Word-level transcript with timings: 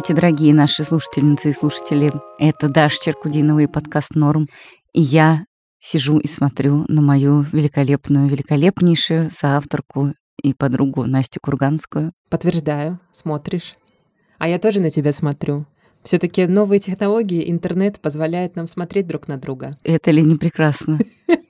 Здравствуйте, 0.00 0.18
дорогие 0.22 0.54
наши 0.54 0.82
слушательницы 0.82 1.50
и 1.50 1.52
слушатели. 1.52 2.10
Это 2.38 2.70
Даша 2.70 2.96
Черкудинова 3.02 3.58
и 3.58 3.66
подкаст 3.66 4.14
«Норм». 4.14 4.48
И 4.94 5.02
я 5.02 5.44
сижу 5.78 6.16
и 6.16 6.26
смотрю 6.26 6.86
на 6.88 7.02
мою 7.02 7.42
великолепную, 7.52 8.26
великолепнейшую 8.30 9.28
соавторку 9.30 10.14
и 10.42 10.54
подругу 10.54 11.04
Настю 11.04 11.40
Курганскую. 11.42 12.12
Подтверждаю, 12.30 12.98
смотришь. 13.12 13.74
А 14.38 14.48
я 14.48 14.58
тоже 14.58 14.80
на 14.80 14.90
тебя 14.90 15.12
смотрю. 15.12 15.66
Все-таки 16.02 16.46
новые 16.46 16.80
технологии, 16.80 17.50
интернет 17.50 18.00
позвляет 18.00 18.56
нам 18.56 18.68
смотреть 18.68 19.06
друг 19.06 19.28
на 19.28 19.36
друга. 19.36 19.76
Это 19.84 20.12
ли 20.12 20.22
не 20.22 20.36
прекрасно? 20.36 20.98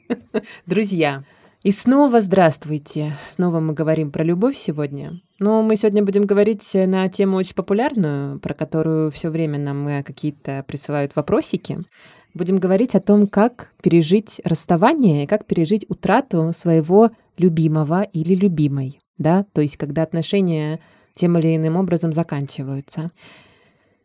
Друзья, 0.66 1.23
и 1.62 1.73
снова 1.73 2.23
здравствуйте. 2.23 3.16
Снова 3.28 3.60
мы 3.60 3.74
говорим 3.74 4.10
про 4.10 4.24
любовь 4.24 4.56
сегодня. 4.56 5.20
Но 5.38 5.62
мы 5.62 5.77
сегодня 5.77 6.02
будем 6.02 6.24
говорить 6.24 6.62
на 6.73 7.09
тему 7.09 7.37
очень 7.37 7.55
популярную, 7.55 8.38
про 8.41 8.55
которую 8.55 9.10
все 9.10 9.28
время 9.28 9.59
нам 9.59 9.87
э, 9.88 10.02
какие-то 10.02 10.65
присылают 10.66 11.15
вопросики. 11.16 11.78
Будем 12.32 12.59
говорить 12.59 12.95
о 12.95 13.01
том, 13.01 13.27
как 13.27 13.70
пережить 13.82 14.40
расставание 14.45 15.24
и 15.24 15.26
как 15.26 15.45
пережить 15.46 15.84
утрату 15.88 16.52
своего 16.57 17.10
любимого 17.37 18.02
или 18.02 18.34
любимой. 18.34 19.01
Да? 19.18 19.45
То 19.52 19.60
есть, 19.60 19.77
когда 19.77 20.02
отношения 20.02 20.79
тем 21.15 21.37
или 21.37 21.56
иным 21.56 21.77
образом 21.77 22.12
заканчиваются. 22.12 23.10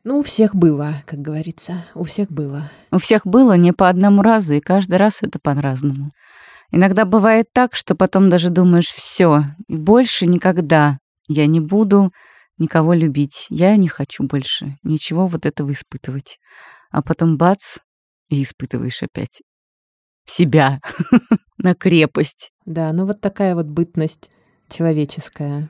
Ну, 0.04 0.20
у 0.20 0.24
всех 0.24 0.54
было, 0.54 1.04
как 1.06 1.20
говорится, 1.20 1.86
у 1.96 2.04
всех 2.04 2.32
было. 2.32 2.70
У 2.92 2.98
всех 2.98 3.26
было 3.26 3.54
не 3.58 3.72
по 3.72 3.90
одному 3.90 4.22
разу, 4.22 4.54
и 4.54 4.60
каждый 4.60 4.98
раз 4.98 5.20
это 5.22 5.40
по-разному. 5.40 6.12
Иногда 6.72 7.06
бывает 7.06 7.48
так, 7.54 7.76
что 7.76 7.96
потом 7.96 8.30
даже 8.30 8.50
думаешь, 8.50 8.88
все, 8.88 9.44
больше 9.68 10.26
никогда 10.26 11.00
я 11.28 11.48
не 11.48 11.60
буду 11.60 12.12
никого 12.58 12.94
любить. 12.94 13.48
Я 13.50 13.76
не 13.76 13.88
хочу 13.88 14.24
больше 14.24 14.78
ничего 14.84 15.28
вот 15.28 15.46
этого 15.46 15.72
испытывать. 15.72 16.40
А 16.92 17.02
потом 17.02 17.38
бац, 17.38 17.78
и 18.30 18.42
испытываешь 18.42 19.04
опять 19.04 19.42
себя 20.26 20.80
на 21.58 21.76
крепость. 21.76 22.52
Да, 22.66 22.92
ну 22.94 23.06
вот 23.06 23.22
такая 23.22 23.56
вот 23.56 23.68
бытность 23.68 24.30
человеческая. 24.70 25.70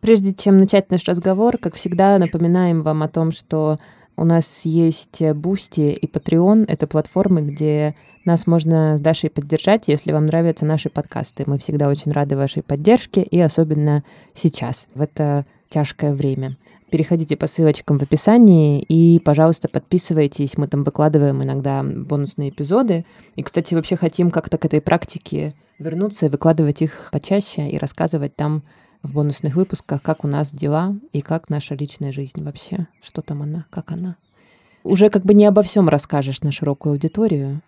Прежде 0.00 0.34
чем 0.34 0.58
начать 0.58 0.90
наш 0.90 1.04
разговор, 1.04 1.58
как 1.58 1.74
всегда, 1.74 2.18
напоминаем 2.18 2.82
вам 2.82 3.02
о 3.02 3.08
том, 3.08 3.32
что 3.32 3.80
у 4.16 4.24
нас 4.24 4.60
есть 4.64 5.22
Boosty 5.34 5.92
и 5.92 6.06
Patreon. 6.06 6.64
Это 6.68 6.86
платформы, 6.86 7.42
где 7.42 7.94
нас 8.24 8.46
можно 8.46 8.98
с 8.98 9.00
Дашей 9.00 9.30
поддержать, 9.30 9.84
если 9.86 10.12
вам 10.12 10.26
нравятся 10.26 10.64
наши 10.64 10.90
подкасты. 10.90 11.44
Мы 11.46 11.58
всегда 11.58 11.88
очень 11.88 12.12
рады 12.12 12.36
вашей 12.36 12.62
поддержке, 12.62 13.22
и 13.22 13.40
особенно 13.40 14.02
сейчас, 14.34 14.86
в 14.94 15.00
это 15.00 15.46
тяжкое 15.68 16.14
время. 16.14 16.56
Переходите 16.90 17.36
по 17.36 17.46
ссылочкам 17.46 17.98
в 17.98 18.02
описании 18.02 18.80
и, 18.80 19.18
пожалуйста, 19.20 19.68
подписывайтесь. 19.68 20.56
Мы 20.56 20.68
там 20.68 20.84
выкладываем 20.84 21.42
иногда 21.42 21.82
бонусные 21.82 22.50
эпизоды. 22.50 23.04
И, 23.34 23.42
кстати, 23.42 23.74
вообще 23.74 23.96
хотим 23.96 24.30
как-то 24.30 24.56
к 24.56 24.64
этой 24.64 24.80
практике 24.80 25.54
вернуться 25.78 26.26
и 26.26 26.28
выкладывать 26.28 26.82
их 26.82 27.10
почаще 27.12 27.68
и 27.68 27.76
рассказывать 27.76 28.36
там 28.36 28.62
в 29.06 29.12
бонусных 29.12 29.54
выпусках, 29.54 30.02
как 30.02 30.24
у 30.24 30.28
нас 30.28 30.50
дела 30.50 30.94
и 31.12 31.20
как 31.20 31.48
наша 31.48 31.74
личная 31.74 32.12
жизнь 32.12 32.42
вообще, 32.42 32.88
что 33.02 33.22
там 33.22 33.42
она, 33.42 33.66
как 33.70 33.92
она. 33.92 34.16
Уже 34.84 35.10
как 35.10 35.24
бы 35.24 35.34
не 35.34 35.46
обо 35.46 35.62
всем 35.62 35.88
расскажешь 35.88 36.42
на 36.42 36.52
широкую 36.52 36.92
аудиторию. 36.92 37.60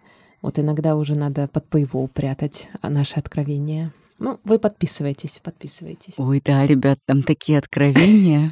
Вот 0.43 0.59
иногда 0.59 0.97
уже 0.97 1.15
надо 1.15 1.49
под 1.49 1.65
paywall 1.69 2.09
прятать 2.09 2.69
наши 2.83 3.15
откровения. 3.17 3.93
Ну, 4.19 4.39
вы 4.45 4.59
подписывайтесь, 4.59 5.41
подписывайтесь. 5.43 6.15
Ой, 6.17 6.43
да, 6.45 6.67
ребят, 6.67 6.99
там 7.07 7.23
такие 7.23 7.59
откровения. 7.59 8.51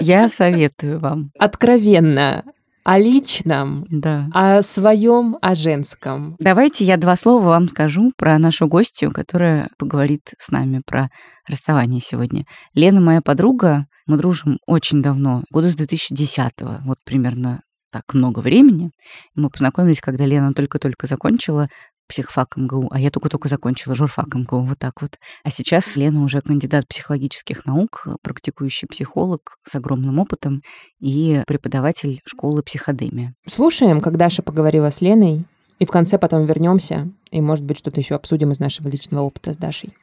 Я 0.00 0.28
советую 0.28 1.00
вам. 1.00 1.30
Откровенно 1.38 2.44
о 2.84 2.98
личном, 2.98 3.86
да. 3.90 4.28
о 4.32 4.62
своем, 4.62 5.36
о 5.40 5.54
женском. 5.54 6.36
Давайте 6.38 6.84
я 6.84 6.96
два 6.96 7.16
слова 7.16 7.46
вам 7.46 7.68
скажу 7.68 8.12
про 8.16 8.38
нашу 8.38 8.66
гостью, 8.66 9.12
которая 9.12 9.68
поговорит 9.78 10.34
с 10.38 10.50
нами 10.50 10.82
про 10.84 11.08
расставание 11.48 12.00
сегодня. 12.00 12.44
Лена 12.74 13.00
моя 13.00 13.20
подруга, 13.20 13.86
мы 14.06 14.16
дружим 14.16 14.58
очень 14.66 15.02
давно, 15.02 15.44
года 15.50 15.70
с 15.70 15.76
2010-го, 15.76 16.84
вот 16.86 16.98
примерно 17.04 17.60
так 17.92 18.14
много 18.14 18.40
времени. 18.40 18.90
Мы 19.34 19.50
познакомились, 19.50 20.00
когда 20.00 20.24
Лена 20.24 20.54
только-только 20.54 21.06
закончила 21.06 21.68
психфак 22.12 22.58
МГУ, 22.58 22.88
а 22.90 23.00
я 23.00 23.10
только-только 23.10 23.48
закончила 23.48 23.94
журфак 23.94 24.34
МГУ, 24.34 24.60
вот 24.60 24.78
так 24.78 25.00
вот. 25.00 25.18
А 25.44 25.50
сейчас 25.50 25.96
Лена 25.96 26.22
уже 26.22 26.42
кандидат 26.42 26.86
психологических 26.86 27.64
наук, 27.64 28.06
практикующий 28.20 28.86
психолог 28.86 29.56
с 29.64 29.74
огромным 29.74 30.18
опытом 30.18 30.62
и 31.00 31.42
преподаватель 31.46 32.20
школы 32.26 32.62
психодемия. 32.62 33.34
Слушаем, 33.48 34.02
как 34.02 34.18
Даша 34.18 34.42
поговорила 34.42 34.90
с 34.90 35.00
Леной, 35.00 35.46
и 35.78 35.86
в 35.86 35.90
конце 35.90 36.18
потом 36.18 36.44
вернемся, 36.44 37.10
и, 37.30 37.40
может 37.40 37.64
быть, 37.64 37.78
что-то 37.78 37.98
еще 37.98 38.14
обсудим 38.14 38.52
из 38.52 38.60
нашего 38.60 38.88
личного 38.88 39.22
опыта 39.22 39.54
с 39.54 39.56
Дашей. 39.56 39.94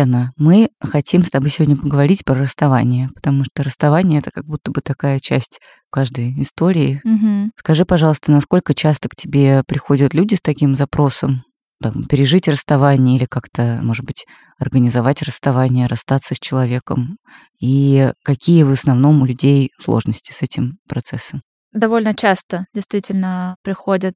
Лена, 0.00 0.32
мы 0.38 0.70
хотим 0.80 1.22
с 1.24 1.30
тобой 1.30 1.50
сегодня 1.50 1.76
поговорить 1.76 2.24
про 2.24 2.34
расставание, 2.34 3.10
потому 3.14 3.44
что 3.44 3.62
расставание 3.62 4.20
это 4.20 4.30
как 4.30 4.46
будто 4.46 4.70
бы 4.70 4.80
такая 4.80 5.18
часть 5.18 5.60
каждой 5.90 6.40
истории. 6.40 7.02
Угу. 7.04 7.50
Скажи, 7.58 7.84
пожалуйста, 7.84 8.32
насколько 8.32 8.72
часто 8.72 9.10
к 9.10 9.14
тебе 9.14 9.62
приходят 9.66 10.14
люди 10.14 10.36
с 10.36 10.40
таким 10.40 10.74
запросом? 10.74 11.42
Там, 11.82 12.04
пережить 12.04 12.48
расставание 12.48 13.16
или 13.16 13.26
как-то, 13.26 13.80
может 13.82 14.06
быть, 14.06 14.24
организовать 14.58 15.22
расставание, 15.22 15.86
расстаться 15.86 16.34
с 16.34 16.38
человеком? 16.38 17.18
И 17.60 18.10
какие 18.24 18.62
в 18.62 18.70
основном 18.70 19.20
у 19.20 19.26
людей 19.26 19.70
сложности 19.78 20.32
с 20.32 20.40
этим 20.40 20.78
процессом? 20.88 21.42
Довольно 21.72 22.14
часто 22.14 22.64
действительно 22.74 23.56
приходят 23.62 24.14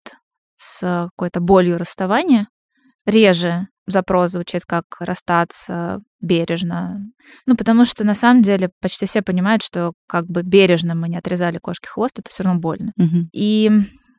с 0.56 1.10
какой-то 1.14 1.40
болью 1.40 1.76
расставания. 1.76 2.48
Реже 3.04 3.68
запрос 3.86 4.32
звучит 4.32 4.64
как 4.64 4.84
расстаться 5.00 6.00
бережно. 6.20 7.00
Ну, 7.46 7.56
потому 7.56 7.84
что 7.84 8.04
на 8.04 8.14
самом 8.14 8.42
деле 8.42 8.70
почти 8.80 9.06
все 9.06 9.22
понимают, 9.22 9.62
что 9.62 9.92
как 10.08 10.26
бы 10.26 10.42
бережно 10.42 10.94
мы 10.94 11.08
не 11.08 11.18
отрезали 11.18 11.58
кошки 11.58 11.86
хвост, 11.86 12.18
это 12.18 12.30
все 12.30 12.44
равно 12.44 12.60
больно. 12.60 12.92
Мгм. 12.96 13.28
И 13.32 13.70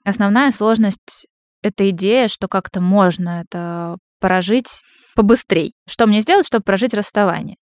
основная 0.04 0.52
сложность— 0.52 1.28
это 1.62 1.90
идея, 1.90 2.28
что 2.28 2.48
как-то 2.48 2.80
можно 2.82 3.42
это 3.42 3.98
прожить 4.20 4.84
побыстрей. 5.16 5.74
Что 5.88 6.06
мне 6.08 6.22
сделать, 6.22 6.46
чтобы 6.46 6.64
прожить 6.64 6.94
расставание? 6.94 7.58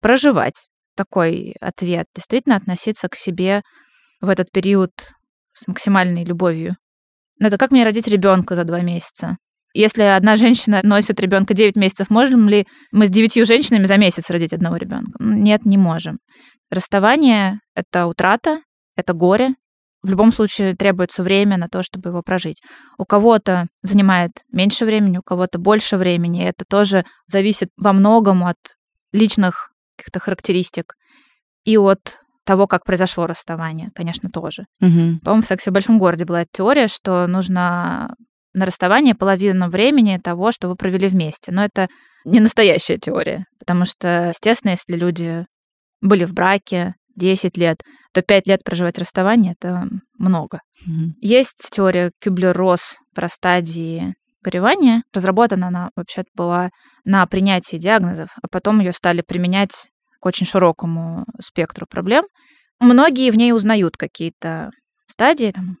Проживать. 0.00 0.66
Такой 0.96 1.54
ответ. 1.60 2.06
Действительно 2.14 2.56
относиться 2.56 3.08
к 3.08 3.16
себе 3.16 3.62
в 4.20 4.28
этот 4.28 4.52
период 4.52 4.90
с 5.52 5.66
максимальной 5.66 6.24
любовью. 6.24 6.76
Ну, 7.38 7.48
это 7.48 7.58
как 7.58 7.72
мне 7.72 7.84
родить 7.84 8.06
ребенка 8.06 8.54
за 8.54 8.64
два 8.64 8.80
месяца? 8.80 9.36
Если 9.74 10.02
одна 10.02 10.36
женщина 10.36 10.80
носит 10.84 11.18
ребенка 11.18 11.52
9 11.52 11.74
месяцев, 11.74 12.08
можем 12.08 12.48
ли 12.48 12.66
мы 12.92 13.06
с 13.06 13.10
девятью 13.10 13.44
женщинами 13.44 13.84
за 13.84 13.96
месяц 13.96 14.30
родить 14.30 14.52
одного 14.52 14.76
ребенка? 14.76 15.12
Нет, 15.18 15.64
не 15.64 15.76
можем. 15.76 16.18
Расставание— 16.70 17.58
это 17.74 18.06
утрата, 18.06 18.60
это 18.96 19.12
горе. 19.12 19.50
В 20.02 20.10
любом 20.10 20.32
случае 20.32 20.76
требуется 20.76 21.22
время 21.22 21.56
на 21.56 21.68
то, 21.68 21.82
чтобы 21.82 22.10
его 22.10 22.22
прожить. 22.22 22.62
У 22.98 23.04
кого-то 23.04 23.66
занимает 23.82 24.30
меньше 24.52 24.84
времени, 24.84 25.18
у 25.18 25.22
кого-то 25.22 25.58
больше 25.58 25.96
времени. 25.96 26.44
Это 26.44 26.64
тоже 26.68 27.04
зависит 27.26 27.70
во 27.76 27.92
многом 27.92 28.44
от 28.44 28.58
личных 29.12 29.70
каких-то 29.96 30.20
характеристик 30.20 30.94
и 31.64 31.76
от 31.78 32.18
того, 32.44 32.66
как 32.66 32.84
произошло 32.84 33.26
расставание, 33.26 33.88
конечно, 33.94 34.28
тоже. 34.28 34.66
Мгм. 34.80 35.20
По-моему, 35.20 35.42
в 35.42 35.46
«Сексе 35.46 35.70
в 35.70 35.74
большом 35.74 35.98
городе» 35.98 36.26
была 36.26 36.42
эта 36.42 36.50
теория, 36.52 36.88
что 36.88 37.26
нужно 37.26 38.14
на 38.54 38.66
расставание 38.66 39.14
половину 39.14 39.68
времени 39.68 40.18
того, 40.22 40.52
что 40.52 40.68
вы 40.68 40.76
провели 40.76 41.08
вместе. 41.08 41.52
Но 41.52 41.64
это 41.64 41.88
не 42.24 42.40
настоящая 42.40 42.98
теория, 42.98 43.44
потому 43.58 43.84
что, 43.84 44.28
естественно, 44.28 44.70
если 44.70 44.96
люди 44.96 45.44
были 46.00 46.24
в 46.24 46.32
браке 46.32 46.94
10 47.16 47.56
лет, 47.56 47.82
то 48.12 48.22
5 48.22 48.46
лет 48.46 48.64
проживать 48.64 48.98
расставание— 48.98 49.54
это 49.60 49.88
много. 50.18 50.60
Мгм. 50.86 51.14
Есть 51.20 51.68
теория 51.70 52.10
Кюблер-Росс 52.20 52.96
про 53.14 53.28
стадии 53.28 54.14
горевания. 54.42 55.02
Разработана 55.12 55.68
она 55.68 55.90
вообще 55.96 56.24
была 56.34 56.70
на 57.04 57.26
принятии 57.26 57.76
диагнозов, 57.76 58.30
а 58.42 58.48
потом 58.50 58.80
ее 58.80 58.92
стали 58.92 59.22
применять 59.26 59.90
к 60.20 60.26
очень 60.26 60.46
широкому 60.46 61.24
спектру 61.40 61.86
проблем. 61.86 62.24
Многие 62.80 63.30
в 63.30 63.36
ней 63.36 63.52
узнают 63.52 63.96
какие-то 63.96 64.70
стадии, 65.06 65.52
там, 65.52 65.76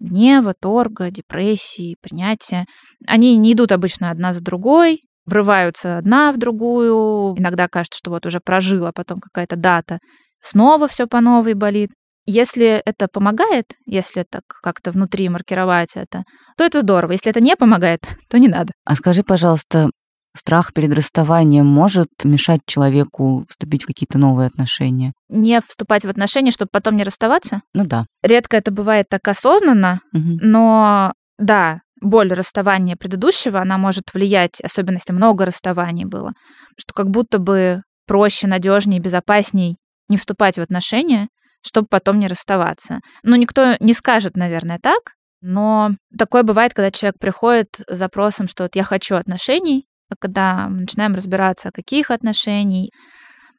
гнева, 0.00 0.54
торга, 0.58 1.10
депрессии, 1.10 1.96
принятия. 2.00 2.66
Они 3.06 3.36
не 3.36 3.52
идут 3.52 3.72
обычно 3.72 4.10
одна 4.10 4.32
за 4.32 4.42
другой, 4.42 5.00
врываются 5.26 5.98
одна 5.98 6.32
в 6.32 6.38
другую. 6.38 7.38
Иногда 7.38 7.68
кажется, 7.68 7.98
что 7.98 8.10
вот 8.10 8.26
уже 8.26 8.40
прожила, 8.40 8.92
потом 8.92 9.18
какая-то 9.18 9.56
дата 9.56 9.98
снова 10.40 10.88
все 10.88 11.06
по 11.06 11.20
новой 11.20 11.54
болит. 11.54 11.90
Если 12.26 12.82
это 12.84 13.08
помогает, 13.10 13.64
если 13.86 14.24
так 14.28 14.42
как-то 14.62 14.90
внутри 14.90 15.28
маркировать 15.30 15.96
это, 15.96 16.24
то 16.58 16.64
это 16.64 16.82
здорово. 16.82 17.12
Если 17.12 17.30
это 17.30 17.40
не 17.40 17.56
помогает, 17.56 18.00
то 18.28 18.38
не 18.38 18.48
надо. 18.48 18.72
А 18.84 18.94
скажи, 18.94 19.22
пожалуйста, 19.22 19.90
страх 20.38 20.72
перед 20.72 20.92
расставанием 20.94 21.66
может 21.66 22.08
мешать 22.24 22.60
человеку 22.66 23.44
вступить 23.48 23.82
в 23.82 23.86
какие-то 23.86 24.18
новые 24.18 24.46
отношения? 24.46 25.12
Не 25.28 25.60
вступать 25.60 26.04
в 26.04 26.08
отношения, 26.08 26.50
чтобы 26.50 26.70
потом 26.72 26.96
не 26.96 27.04
расставаться? 27.04 27.60
Ну 27.74 27.84
да. 27.84 28.06
Редко 28.22 28.56
это 28.56 28.70
бывает 28.70 29.06
так 29.10 29.26
осознанно, 29.28 30.00
Мгм. 30.12 30.38
но 30.40 31.12
да, 31.38 31.78
боль 32.00 32.32
расставания 32.32 32.96
предыдущего, 32.96 33.60
она 33.60 33.78
может 33.78 34.04
влиять, 34.14 34.60
особенно 34.62 34.96
если 34.96 35.12
много 35.12 35.44
расставаний 35.44 36.04
было, 36.04 36.32
что 36.78 36.94
как 36.94 37.10
будто 37.10 37.38
бы 37.38 37.82
проще, 38.06 38.46
надежнее, 38.46 39.00
безопасней 39.00 39.76
не 40.08 40.16
вступать 40.16 40.56
в 40.56 40.62
отношения, 40.62 41.28
чтобы 41.64 41.88
потом 41.90 42.18
не 42.18 42.28
расставаться. 42.28 43.00
Ну, 43.22 43.36
никто 43.36 43.76
не 43.80 43.92
скажет, 43.94 44.36
наверное, 44.36 44.78
так, 44.82 45.12
но 45.40 45.90
такое 46.16 46.42
бывает, 46.42 46.72
когда 46.74 46.90
человек 46.90 47.18
приходит 47.20 47.68
с 47.88 47.96
запросом, 47.96 48.48
что 48.48 48.64
вот 48.64 48.74
я 48.76 48.84
хочу 48.84 49.16
отношений, 49.16 49.84
когда 50.18 50.68
мы 50.68 50.82
начинаем 50.82 51.14
разбираться, 51.14 51.70
каких 51.72 52.10
отношений, 52.10 52.90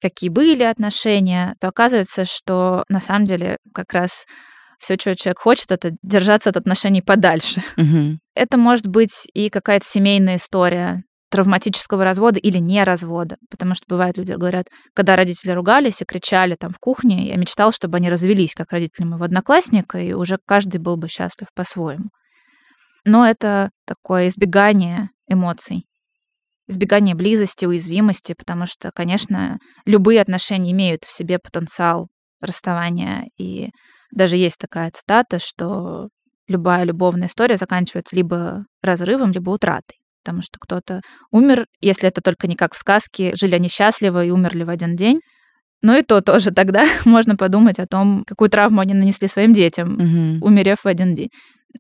какие 0.02 0.30
были 0.30 0.64
отношения, 0.64 1.56
то 1.60 1.68
оказывается, 1.68 2.26
что 2.26 2.84
на 2.90 3.00
самом 3.00 3.26
деле 3.26 3.58
как 3.74 3.94
раз 3.94 4.26
все, 4.80 4.96
что 4.96 5.16
человек 5.16 5.40
хочет, 5.40 5.72
это 5.72 5.92
держаться 6.02 6.50
от 6.50 6.58
отношений 6.58 7.02
подальше. 7.02 7.62
Мгм. 7.78 8.20
Это 8.34 8.58
может 8.58 8.88
быть 8.88 9.28
и 9.34 9.50
какая-то 9.50 9.86
семейная 9.86 10.38
история 10.38 11.04
травматического 11.30 12.04
развода 12.04 12.40
или 12.40 12.58
не 12.58 12.84
развода. 12.84 13.38
Потому 13.52 13.76
что 13.76 13.86
бывает, 13.88 14.18
люди 14.18 14.32
говорят, 14.32 14.68
когда 14.96 15.16
родители 15.16 15.52
ругались 15.52 16.02
и 16.02 16.06
кричали 16.06 16.56
там 16.56 16.72
в 16.72 16.80
кухне, 16.80 17.28
я 17.28 17.36
мечтал, 17.36 17.72
чтобы 17.72 17.98
они 17.98 18.10
развелись, 18.10 18.56
как 18.56 18.72
родители 18.72 19.06
моего 19.06 19.26
одноклассника, 19.26 20.00
и 20.00 20.14
уже 20.14 20.40
каждый 20.46 20.80
был 20.80 20.98
бы 20.98 21.08
счастлив 21.08 21.48
по-своему. 21.54 22.10
Но 23.06 23.28
это 23.28 23.70
такое 23.86 24.28
избегание 24.28 25.10
эмоций, 25.28 25.86
избегание 26.70 27.16
близости, 27.16 27.66
уязвимости, 27.66 28.34
потому 28.38 28.66
что, 28.68 28.92
конечно, 28.94 29.58
любые 29.86 30.22
отношения 30.22 30.72
имеют 30.72 31.04
в 31.04 31.12
себе 31.14 31.40
потенциал 31.40 32.08
расставания. 32.42 33.26
И 33.38 33.70
даже 34.12 34.38
есть 34.38 34.58
такая 34.60 34.92
цитата, 34.92 35.40
что 35.40 36.10
любая 36.48 36.84
любовная 36.84 37.28
история 37.28 37.58
заканчивается 37.58 38.16
либо 38.16 38.66
разрывом, 38.82 39.32
либо 39.32 39.50
утратой. 39.50 39.98
Потому 40.24 40.42
что 40.44 40.60
кто-то 40.60 41.02
умер, 41.32 41.66
если 41.82 42.08
это 42.08 42.22
только 42.22 42.48
не 42.48 42.56
как 42.56 42.76
в 42.76 42.78
сказке, 42.78 43.34
жили 43.36 43.56
они 43.56 43.68
счастливо 43.70 44.24
и 44.24 44.32
умерли 44.32 44.64
в 44.64 44.70
один 44.70 44.96
день. 44.96 45.20
Но 45.82 45.96
и 45.96 46.04
то 46.04 46.22
тоже 46.22 46.52
тогда 46.52 46.86
можно 47.06 47.36
подумать 47.36 47.80
о 47.80 47.88
том, 47.88 48.24
какую 48.28 48.50
травму 48.50 48.82
они 48.82 48.94
нанесли 48.94 49.28
своим 49.28 49.54
детям, 49.54 49.94
Мгм. 49.94 50.44
умерев 50.44 50.84
в 50.84 50.88
один 50.88 51.16
день. 51.16 51.30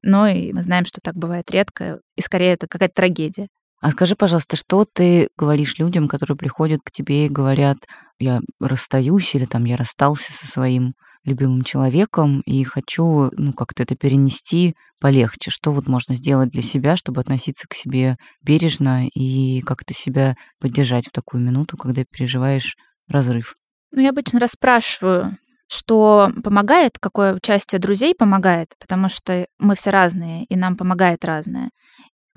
Но 0.01 0.27
и 0.27 0.53
мы 0.53 0.63
знаем, 0.63 0.85
что 0.85 0.99
так 1.03 1.15
бывает 1.15 1.49
редко, 1.51 1.99
и 2.15 2.21
скорее 2.21 2.53
это 2.53 2.67
какая-то 2.67 2.93
трагедия. 2.95 3.47
А 3.81 3.91
скажи, 3.91 4.15
пожалуйста, 4.15 4.57
что 4.57 4.85
ты 4.85 5.29
говоришь 5.37 5.79
людям, 5.79 6.07
которые 6.07 6.37
приходят 6.37 6.81
к 6.83 6.91
тебе 6.91 7.25
и 7.25 7.29
говорят, 7.29 7.77
я 8.19 8.41
расстаюсь 8.59 9.33
или 9.35 9.45
там 9.45 9.63
я 9.63 9.77
расстался 9.77 10.33
со 10.33 10.47
своим 10.47 10.93
любимым 11.23 11.63
человеком 11.63 12.41
и 12.41 12.63
хочу, 12.63 13.29
ну, 13.33 13.53
как-то 13.53 13.83
это 13.83 13.95
перенести 13.95 14.75
полегче. 14.99 15.51
Что 15.51 15.71
вот 15.71 15.87
можно 15.87 16.15
сделать 16.15 16.49
для 16.49 16.61
себя, 16.61 16.97
чтобы 16.97 17.21
относиться 17.21 17.67
к 17.69 17.73
себе 17.73 18.17
бережно 18.43 19.07
и 19.07 19.61
как-то 19.61 19.93
себя 19.93 20.35
поддержать 20.59 21.07
в 21.07 21.11
такую 21.11 21.43
минуту, 21.43 21.77
когда 21.77 22.03
переживаешь 22.03 22.75
разрыв? 23.07 23.55
Ну, 23.91 24.01
я 24.01 24.09
обычно 24.09 24.39
расспрашиваю, 24.39 25.37
что 25.67 26.31
помогает, 26.43 26.97
какое 26.99 27.35
участие 27.35 27.79
друзей 27.79 28.15
помогает, 28.15 28.73
потому 28.79 29.09
что 29.09 29.45
мы 29.57 29.75
все 29.75 29.89
разные, 29.91 30.45
и 30.45 30.55
нам 30.55 30.75
помогает 30.75 31.23
разное. 31.23 31.69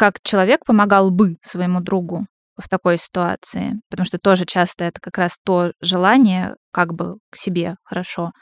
Как 0.02 0.20
человек 0.24 0.64
помогал 0.66 1.12
бы 1.12 1.36
своему 1.42 1.80
другу 1.80 2.26
в 2.56 2.68
такой 2.68 2.98
ситуации, 2.98 3.74
потому 3.88 4.04
что 4.04 4.18
тоже 4.18 4.44
часто 4.44 4.82
это 4.82 5.00
как 5.00 5.16
раз 5.16 5.36
то 5.44 5.70
желание 5.80 6.56
как 6.72 6.92
бы 6.92 7.18
к 7.30 7.36
себе 7.36 7.76
хорошо. 7.84 8.32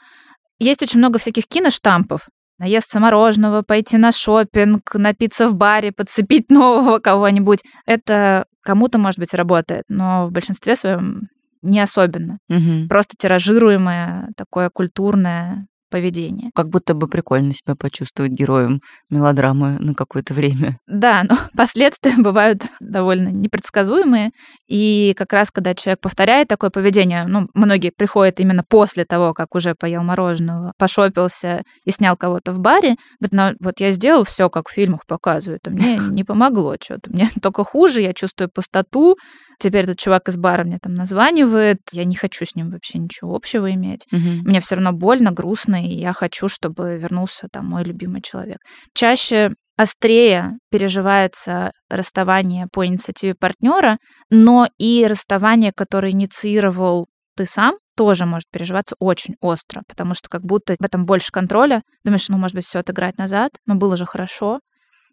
Есть 0.57 0.81
очень 0.81 0.97
много 0.97 1.19
всяких 1.19 1.45
киноштампов. 1.45 2.21
Наесться 2.57 2.99
мороженого, 2.99 3.61
пойти 3.61 3.99
на 3.99 4.11
шопинг, 4.11 4.95
напиться 4.95 5.47
в 5.49 5.55
баре, 5.55 5.91
подцепить 5.91 6.49
нового 6.49 6.97
кого-нибудь. 6.97 7.59
Это 7.85 8.45
кому-то, 8.63 8.97
может 8.97 9.19
быть, 9.19 9.35
работает, 9.35 9.83
но 9.87 10.25
в 10.25 10.31
большинстве 10.31 10.75
своем 10.75 11.27
не 11.61 11.79
особенно. 11.79 12.39
Мгм. 12.49 12.87
Просто 12.87 13.13
тиражируемое 13.19 14.29
такое 14.35 14.71
культурное 14.71 15.67
поведение. 15.91 16.49
Как 16.55 16.69
будто 16.69 16.93
бы 16.93 17.07
прикольно 17.07 17.53
себя 17.53 17.75
почувствовать 17.75 18.31
героем 18.31 18.81
мелодрамы 19.09 19.77
на 19.79 19.93
какое-то 19.93 20.33
время. 20.33 20.77
Да, 21.01 21.23
но 21.27 21.35
последствия 21.57 22.13
бывают 22.17 22.63
довольно 22.79 23.29
непредсказуемые. 23.29 24.31
И 24.67 25.13
как 25.17 25.33
раз, 25.33 25.49
когда 25.51 25.73
человек 25.73 25.99
повторяет 25.99 26.47
такое 26.47 26.69
поведение, 26.69 27.25
ну, 27.25 27.47
многие 27.53 27.91
приходят 27.95 28.39
именно 28.39 28.63
после 28.67 29.03
того, 29.05 29.33
как 29.33 29.55
уже 29.55 29.73
поел 29.73 30.03
мороженого, 30.03 30.73
пошопился 30.77 31.63
и 31.85 31.91
снял 31.91 32.15
кого-то 32.15 32.51
в 32.51 32.59
баре, 32.59 32.95
говорят, 33.19 33.57
ну, 33.59 33.65
вот 33.65 33.79
я 33.79 33.91
сделал 33.91 34.23
все, 34.23 34.49
как 34.49 34.69
в 34.69 34.73
фильмах 34.73 35.05
показывают, 35.07 35.67
а 35.67 35.71
мне 35.71 35.97
не 36.11 36.23
помогло 36.23 36.75
что-то. 36.79 37.11
Мне 37.11 37.29
только 37.41 37.63
хуже, 37.63 38.01
я 38.01 38.13
чувствую 38.13 38.49
пустоту. 38.49 39.17
Теперь 39.59 39.83
этот 39.83 39.99
чувак 39.99 40.27
из 40.27 40.37
бара 40.37 40.63
мне 40.63 40.79
там 40.81 40.95
названивает, 40.95 41.77
я 41.91 42.03
не 42.03 42.15
хочу 42.15 42.45
с 42.45 42.55
ним 42.55 42.71
вообще 42.71 42.97
ничего 42.97 43.35
общего 43.35 43.71
иметь. 43.71 44.07
Мгм. 44.11 44.41
Мне 44.43 44.59
все 44.59 44.75
равно 44.75 44.91
больно, 44.91 45.31
грустно, 45.31 45.80
и 45.85 45.99
я 45.99 46.13
хочу, 46.13 46.47
чтобы 46.47 46.97
вернулся 46.97 47.47
там 47.51 47.65
мой 47.65 47.83
любимый 47.83 48.21
человек. 48.21 48.57
Чаще 48.93 49.51
острее 49.77 50.57
переживается 50.69 51.71
расставание 51.89 52.67
по 52.71 52.85
инициативе 52.85 53.35
партнера, 53.35 53.97
но 54.29 54.67
и 54.77 55.05
расставание, 55.07 55.71
которое 55.75 56.11
инициировал 56.11 57.07
ты 57.35 57.45
сам, 57.45 57.75
тоже 57.95 58.25
может 58.25 58.49
переживаться 58.51 58.95
очень 58.99 59.35
остро, 59.41 59.83
потому 59.87 60.13
что 60.13 60.29
как 60.29 60.43
будто 60.43 60.75
в 60.79 60.85
этом 60.85 61.05
больше 61.05 61.31
контроля. 61.31 61.81
Думаешь, 62.03 62.29
ну, 62.29 62.37
может 62.37 62.55
быть, 62.55 62.65
все 62.65 62.79
отыграть 62.79 63.17
назад, 63.17 63.51
но 63.65 63.75
было 63.75 63.97
же 63.97 64.05
хорошо. 64.05 64.59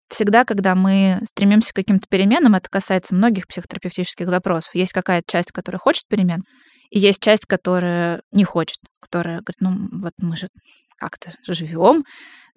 Всегда, 0.08 0.44
когда 0.44 0.74
мы 0.74 1.20
стремимся 1.28 1.72
к 1.72 1.76
каким-то 1.76 2.06
переменам, 2.08 2.54
это 2.54 2.68
касается 2.70 3.14
многих 3.14 3.46
психотерапевтических 3.46 4.30
запросов. 4.30 4.74
Есть 4.74 4.92
какая-то 4.92 5.30
часть, 5.30 5.52
которая 5.52 5.78
хочет 5.78 6.04
перемен, 6.08 6.44
и 6.90 6.98
есть 6.98 7.22
часть, 7.22 7.46
которая 7.46 8.22
не 8.32 8.44
хочет, 8.44 8.78
которая 9.00 9.40
говорит, 9.40 9.60
ну 9.60 10.00
вот 10.00 10.12
мы 10.18 10.36
же 10.36 10.48
как-то 10.98 11.30
живем, 11.46 12.04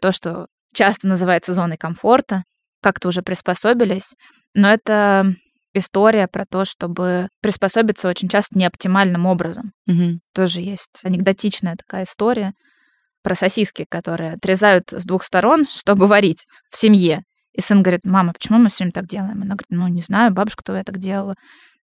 то, 0.01 0.11
что 0.11 0.47
часто 0.73 1.07
называется 1.07 1.53
зоной 1.53 1.77
комфорта, 1.77 2.43
как-то 2.81 3.09
уже 3.09 3.21
приспособились, 3.21 4.15
но 4.53 4.69
это 4.69 5.33
история 5.73 6.27
про 6.27 6.45
то, 6.45 6.65
чтобы 6.65 7.29
приспособиться 7.41 8.09
очень 8.09 8.29
часто 8.29 8.57
неоптимальным 8.57 9.25
образом. 9.25 9.71
Мгм. 9.85 10.19
Тоже 10.33 10.61
есть 10.61 11.01
анекдотичная 11.03 11.75
такая 11.75 12.03
история 12.03 12.53
про 13.23 13.35
сосиски, 13.35 13.85
которые 13.87 14.33
отрезают 14.33 14.91
с 14.91 15.05
двух 15.05 15.23
сторон, 15.23 15.65
чтобы 15.65 16.07
варить 16.07 16.45
в 16.69 16.77
семье. 16.77 17.23
И 17.53 17.61
сын 17.61 17.83
говорит, 17.83 18.01
мама, 18.05 18.33
почему 18.33 18.59
мы 18.59 18.69
все 18.69 18.83
время 18.83 18.93
так 18.93 19.07
делаем? 19.07 19.41
Она 19.41 19.55
говорит, 19.55 19.69
ну, 19.69 19.87
не 19.87 20.01
знаю, 20.01 20.31
бабушка 20.31 20.63
твоя 20.63 20.83
так 20.83 20.97
делала. 20.97 21.35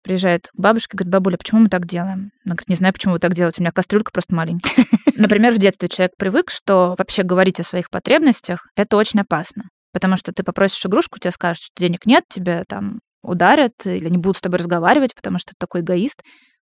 Приезжает 0.03 0.47
к 0.47 0.59
бабушке, 0.59 0.97
говорит, 0.97 1.11
бабуля, 1.11 1.37
почему 1.37 1.61
мы 1.61 1.69
так 1.69 1.85
делаем? 1.85 2.31
Она 2.45 2.55
говорит, 2.55 2.69
не 2.69 2.75
знаю, 2.75 2.93
почему 2.93 3.13
вы 3.13 3.19
так 3.19 3.33
делаете, 3.33 3.61
у 3.61 3.63
меня 3.63 3.71
кастрюлька 3.71 4.11
просто 4.11 4.35
маленькая. 4.35 4.85
Например, 5.15 5.53
в 5.53 5.57
детстве 5.57 5.87
человек 5.87 6.11
привык, 6.17 6.49
что 6.49 6.95
вообще 6.97 7.23
говорить 7.23 7.59
о 7.59 7.63
своих 7.63 7.89
потребностях— 7.89 8.67
это 8.75 8.97
очень 8.97 9.21
опасно. 9.21 9.63
Потому 9.93 10.17
что 10.17 10.33
ты 10.33 10.43
попросишь 10.43 10.85
игрушку, 10.85 11.19
тебе 11.19 11.31
скажут, 11.31 11.63
что 11.63 11.81
денег 11.81 12.05
нет, 12.05 12.23
тебя 12.29 12.63
там 12.67 12.99
ударят 13.21 13.73
или 13.85 14.09
не 14.09 14.17
будут 14.17 14.37
с 14.37 14.41
тобой 14.41 14.59
разговаривать, 14.59 15.15
потому 15.15 15.39
что 15.39 15.51
ты 15.51 15.55
такой 15.59 15.81
эгоист. 15.81 16.21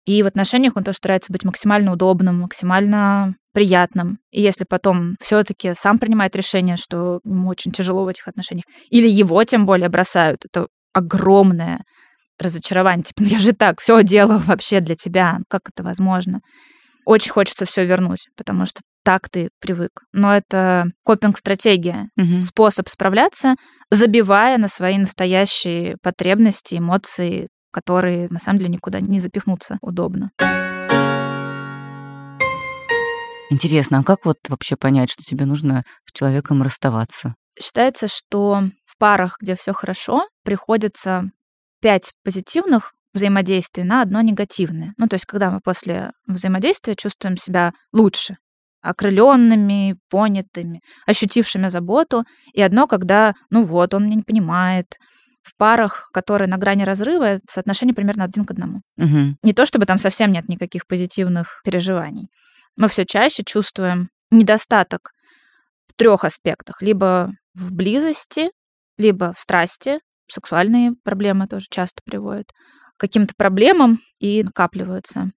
И 0.06 0.24
в 0.24 0.26
отношениях 0.26 0.78
он 0.78 0.86
тоже 0.86 0.98
старается 0.98 1.34
быть 1.34 1.44
максимально 1.44 1.92
удобным, 1.92 2.40
максимально 2.40 3.36
приятным. 3.54 4.20
И 4.32 4.42
если 4.42 4.64
потом 4.64 5.16
все-таки 5.22 5.74
сам 5.76 6.00
принимает 6.00 6.36
решение, 6.36 6.78
что 6.78 7.20
ему 7.26 7.50
очень 7.50 7.72
тяжело 7.72 8.06
в 8.06 8.08
этих 8.08 8.28
отношениях, 8.28 8.64
или 8.90 9.10
его 9.10 9.44
тем 9.44 9.66
более 9.66 9.90
бросают, 9.90 10.46
это 10.46 10.68
огромное 10.94 11.84
разочарование. 12.40 13.04
Типа, 13.04 13.24
ну 13.24 13.28
я 13.28 13.40
же 13.40 13.54
так 13.54 13.82
все 13.82 14.04
делала 14.04 14.40
вообще 14.46 14.80
для 14.80 14.96
тебя, 14.96 15.40
как 15.50 15.62
это 15.74 15.84
возможно? 15.84 16.42
Очень 17.06 17.32
хочется 17.32 17.66
все 17.66 17.86
вернуть, 17.86 18.28
потому 18.36 18.66
что 18.66 18.82
так 19.04 19.30
ты 19.30 19.50
привык. 19.62 19.92
Но 20.12 20.36
это 20.36 20.86
копинг-стратегия, 21.06 22.10
Мгм. 22.18 22.42
способ 22.42 22.90
справляться, 22.90 23.56
забивая 23.90 24.58
на 24.58 24.68
свои 24.68 24.98
настоящие 24.98 25.96
потребности, 26.04 26.76
эмоции, 26.76 27.48
которые 27.72 28.28
на 28.30 28.40
самом 28.40 28.60
деле 28.60 28.72
никуда 28.72 29.00
не 29.00 29.20
запихнуться 29.22 29.78
удобно. 29.82 30.32
Интересно, 33.50 34.00
а 34.00 34.04
как 34.04 34.26
вот 34.26 34.38
вообще 34.50 34.76
понять, 34.76 35.10
что 35.10 35.24
тебе 35.24 35.46
нужно 35.46 35.84
с 36.06 36.12
человеком 36.18 36.62
расставаться? 36.62 37.36
Считается, 37.60 38.08
что 38.10 38.64
в 38.86 38.98
парах, 38.98 39.38
где 39.42 39.56
все 39.56 39.72
хорошо, 39.72 40.28
приходится 40.44 41.30
пять 41.82 42.12
позитивных 42.24 42.94
взаимодействие 43.14 43.86
на 43.86 44.02
одно 44.02 44.22
негативное. 44.22 44.94
Ну, 44.98 45.08
то 45.08 45.16
есть, 45.16 45.26
когда 45.26 45.50
мы 45.50 45.60
после 45.60 46.12
взаимодействия 46.28 46.96
чувствуем 46.96 47.38
себя 47.38 47.74
лучше, 47.92 48.38
окрыленными, 48.82 49.98
понятыми, 50.10 50.82
ощутившими 51.06 51.68
заботу, 51.68 52.24
и 52.54 52.62
одно, 52.62 52.88
когда, 52.88 53.34
ну 53.50 53.64
вот, 53.64 53.94
он 53.94 54.06
меня 54.06 54.16
не 54.18 54.24
понимает. 54.24 54.98
В 55.44 55.56
парах, 55.56 56.10
которые 56.12 56.50
на 56.50 56.58
грани 56.58 56.84
разрыва, 56.84 57.40
соотношение 57.50 57.96
примерно 57.96 58.26
один 58.26 58.44
к 58.44 58.52
одному. 58.52 58.82
Угу. 58.98 59.38
Не 59.44 59.54
то 59.54 59.66
чтобы 59.66 59.86
там 59.86 59.98
совсем 59.98 60.34
нет 60.34 60.50
никаких 60.50 60.86
позитивных 60.88 61.62
переживаний. 61.64 62.28
Мы 62.76 62.90
все 62.90 63.06
чаще 63.06 63.44
чувствуем 63.46 64.10
недостаток 64.30 65.12
в 65.88 65.94
трех 65.94 66.26
аспектах. 66.26 66.82
Либо 66.82 67.32
в 67.54 67.72
близости, 67.72 68.52
либо 68.98 69.34
в 69.34 69.40
страсти. 69.40 70.00
Сексуальные 70.30 70.94
проблемы 71.04 71.48
тоже 71.48 71.66
часто 71.70 72.02
приводят 72.06 72.48
к 72.98 73.00
каким-то 73.00 73.34
проблемам 73.38 74.00
и 74.20 74.44
накапливаются. 74.44 75.32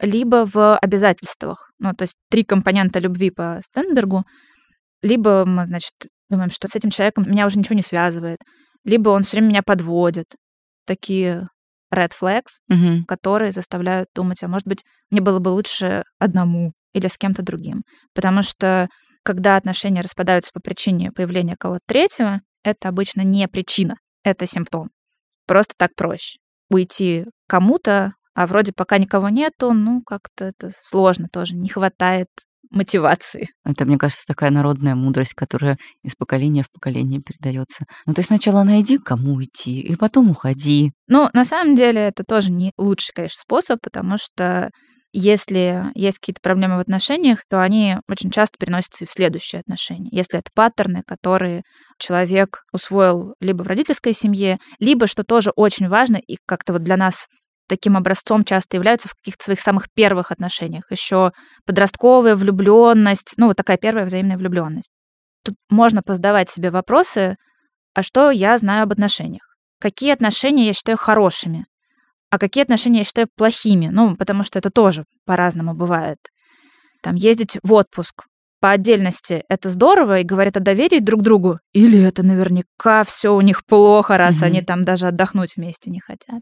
Либо 0.00 0.46
в 0.52 0.76
обязательствах. 0.78 1.70
Ну, 1.78 1.92
то 1.94 2.02
есть 2.02 2.16
три 2.30 2.44
компонента 2.44 2.98
любви 2.98 3.30
по 3.30 3.60
Стенбергу. 3.64 4.24
Либо 5.00 5.44
мы, 5.46 5.64
значит, 5.64 5.92
думаем, 6.28 6.50
что 6.50 6.68
с 6.68 6.74
этим 6.76 6.90
человеком 6.90 7.24
меня 7.28 7.46
уже 7.46 7.58
ничего 7.58 7.76
не 7.76 7.82
связывает. 7.82 8.38
Либо 8.84 9.10
он 9.10 9.22
все 9.22 9.36
время 9.36 9.48
меня 9.48 9.62
подводит. 9.62 10.26
Такие 10.86 11.46
red 11.94 12.10
flags, 12.20 12.58
Угу. 12.68 13.04
которые 13.06 13.52
заставляют 13.52 14.08
думать, 14.14 14.42
а 14.42 14.48
может 14.48 14.66
быть, 14.66 14.82
мне 15.10 15.20
было 15.20 15.38
бы 15.38 15.50
лучше 15.50 16.04
одному 16.18 16.72
или 16.94 17.06
с 17.06 17.18
кем-то 17.18 17.42
другим. 17.42 17.82
Потому 18.14 18.42
что 18.42 18.88
когда 19.24 19.56
отношения 19.56 20.00
распадаются 20.00 20.50
по 20.52 20.60
причине 20.60 21.12
появления 21.12 21.56
кого-то 21.58 21.82
третьего, 21.86 22.40
это 22.64 22.88
обычно 22.88 23.22
не 23.22 23.46
причина, 23.48 23.96
это 24.24 24.46
симптом. 24.46 24.90
Просто 25.46 25.74
так 25.76 25.94
проще. 25.96 26.38
Уйти 26.70 27.26
кому-то, 27.48 28.12
а 28.34 28.46
вроде 28.46 28.72
пока 28.72 28.98
никого 28.98 29.28
нету, 29.28 29.72
ну, 29.72 30.02
как-то 30.02 30.46
это 30.46 30.70
сложно 30.78 31.28
тоже, 31.30 31.54
не 31.54 31.68
хватает 31.68 32.28
мотивации. 32.70 33.48
Это, 33.64 33.84
мне 33.84 33.98
кажется, 33.98 34.24
такая 34.26 34.50
народная 34.50 34.94
мудрость, 34.94 35.34
которая 35.34 35.76
из 36.02 36.14
поколения 36.14 36.62
в 36.62 36.70
поколение 36.72 37.20
передается. 37.20 37.84
Ну, 38.06 38.14
ты 38.14 38.22
сначала 38.22 38.62
найди, 38.62 38.98
кому 38.98 39.42
идти, 39.42 39.80
и 39.80 39.94
потом 39.96 40.30
уходи. 40.30 40.92
Ну, 41.06 41.28
на 41.34 41.44
самом 41.44 41.74
деле, 41.74 42.00
это 42.00 42.24
тоже 42.24 42.50
не 42.50 42.72
лучший, 42.78 43.12
конечно, 43.14 43.40
способ, 43.40 43.80
потому 43.82 44.16
что 44.18 44.70
если 45.12 45.90
есть 45.94 46.18
какие-то 46.18 46.40
проблемы 46.40 46.76
в 46.76 46.80
отношениях, 46.80 47.40
то 47.48 47.60
они 47.60 47.96
очень 48.08 48.30
часто 48.30 48.56
переносятся 48.58 49.04
и 49.04 49.06
в 49.06 49.12
следующие 49.12 49.60
отношения. 49.60 50.08
Если 50.10 50.38
это 50.38 50.50
паттерны, 50.54 51.02
которые 51.06 51.62
человек 51.98 52.62
усвоил 52.72 53.34
либо 53.40 53.62
в 53.62 53.66
родительской 53.66 54.14
семье, 54.14 54.58
либо, 54.78 55.06
что 55.06 55.22
тоже 55.22 55.52
очень 55.54 55.88
важно, 55.88 56.16
и 56.16 56.36
как-то 56.46 56.72
вот 56.72 56.82
для 56.82 56.96
нас 56.96 57.28
таким 57.68 57.96
образцом 57.96 58.44
часто 58.44 58.76
являются 58.76 59.08
в 59.08 59.14
каких-то 59.14 59.44
своих 59.44 59.60
самых 59.60 59.86
первых 59.94 60.30
отношениях. 60.30 60.90
Еще 60.90 61.32
подростковая 61.66 62.34
влюбленность, 62.34 63.34
ну, 63.36 63.46
вот 63.46 63.56
такая 63.56 63.76
первая 63.76 64.04
взаимная 64.04 64.36
влюбленность. 64.36 64.90
Тут 65.44 65.56
можно 65.70 66.02
позадавать 66.02 66.50
себе 66.50 66.70
вопросы, 66.70 67.36
а 67.94 68.02
что 68.02 68.30
я 68.30 68.56
знаю 68.58 68.84
об 68.84 68.92
отношениях? 68.92 69.42
Какие 69.80 70.12
отношения 70.12 70.66
я 70.66 70.72
считаю 70.72 70.96
хорошими? 70.96 71.66
А 72.32 72.38
какие 72.38 72.62
отношения 72.62 73.00
я 73.00 73.04
считаю 73.04 73.28
плохими? 73.36 73.88
Ну, 73.92 74.16
потому 74.16 74.42
что 74.42 74.58
это 74.58 74.70
тоже 74.70 75.04
по-разному 75.26 75.74
бывает. 75.74 76.16
Там 77.02 77.14
ездить 77.14 77.58
в 77.62 77.74
отпуск 77.74 78.24
по 78.58 78.70
отдельности 78.70 79.44
это 79.50 79.68
здорово 79.68 80.20
и 80.20 80.24
говорят 80.24 80.56
о 80.56 80.60
доверии 80.60 81.00
друг 81.00 81.20
другу, 81.20 81.58
или 81.74 82.00
это 82.00 82.22
наверняка 82.22 83.04
все 83.04 83.34
у 83.34 83.40
них 83.42 83.66
плохо, 83.66 84.16
раз 84.16 84.36
Мгм. 84.36 84.44
они 84.44 84.62
там 84.62 84.84
даже 84.86 85.08
отдохнуть 85.08 85.56
вместе 85.56 85.90
не 85.90 86.00
хотят. 86.00 86.40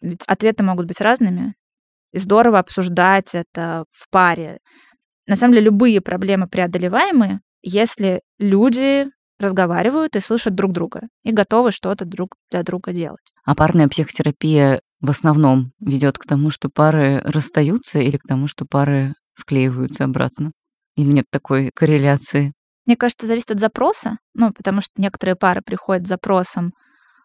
Ведь 0.00 0.22
ответы 0.28 0.62
могут 0.62 0.86
быть 0.86 1.00
разными. 1.00 1.54
И 2.12 2.20
здорово 2.20 2.60
обсуждать 2.60 3.34
это 3.34 3.86
в 3.90 4.08
паре. 4.10 4.58
На 5.26 5.34
самом 5.34 5.54
деле 5.54 5.64
любые 5.64 6.00
проблемы 6.00 6.46
преодолеваемы, 6.46 7.40
если 7.60 8.20
люди 8.38 9.08
разговаривают 9.44 10.16
и 10.16 10.20
слышат 10.20 10.54
друг 10.54 10.72
друга 10.72 11.02
и 11.22 11.32
готовы 11.32 11.70
что-то 11.70 12.04
друг 12.04 12.36
для 12.50 12.62
друга 12.62 12.92
делать. 12.92 13.32
А 13.44 13.54
парная 13.54 13.88
психотерапия 13.88 14.80
в 15.00 15.10
основном 15.10 15.72
ведет 15.80 16.18
к 16.18 16.26
тому, 16.26 16.50
что 16.50 16.68
пары 16.68 17.20
расстаются 17.24 18.00
или 18.00 18.16
к 18.16 18.26
тому, 18.26 18.46
что 18.46 18.64
пары 18.68 19.14
склеиваются 19.34 20.04
обратно? 20.04 20.52
Или 20.96 21.12
нет 21.12 21.26
такой 21.30 21.70
корреляции? 21.74 22.52
Мне 22.86 22.96
кажется, 22.96 23.26
зависит 23.26 23.50
от 23.50 23.60
запроса, 23.60 24.18
ну, 24.34 24.52
потому 24.52 24.80
что 24.80 24.92
некоторые 24.98 25.36
пары 25.36 25.62
приходят 25.62 26.06
с 26.06 26.08
запросом 26.08 26.72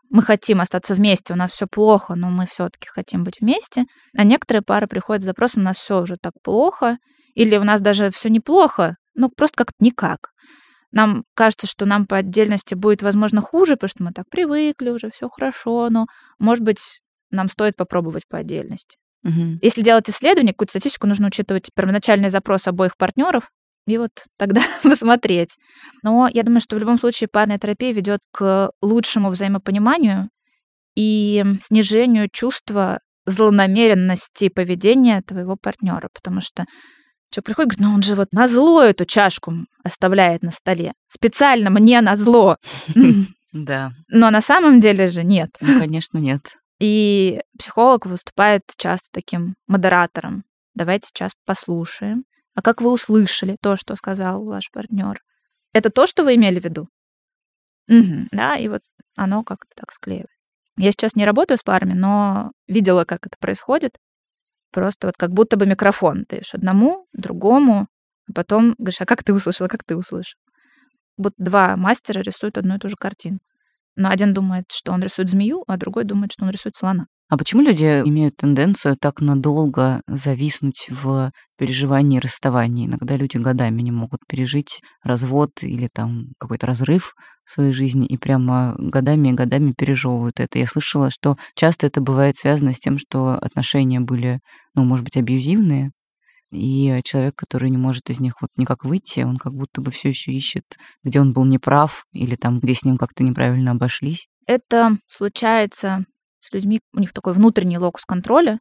мы 0.09 0.23
хотим 0.23 0.59
остаться 0.59 0.95
вместе, 0.95 1.33
у 1.33 1.35
нас 1.35 1.51
все 1.51 1.67
плохо, 1.67 2.15
но 2.15 2.29
мы 2.29 2.47
все-таки 2.47 2.87
хотим 2.87 3.23
быть 3.23 3.41
вместе. 3.41 3.83
А 4.17 4.23
некоторые 4.23 4.63
пары 4.63 4.87
приходят 4.87 5.21
с 5.23 5.25
запросом, 5.25 5.61
у 5.61 5.65
нас 5.65 5.77
все 5.77 6.01
уже 6.01 6.17
так 6.19 6.33
плохо, 6.43 6.97
или 7.35 7.55
у 7.57 7.63
нас 7.63 7.81
даже 7.81 8.11
все 8.11 8.29
неплохо, 8.29 8.95
ну 9.13 9.29
просто 9.29 9.57
как-то 9.57 9.85
никак. 9.85 10.31
Нам 10.91 11.23
кажется, 11.35 11.67
что 11.67 11.85
нам 11.85 12.05
по 12.05 12.17
отдельности 12.17 12.73
будет, 12.73 13.01
возможно, 13.01 13.41
хуже, 13.41 13.75
потому 13.75 13.89
что 13.89 14.03
мы 14.03 14.11
так 14.11 14.25
привыкли, 14.29 14.89
уже 14.89 15.11
все 15.11 15.29
хорошо, 15.29 15.89
но, 15.89 16.07
может 16.39 16.63
быть, 16.63 16.99
нам 17.31 17.47
стоит 17.47 17.75
попробовать 17.75 18.23
по 18.27 18.37
отдельности. 18.39 18.97
Мгм. 19.23 19.59
Если 19.61 19.81
делать 19.81 20.09
исследование, 20.09 20.53
какую-то 20.53 20.71
статистику, 20.71 21.07
нужно 21.07 21.27
учитывать 21.27 21.69
первоначальный 21.75 22.29
запрос 22.29 22.67
обоих 22.67 22.97
партнеров 22.97 23.49
и 23.85 23.97
вот 23.97 24.11
тогда 24.37 24.61
посмотреть. 24.83 25.57
Но 26.03 26.29
я 26.31 26.43
думаю, 26.43 26.61
что 26.61 26.75
в 26.75 26.79
любом 26.79 26.97
случае 26.97 27.27
парная 27.27 27.59
терапия 27.59 27.91
ведет 27.93 28.19
к 28.31 28.71
лучшему 28.81 29.29
взаимопониманию 29.29 30.29
и 30.95 31.43
снижению 31.61 32.29
чувства 32.31 32.99
злонамеренности 33.25 34.49
поведения 34.49 35.21
твоего 35.21 35.55
партнера, 35.55 36.09
потому 36.13 36.41
что 36.41 36.65
человек 37.31 37.45
приходит 37.45 37.71
говорит, 37.71 37.87
ну 37.89 37.95
он 37.95 38.03
же 38.03 38.15
вот 38.15 38.31
на 38.31 38.47
зло 38.47 38.81
эту 38.81 39.05
чашку 39.05 39.53
оставляет 39.83 40.43
на 40.43 40.51
столе, 40.51 40.93
специально 41.07 41.69
мне 41.69 42.01
на 42.01 42.15
зло. 42.15 42.57
Да, 43.51 43.93
Но 44.09 44.29
на 44.29 44.41
самом 44.41 44.79
деле 44.79 45.07
же 45.07 45.23
нет. 45.23 45.49
ну, 45.59 45.79
конечно, 45.79 46.19
нет. 46.19 46.55
И 46.79 47.41
психолог 47.57 48.05
выступает 48.05 48.61
часто 48.77 49.07
таким 49.11 49.55
модератором. 49.67 50.43
Давайте 50.75 51.07
сейчас 51.07 51.31
послушаем. 51.47 52.25
А 52.53 52.61
как 52.61 52.79
вы 52.81 52.91
услышали 52.91 53.57
то, 53.59 53.75
что 53.75 53.95
сказал 53.95 54.43
ваш 54.45 54.69
партнер? 54.71 55.19
Это 55.73 55.89
то, 55.89 56.05
что 56.05 56.23
вы 56.23 56.35
имели 56.35 56.59
в 56.59 56.63
виду? 56.63 56.87
Мгм, 57.87 58.27
да, 58.31 58.55
и 58.55 58.67
вот 58.67 58.81
оно 59.15 59.43
как-то 59.43 59.71
так 59.75 59.91
склеивается. 59.91 60.35
Я 60.77 60.91
сейчас 60.91 61.15
не 61.15 61.25
работаю 61.25 61.57
с 61.57 61.63
парами, 61.63 61.93
но 61.93 62.51
видела, 62.67 63.03
как 63.03 63.25
это 63.25 63.35
происходит. 63.39 63.97
Просто 64.71 65.07
вот 65.07 65.17
как 65.17 65.31
будто 65.31 65.57
бы 65.57 65.65
микрофон 65.65 66.25
даешь 66.29 66.53
одному, 66.53 67.07
другому, 67.13 67.87
а 68.29 68.33
потом 68.33 68.75
говоришь, 68.77 69.01
а 69.01 69.05
как 69.05 69.23
ты 69.23 69.33
услышал, 69.33 69.65
а 69.65 69.69
как 69.69 69.83
ты 69.83 69.95
услышал? 69.95 70.37
Вот 71.17 71.33
два 71.37 71.75
мастера 71.75 72.21
рисуют 72.21 72.57
одну 72.57 72.75
и 72.75 72.79
ту 72.79 72.89
же 72.89 72.95
картину. 72.95 73.39
Но 73.95 74.09
один 74.09 74.33
думает, 74.33 74.65
что 74.71 74.91
он 74.93 75.03
рисует 75.03 75.29
змею, 75.29 75.63
а 75.67 75.77
другой 75.77 76.05
думает, 76.05 76.31
что 76.31 76.45
он 76.45 76.51
рисует 76.51 76.75
слона. 76.75 77.07
А 77.29 77.37
почему 77.37 77.61
люди 77.61 77.85
имеют 77.85 78.37
тенденцию 78.37 78.97
так 78.99 79.21
надолго 79.21 80.01
зависнуть 80.07 80.87
в 80.89 81.31
переживании 81.59 82.17
расставания? 82.17 82.87
Иногда 82.87 83.15
люди 83.17 83.37
годами 83.37 83.83
не 83.83 83.91
могут 83.91 84.21
пережить 84.27 84.81
развод 85.03 85.51
или 85.61 85.87
там 85.93 86.29
какой-то 86.39 86.65
разрыв 86.65 87.13
в 87.45 87.51
своей 87.51 87.71
жизни 87.71 88.07
и 88.07 88.17
прямо 88.17 88.73
годами 88.79 89.29
и 89.29 89.33
годами 89.33 89.73
пережевывают 89.77 90.39
это. 90.39 90.57
Я 90.57 90.65
слышала, 90.65 91.11
что 91.11 91.37
часто 91.53 91.85
это 91.85 92.01
бывает 92.01 92.35
связано 92.35 92.73
с 92.73 92.79
тем, 92.79 92.97
что 92.97 93.33
отношения 93.33 93.99
были, 93.99 94.39
ну, 94.73 94.83
может 94.83 95.05
быть, 95.05 95.17
абьюзивные, 95.17 95.91
и 96.51 96.99
человек, 97.03 97.35
который 97.35 97.69
не 97.69 97.77
может 97.77 98.09
из 98.09 98.19
них 98.19 98.41
вот 98.41 98.49
никак 98.57 98.83
выйти, 98.83 99.19
он 99.19 99.37
как 99.37 99.53
будто 99.53 99.81
бы 99.81 99.91
все 99.91 100.09
еще 100.09 100.31
ищет, 100.31 100.63
где 101.03 101.21
он 101.21 101.33
был 101.33 101.45
неправ 101.45 102.05
или 102.11 102.33
там, 102.33 102.59
где 102.59 102.73
с 102.73 102.83
ним 102.83 102.97
как-то 102.97 103.23
неправильно 103.23 103.71
обошлись. 103.71 104.27
Это 104.47 104.97
случается 105.07 106.05
с 106.39 106.51
людьми, 106.53 106.79
у 106.93 106.99
них 106.99 107.13
такой 107.13 107.33
внутренний 107.33 107.77
локус 107.77 108.05
контроля, 108.05 108.59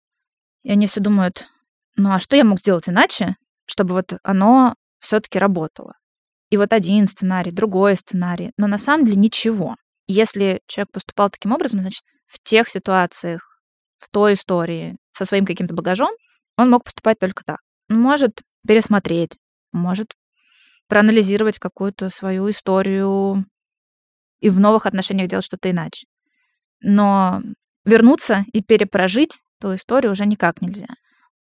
и 0.63 0.71
они 0.71 0.87
все 0.87 1.01
думают, 1.01 1.47
ну 1.97 2.13
а 2.13 2.21
что 2.21 2.37
я 2.37 2.45
мог 2.45 2.61
сделать 2.61 2.89
иначе, 2.89 3.35
чтобы 3.67 3.95
вот 3.95 4.15
оно 4.23 4.75
все-таки 5.01 5.39
работало? 5.39 5.95
И 6.51 6.57
вот 6.57 6.73
один 6.73 7.09
сценарий, 7.09 7.53
другой 7.53 7.97
сценарий, 7.97 8.53
но 8.57 8.67
на 8.67 8.79
самом 8.79 9.05
деле 9.05 9.19
ничего. 9.19 9.77
Если 10.07 10.61
человек 10.67 10.93
поступал 10.93 11.31
таким 11.31 11.53
образом, 11.53 11.81
значит, 11.81 12.03
в 12.27 12.43
тех 12.43 12.69
ситуациях, 12.69 13.61
в 13.99 14.09
той 14.11 14.35
истории, 14.35 14.97
со 15.13 15.25
своим 15.25 15.45
каким-то 15.45 15.75
багажом, 15.75 16.11
он 16.57 16.71
мог 16.71 16.85
поступать 16.85 17.19
только 17.19 17.45
так. 17.45 17.59
Может 17.89 18.41
пересмотреть, 18.67 19.39
может 19.73 20.15
проанализировать 20.89 21.59
какую-то 21.59 22.11
свою 22.11 22.49
историю 22.51 23.45
и 24.41 24.51
в 24.51 24.59
новых 24.61 24.87
отношениях 24.87 25.29
делать 25.29 25.45
что-то 25.45 25.71
иначе. 25.71 26.07
Но 26.81 27.43
вернуться 27.89 28.45
и 28.53 28.63
перепрожить 28.63 29.41
ту 29.61 29.75
историю 29.75 30.13
уже 30.13 30.27
никак 30.27 30.61
нельзя. 30.61 30.87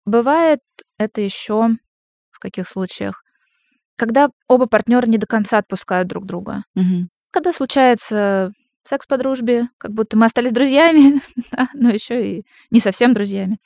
Бывает 0.06 0.60
это 0.98 1.22
еще 1.22 1.70
в 2.32 2.40
каких 2.40 2.68
случаях? 2.68 3.24
Когда 3.96 4.30
оба 4.48 4.66
партнера 4.66 5.06
не 5.06 5.18
до 5.18 5.26
конца 5.26 5.58
отпускают 5.58 6.08
друг 6.08 6.26
друга. 6.26 6.64
Мгм. 6.76 7.10
Когда 7.32 7.54
случается 7.54 8.52
секс 8.84 9.08
по 9.08 9.18
дружбе, 9.18 9.68
как 9.78 9.94
будто 9.94 10.18
мы 10.18 10.26
остались 10.26 10.52
друзьями, 10.52 11.22
да, 11.52 11.70
но 11.74 11.90
еще 11.90 12.38
и 12.38 12.46
не 12.70 12.80
совсем 12.80 13.14
друзьями. 13.14 13.58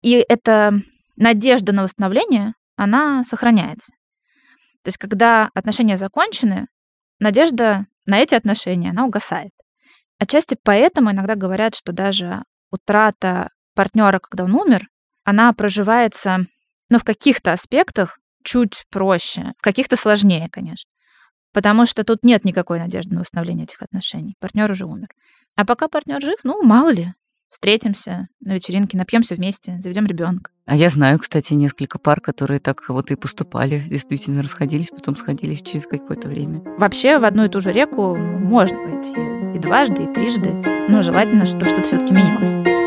И 0.00 0.24
эта 0.28 0.72
надежда 1.16 1.72
на 1.72 1.82
восстановление, 1.82 2.54
она 2.76 3.22
сохраняется. 3.24 3.92
То 4.82 4.88
есть, 4.88 4.98
когда 4.98 5.50
отношения 5.54 5.96
закончены, 5.96 6.66
надежда 7.20 7.86
на 8.06 8.18
эти 8.18 8.34
отношения, 8.34 8.90
она 8.90 9.04
угасает. 9.04 9.52
Отчасти 10.22 10.56
поэтому 10.62 11.10
иногда 11.10 11.34
говорят, 11.34 11.74
что 11.74 11.90
даже 11.90 12.44
утрата 12.70 13.48
партнера, 13.74 14.20
когда 14.20 14.44
он 14.44 14.54
умер, 14.54 14.86
она 15.24 15.52
проживается, 15.52 16.46
ну, 16.90 17.00
в 17.00 17.02
каких-то 17.02 17.50
аспектах 17.50 18.20
чуть 18.44 18.84
проще, 18.88 19.52
в 19.58 19.62
каких-то 19.62 19.96
сложнее, 19.96 20.48
конечно. 20.48 20.88
Потому 21.52 21.86
что 21.86 22.04
тут 22.04 22.22
нет 22.22 22.44
никакой 22.44 22.78
надежды 22.78 23.16
на 23.16 23.22
восстановление 23.22 23.64
этих 23.64 23.82
отношений. 23.82 24.36
Партнер 24.38 24.70
уже 24.70 24.86
умер. 24.86 25.08
А 25.56 25.64
пока 25.64 25.88
партнер 25.88 26.22
жив, 26.22 26.38
ну, 26.44 26.62
мало 26.62 26.92
ли, 26.92 27.12
встретимся 27.52 28.28
на 28.40 28.54
вечеринке, 28.54 28.96
напьемся 28.96 29.36
вместе, 29.36 29.78
заведем 29.80 30.06
ребенка. 30.06 30.50
А 30.66 30.74
я 30.74 30.88
знаю, 30.88 31.18
кстати, 31.18 31.54
несколько 31.54 31.98
пар, 31.98 32.20
которые 32.20 32.58
так 32.58 32.88
вот 32.88 33.10
и 33.10 33.16
поступали, 33.16 33.80
действительно 33.88 34.42
расходились, 34.42 34.90
потом 34.90 35.16
сходились 35.16 35.62
через 35.62 35.86
какое-то 35.86 36.28
время. 36.28 36.62
Вообще 36.78 37.18
в 37.18 37.24
одну 37.24 37.44
и 37.44 37.48
ту 37.48 37.60
же 37.60 37.72
реку 37.72 38.16
можно 38.16 38.78
пойти 38.78 39.12
и 39.54 39.58
дважды, 39.58 40.04
и 40.04 40.12
трижды, 40.12 40.50
но 40.88 41.02
желательно, 41.02 41.46
чтобы 41.46 41.66
что-то 41.66 41.82
все-таки 41.82 42.14
менялось. 42.14 42.81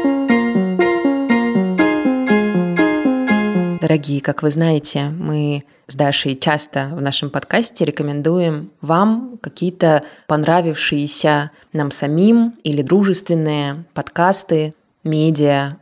Дорогие, 3.88 4.20
как 4.20 4.42
вы 4.42 4.50
знаете, 4.50 5.10
мы 5.16 5.64
с 5.86 5.94
Дашей 5.94 6.36
часто 6.36 6.90
в 6.94 7.02
нашем 7.02 7.30
подкасте 7.30 7.86
рекомендуем 7.86 8.72
вам 8.82 9.38
какие-то 9.40 10.02
понравившиеся 10.26 11.52
нам 11.72 11.92
самим 11.92 12.56
или 12.64 12.82
дружественные 12.82 13.86
подкасты, 13.94 14.74
медиа. 15.04 15.78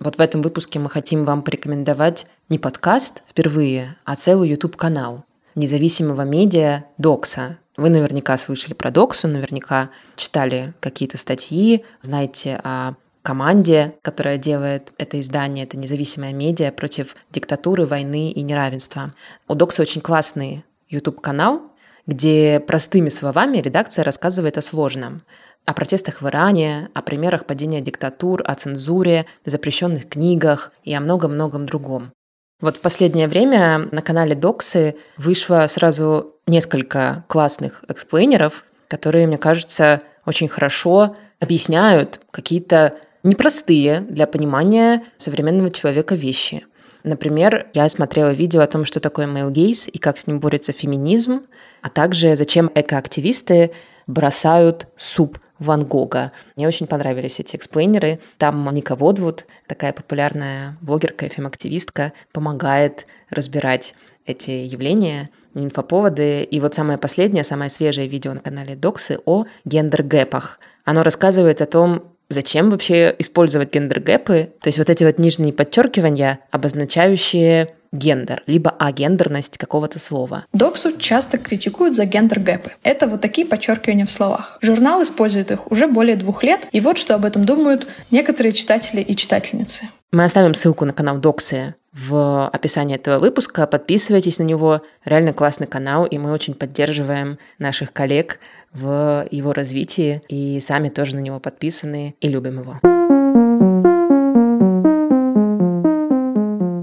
Вот 0.00 0.16
в 0.16 0.20
этом 0.20 0.42
выпуске 0.42 0.80
мы 0.80 0.90
хотим 0.90 1.22
вам 1.22 1.42
порекомендовать 1.42 2.26
не 2.48 2.58
подкаст 2.58 3.22
впервые, 3.24 3.94
а 4.04 4.16
целый 4.16 4.48
YouTube-канал 4.48 5.24
независимого 5.54 6.22
медиа 6.22 6.86
Докса. 6.98 7.58
Вы 7.76 7.88
наверняка 7.88 8.36
слышали 8.36 8.74
про 8.74 8.90
Доксу, 8.90 9.28
наверняка 9.28 9.90
читали 10.16 10.74
какие-то 10.80 11.18
статьи, 11.18 11.84
знаете 12.02 12.60
о 12.64 12.94
команде, 13.24 13.94
которая 14.02 14.36
делает 14.36 14.92
это 14.98 15.18
издание, 15.18 15.64
это 15.64 15.78
независимая 15.78 16.34
медиа 16.34 16.70
против 16.70 17.16
диктатуры, 17.30 17.86
войны 17.86 18.30
и 18.30 18.42
неравенства. 18.42 19.14
У 19.48 19.54
Докса 19.54 19.82
очень 19.82 20.02
классный 20.02 20.64
YouTube-канал, 20.88 21.62
где 22.06 22.60
простыми 22.60 23.08
словами 23.08 23.58
редакция 23.58 24.04
рассказывает 24.04 24.58
о 24.58 24.62
сложном, 24.62 25.22
о 25.64 25.72
протестах 25.72 26.20
в 26.20 26.28
Иране, 26.28 26.90
о 26.92 27.00
примерах 27.00 27.46
падения 27.46 27.80
диктатур, 27.80 28.42
о 28.44 28.54
цензуре, 28.54 29.24
запрещенных 29.46 30.10
книгах 30.10 30.72
и 30.82 30.92
о 30.92 31.00
многом-многом 31.00 31.64
другом. 31.64 32.12
Вот 32.60 32.76
в 32.76 32.80
последнее 32.80 33.26
время 33.26 33.88
на 33.90 34.02
канале 34.02 34.34
Доксы 34.34 34.96
вышло 35.16 35.66
сразу 35.66 36.34
несколько 36.46 37.24
классных 37.28 37.84
explainer 37.88 38.45
ов, 38.45 38.64
которые, 38.88 39.26
мне 39.26 39.38
кажется, 39.38 40.02
очень 40.26 40.48
хорошо 40.48 41.16
объясняют 41.40 42.20
какие-то 42.30 42.94
непростые 43.24 44.00
для 44.00 44.26
понимания 44.28 45.02
современного 45.16 45.70
человека 45.70 46.14
вещи. 46.14 46.64
Например, 47.02 47.66
я 47.74 47.88
смотрела 47.88 48.30
видео 48.30 48.62
о 48.62 48.66
том, 48.66 48.84
что 48.84 49.00
такое 49.00 49.26
gaze 49.26 49.90
и 49.90 49.98
как 49.98 50.16
с 50.16 50.26
ним 50.26 50.40
борется 50.40 50.72
феминизм, 50.72 51.42
а 51.82 51.90
также 51.90 52.36
зачем 52.36 52.70
экоактивисты 52.74 53.72
бросают 54.06 54.86
суп 54.96 55.38
Ван 55.58 55.84
Гога. 55.84 56.32
Мне 56.56 56.66
очень 56.66 56.86
понравились 56.86 57.40
эти 57.40 57.56
explainer 57.56 58.08
ы. 58.08 58.20
Там 58.38 58.68
Ника 58.72 58.96
Водвуд, 58.96 59.46
такая 59.66 59.92
популярная 59.92 60.76
блогерка, 60.80 61.28
фем-активистка, 61.28 62.12
помогает 62.32 63.06
разбирать 63.30 63.94
эти 64.26 64.50
явления, 64.50 65.30
инфоповоды. 65.54 66.42
И 66.42 66.60
вот 66.60 66.74
самое 66.74 66.98
последнее, 66.98 67.44
самое 67.44 67.70
свежее 67.70 68.08
видео 68.08 68.32
на 68.32 68.40
канале 68.40 68.74
Доксы 68.76 69.18
о 69.26 69.44
gender 69.64 70.07
gap 70.07 70.29
ах. 70.29 70.58
Оно 70.84 71.02
рассказывает 71.02 71.60
о 71.60 71.66
том, 71.66 72.13
Зачем 72.28 72.70
вообще 72.70 73.14
использовать 73.18 73.72
gender 73.74 74.17
gap 74.17 74.38
ы? 74.38 74.52
То 74.60 74.68
есть 74.68 74.78
вот 74.78 74.90
эти 74.90 75.04
вот 75.04 75.18
нижние 75.18 75.52
подчеркивания, 75.52 76.40
обозначающие 76.50 77.74
гендер, 77.94 78.42
либо 78.46 78.70
агендерность 78.70 79.56
какого-то 79.56 79.98
слова. 79.98 80.46
Доксу 80.52 80.96
часто 80.96 81.38
критикуют 81.38 81.94
за 81.94 82.04
gender 82.04 82.41
gap 82.41 82.60
ы. 82.60 82.72
Это 82.82 83.06
вот 83.06 83.20
такие 83.20 83.46
подчеркивания 83.46 84.04
в 84.04 84.10
словах. 84.10 84.58
Журнал 84.60 85.02
использует 85.02 85.50
их 85.50 85.70
уже 85.70 85.86
более 85.86 86.16
двух 86.16 86.42
лет, 86.42 86.66
и 86.72 86.80
вот 86.80 86.98
что 86.98 87.14
об 87.14 87.24
этом 87.24 87.44
думают 87.44 87.86
некоторые 88.10 88.52
читатели 88.52 89.00
и 89.00 89.14
читательницы. 89.14 89.88
Мы 90.10 90.24
оставим 90.24 90.54
ссылку 90.54 90.84
на 90.84 90.92
канал 90.92 91.18
Доксы 91.18 91.74
в 91.92 92.48
описании 92.48 92.96
этого 92.96 93.20
выпуска. 93.20 93.66
Подписывайтесь 93.66 94.38
на 94.38 94.44
него. 94.44 94.82
Реально 95.04 95.32
классный 95.32 95.66
канал, 95.66 96.04
и 96.04 96.18
мы 96.18 96.32
очень 96.32 96.54
поддерживаем 96.54 97.38
наших 97.58 97.92
коллег 97.92 98.38
в 98.74 99.26
его 99.30 99.52
развитии, 99.52 100.22
и 100.28 100.60
сами 100.60 100.88
тоже 100.88 101.16
на 101.16 101.20
него 101.20 101.40
подписаны 101.40 102.16
и 102.20 102.28
любим 102.28 102.60
его. 102.60 102.78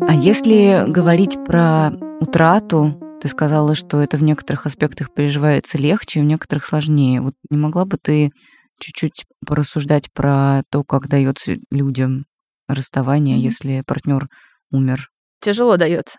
А 0.08 0.14
если 0.14 0.90
говорить 0.90 1.38
про 1.46 1.92
утрату, 2.20 2.98
ты 3.22 3.28
сказала, 3.28 3.76
что 3.76 4.02
это 4.02 4.18
в 4.18 4.24
некоторых 4.24 4.66
аспектах 4.66 5.14
переживается 5.14 5.78
легче, 5.78 6.22
в 6.22 6.26
некоторых 6.26 6.66
сложнее. 6.66 7.22
Вот 7.22 7.34
не 7.50 7.58
могла 7.58 7.86
бы 7.86 7.98
ты 8.02 8.32
чуть-чуть 8.80 9.26
порассуждать 9.46 10.12
про 10.12 10.64
то, 10.72 10.84
как 10.84 11.08
дается 11.08 11.56
людям 11.70 12.26
расставание, 12.68 13.38
mm-hmm. 13.38 13.42
если 13.42 13.84
партнер 13.86 14.28
умер? 14.72 15.10
Тяжело 15.40 15.78
дается. 15.78 16.18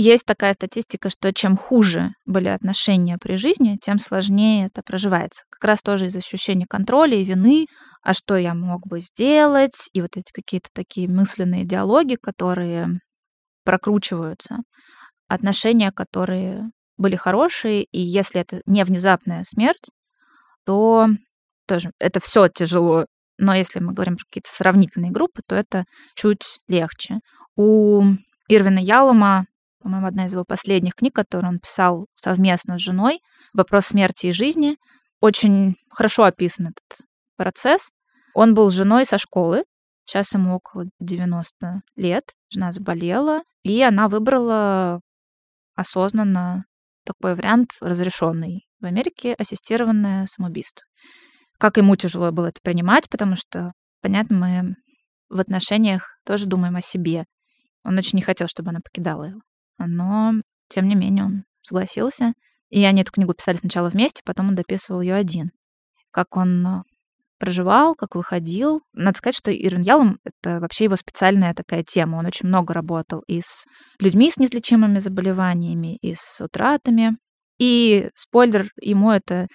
Есть 0.00 0.26
такая 0.26 0.52
статистика, 0.52 1.10
что 1.10 1.34
чем 1.34 1.56
хуже 1.56 2.12
были 2.24 2.46
отношения 2.46 3.18
при 3.20 3.34
жизни, 3.34 3.76
тем 3.82 3.98
сложнее 3.98 4.66
это 4.66 4.80
проживается. 4.86 5.42
Как 5.50 5.64
раз 5.64 5.82
тоже 5.82 6.06
из 6.06 6.14
ощущения 6.14 6.66
контроля 6.70 7.16
и 7.16 7.24
вины, 7.24 7.66
а 8.04 8.14
что 8.14 8.36
я 8.36 8.54
мог 8.54 8.86
бы 8.86 9.00
сделать, 9.00 9.88
и 9.92 10.00
вот 10.00 10.10
эти 10.16 10.30
какие-то 10.32 10.68
такие 10.72 11.08
мысленные 11.08 11.64
диалоги, 11.64 12.14
которые 12.14 13.00
прокручиваются, 13.64 14.58
отношения, 15.26 15.90
которые 15.90 16.70
были 16.96 17.16
хорошие, 17.16 17.82
и 17.82 18.00
если 18.00 18.40
это 18.42 18.60
не 18.66 18.84
внезапная 18.84 19.42
смерть, 19.42 19.90
то 20.64 21.08
тоже 21.66 21.90
это 21.98 22.20
все 22.20 22.46
тяжело. 22.46 23.06
Но 23.36 23.52
если 23.52 23.80
мы 23.80 23.94
говорим 23.94 24.14
про 24.14 24.22
какие-то 24.26 24.50
сравнительные 24.52 25.10
группы, 25.10 25.42
то 25.44 25.56
это 25.56 25.86
чуть 26.14 26.60
легче. 26.68 27.16
У 27.56 28.04
Ирвина 28.48 28.78
Ялома 28.78 29.46
по-моему, 29.80 30.06
одна 30.06 30.26
из 30.26 30.32
его 30.32 30.44
последних 30.44 30.94
книг, 30.94 31.14
которую 31.14 31.52
он 31.52 31.58
писал 31.60 32.06
совместно 32.14 32.78
с 32.78 32.82
женой, 32.82 33.20
«Вопрос 33.52 33.86
смерти 33.86 34.26
и 34.26 34.32
жизни». 34.32 34.76
Очень 35.20 35.74
хорошо 35.90 36.24
описан 36.24 36.68
этот 36.68 37.06
процесс. 37.36 37.90
Он 38.34 38.54
был 38.54 38.70
с 38.70 38.74
женой 38.74 39.04
со 39.04 39.18
школы, 39.18 39.64
сейчас 40.04 40.32
ему 40.34 40.54
около 40.54 40.84
90 41.00 41.80
лет, 41.96 42.24
жена 42.50 42.72
заболела, 42.72 43.42
и 43.64 43.82
она 43.82 44.08
выбрала 44.08 45.00
осознанно 45.74 46.64
такой 47.04 47.34
вариант 47.34 47.70
разрешенный 47.80 48.66
в 48.80 48.84
Америке 48.84 49.34
ассистированное 49.38 50.26
самоубийство. 50.26 50.84
Как 51.58 51.76
ему 51.76 51.96
тяжело 51.96 52.30
было 52.30 52.46
это 52.46 52.60
принимать, 52.62 53.08
потому 53.08 53.34
что, 53.34 53.72
понятно, 54.00 54.36
мы 54.36 54.74
в 55.28 55.40
отношениях 55.40 56.08
тоже 56.24 56.46
думаем 56.46 56.76
о 56.76 56.80
себе. 56.80 57.24
Он 57.82 57.98
очень 57.98 58.16
не 58.16 58.22
хотел, 58.22 58.46
чтобы 58.46 58.70
она 58.70 58.80
покидала 58.80 59.24
его 59.24 59.40
но, 59.86 60.34
тем 60.68 60.88
не 60.88 60.94
менее, 60.94 61.24
он 61.24 61.44
согласился. 61.62 62.32
И 62.70 62.84
они 62.84 63.02
эту 63.02 63.12
книгу 63.12 63.32
писали 63.32 63.56
сначала 63.56 63.88
вместе, 63.88 64.22
потом 64.24 64.48
он 64.48 64.54
дописывал 64.54 65.00
ее 65.00 65.14
один. 65.14 65.52
Как 66.10 66.36
он 66.36 66.66
а, 66.66 66.82
проживал, 67.38 67.94
как 67.94 68.14
выходил. 68.14 68.82
Надо 68.92 69.16
сказать, 69.18 69.36
что 69.36 69.50
Ирвин 69.50 69.82
Ялом— 69.82 70.18
это 70.24 70.60
вообще 70.60 70.84
его 70.84 70.96
специальная 70.96 71.54
такая 71.54 71.82
тема. 71.82 72.16
Он 72.16 72.26
очень 72.26 72.48
много 72.48 72.74
работал 72.74 73.22
и 73.26 73.40
с 73.40 73.64
людьми 74.00 74.30
с 74.30 74.36
неизлечимыми 74.36 74.98
заболеваниями, 74.98 75.96
и 76.02 76.14
с 76.14 76.44
утратами. 76.44 77.16
И, 77.58 78.10
спойлер, 78.14 78.70
ему 78.80 79.10
это 79.10 79.46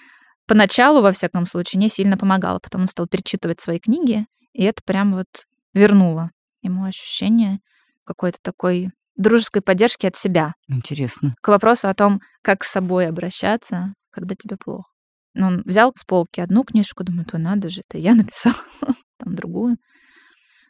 поначалу, 0.48 1.02
во 1.02 1.12
всяком 1.12 1.46
случае, 1.46 1.80
не 1.80 1.90
сильно 1.90 2.18
помогало. 2.18 2.60
Потом 2.60 2.82
он 2.82 2.88
стал 2.88 3.08
перечитывать 3.08 3.62
свои 3.62 3.80
книги, 3.80 4.26
и 4.54 4.64
это 4.64 4.82
прям 4.86 5.14
вот 5.14 5.28
вернуло 5.74 6.30
ему 6.62 6.86
ощущение 6.86 7.60
какой-то 8.06 8.38
такой 8.42 8.90
дружеской 9.15 9.62
поддержки 9.62 10.06
от 10.06 10.15
себя. 10.15 10.54
Интересно. 10.67 11.36
К 11.41 11.49
вопросу 11.49 11.88
о 11.88 11.93
том, 11.93 12.19
как 12.41 12.63
с 12.63 12.71
собой 12.71 13.08
обращаться, 13.08 13.93
когда 14.12 14.36
тебе 14.36 14.58
плохо. 14.58 14.89
Ну, 15.36 15.47
он 15.47 15.63
взял 15.65 15.91
с 15.95 16.04
полки 16.04 16.41
одну 16.41 16.63
книжку, 16.63 17.04
думаю, 17.04 17.26
то 17.26 17.38
надо 17.38 17.69
же, 17.69 17.82
это 17.88 17.97
я 17.97 18.13
написал, 18.13 18.54
там 19.17 19.36
другую. 19.36 19.78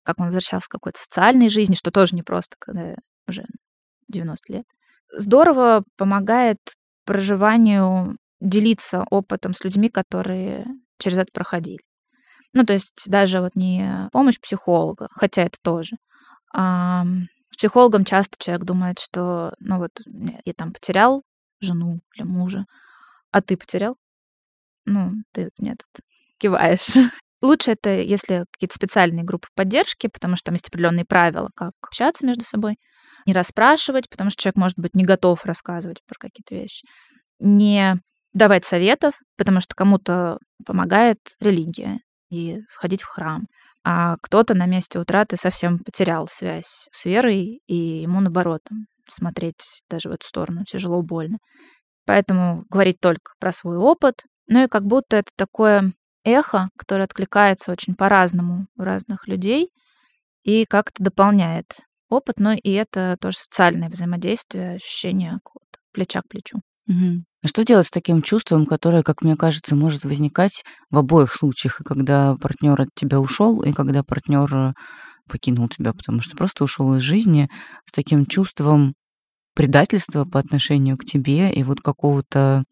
Как 0.04 0.20
он 0.20 0.26
возвращался 0.26 0.68
к 0.68 0.72
какой-то 0.72 1.00
социальной 1.00 1.50
жизни, 1.50 1.76
что 1.76 1.92
тоже 1.92 2.16
непросто, 2.16 2.56
когда 2.60 2.96
уже 3.28 3.46
90 4.10 4.54
лет. 4.54 4.66
Здорово 5.12 5.84
помогает 5.98 6.58
проживанию 7.06 8.18
делиться 8.40 9.06
опытом 9.10 9.54
с 9.54 9.64
людьми, 9.64 9.90
которые 9.90 10.66
через 10.98 11.18
это 11.18 11.32
проходили. 11.34 11.80
Ну, 12.54 12.66
то 12.66 12.74
есть 12.74 13.06
даже 13.08 13.40
вот 13.40 13.56
не 13.56 14.10
помощь 14.12 14.40
психолога, 14.40 15.08
хотя 15.12 15.44
это 15.44 15.58
тоже. 15.62 15.98
А 16.54 17.06
с 17.54 17.56
психологом 17.56 18.04
часто 18.04 18.36
человек 18.44 18.66
думает, 18.66 19.00
что, 19.00 19.54
ну 19.60 19.78
вот, 19.78 19.92
я 20.46 20.54
там 20.54 20.74
потерял 20.74 21.24
жену 21.62 22.00
или 22.16 22.24
мужа, 22.24 22.66
а 23.32 23.42
ты 23.42 23.58
потерял? 23.58 23.96
Ну, 24.86 25.12
ты 25.32 25.52
мне 25.60 25.76
тут 25.76 26.04
киваешь. 26.40 26.98
Лучше 27.44 27.72
это, 27.72 27.92
если 27.92 28.46
какие-то 28.52 28.74
специальные 28.74 29.24
группы 29.24 29.50
поддержки, 29.54 30.08
потому 30.08 30.36
что 30.36 30.46
там 30.46 30.56
есть 30.56 30.68
определенные 30.68 31.06
правила, 31.06 31.50
как 31.56 31.74
общаться 31.82 32.26
между 32.26 32.44
собой. 32.44 32.78
Не 33.28 33.34
расспрашивать, 33.34 34.10
потому 34.10 34.32
что 34.32 34.42
человек 34.42 34.58
может 34.58 34.80
быть 34.80 34.96
не 34.96 35.04
готов 35.04 35.46
рассказывать 35.46 36.02
про 36.08 36.16
какие-то 36.20 36.56
вещи. 36.56 36.88
Не 37.40 37.98
давать 38.34 38.66
советов, 38.66 39.14
потому 39.38 39.62
что 39.62 39.76
кому-то 39.76 40.40
помогает 40.66 41.20
религия 41.40 42.00
и 42.32 42.62
сходить 42.68 43.04
в 43.04 43.08
храм. 43.08 43.44
А 43.84 44.16
кто-то 44.22 44.54
на 44.54 44.66
месте 44.66 45.00
утраты 45.00 45.36
совсем 45.38 45.80
потерял 45.80 46.28
связь 46.30 46.88
с 46.92 47.06
верой, 47.06 47.62
и 47.68 47.76
ему, 47.76 48.22
наоборот, 48.22 48.62
смотреть 49.10 49.84
даже 49.90 50.10
в 50.10 50.14
эту 50.14 50.26
сторону 50.26 50.64
тяжело, 50.64 51.02
больно. 51.02 51.40
Поэтому 52.06 52.66
говорить 52.70 53.00
только 53.00 53.34
про 53.40 53.52
свой 53.52 53.78
опыт, 53.78 54.24
ну 54.48 54.64
и 54.64 54.68
как 54.68 54.86
будто 54.86 55.18
это 55.18 55.32
такое 55.36 55.92
эхо, 56.24 56.70
которое 56.78 57.04
откликается 57.04 57.72
очень 57.72 57.96
по-разному 57.96 58.68
у 58.78 58.82
разных 58.84 59.28
людей 59.28 59.70
и 60.44 60.66
как-то 60.66 61.04
дополняет 61.04 61.74
опыт, 62.10 62.40
но 62.40 62.54
и 62.54 62.72
это 62.72 63.18
тоже 63.20 63.38
социальное 63.38 63.90
взаимодействие, 63.90 64.76
ощущение 64.76 65.40
плеча 65.94 66.22
к 66.22 66.28
плечу. 66.28 66.60
А 66.88 67.48
что 67.48 67.66
делать 67.66 67.88
с 67.88 67.92
таким 67.92 68.22
чувством, 68.22 68.66
которое, 68.66 69.04
как 69.04 69.22
мне 69.22 69.36
кажется, 69.36 69.76
может 69.76 70.06
возникать 70.06 70.64
в 70.90 70.98
обоих 70.98 71.34
случаях, 71.34 71.82
и 71.82 71.84
когда 71.84 72.36
партнер 72.36 72.80
от 72.80 72.90
тебя 72.96 73.20
ушел, 73.20 73.62
и 73.62 73.74
когда 73.74 74.04
партнер 74.04 74.74
покинул 75.30 75.70
тебя, 75.70 75.94
потому 75.94 76.22
что 76.22 76.38
просто 76.38 76.64
ушел 76.64 76.96
из 76.96 77.02
жизни 77.02 77.50
с 77.86 77.92
таким 77.92 78.26
чувством 78.26 78.94
предательства 79.56 80.26
по 80.26 80.40
отношению 80.40 80.98
к 80.98 81.06
тебе 81.06 81.54
и 81.54 81.64
вот 81.64 81.82
какого-то 81.82 82.64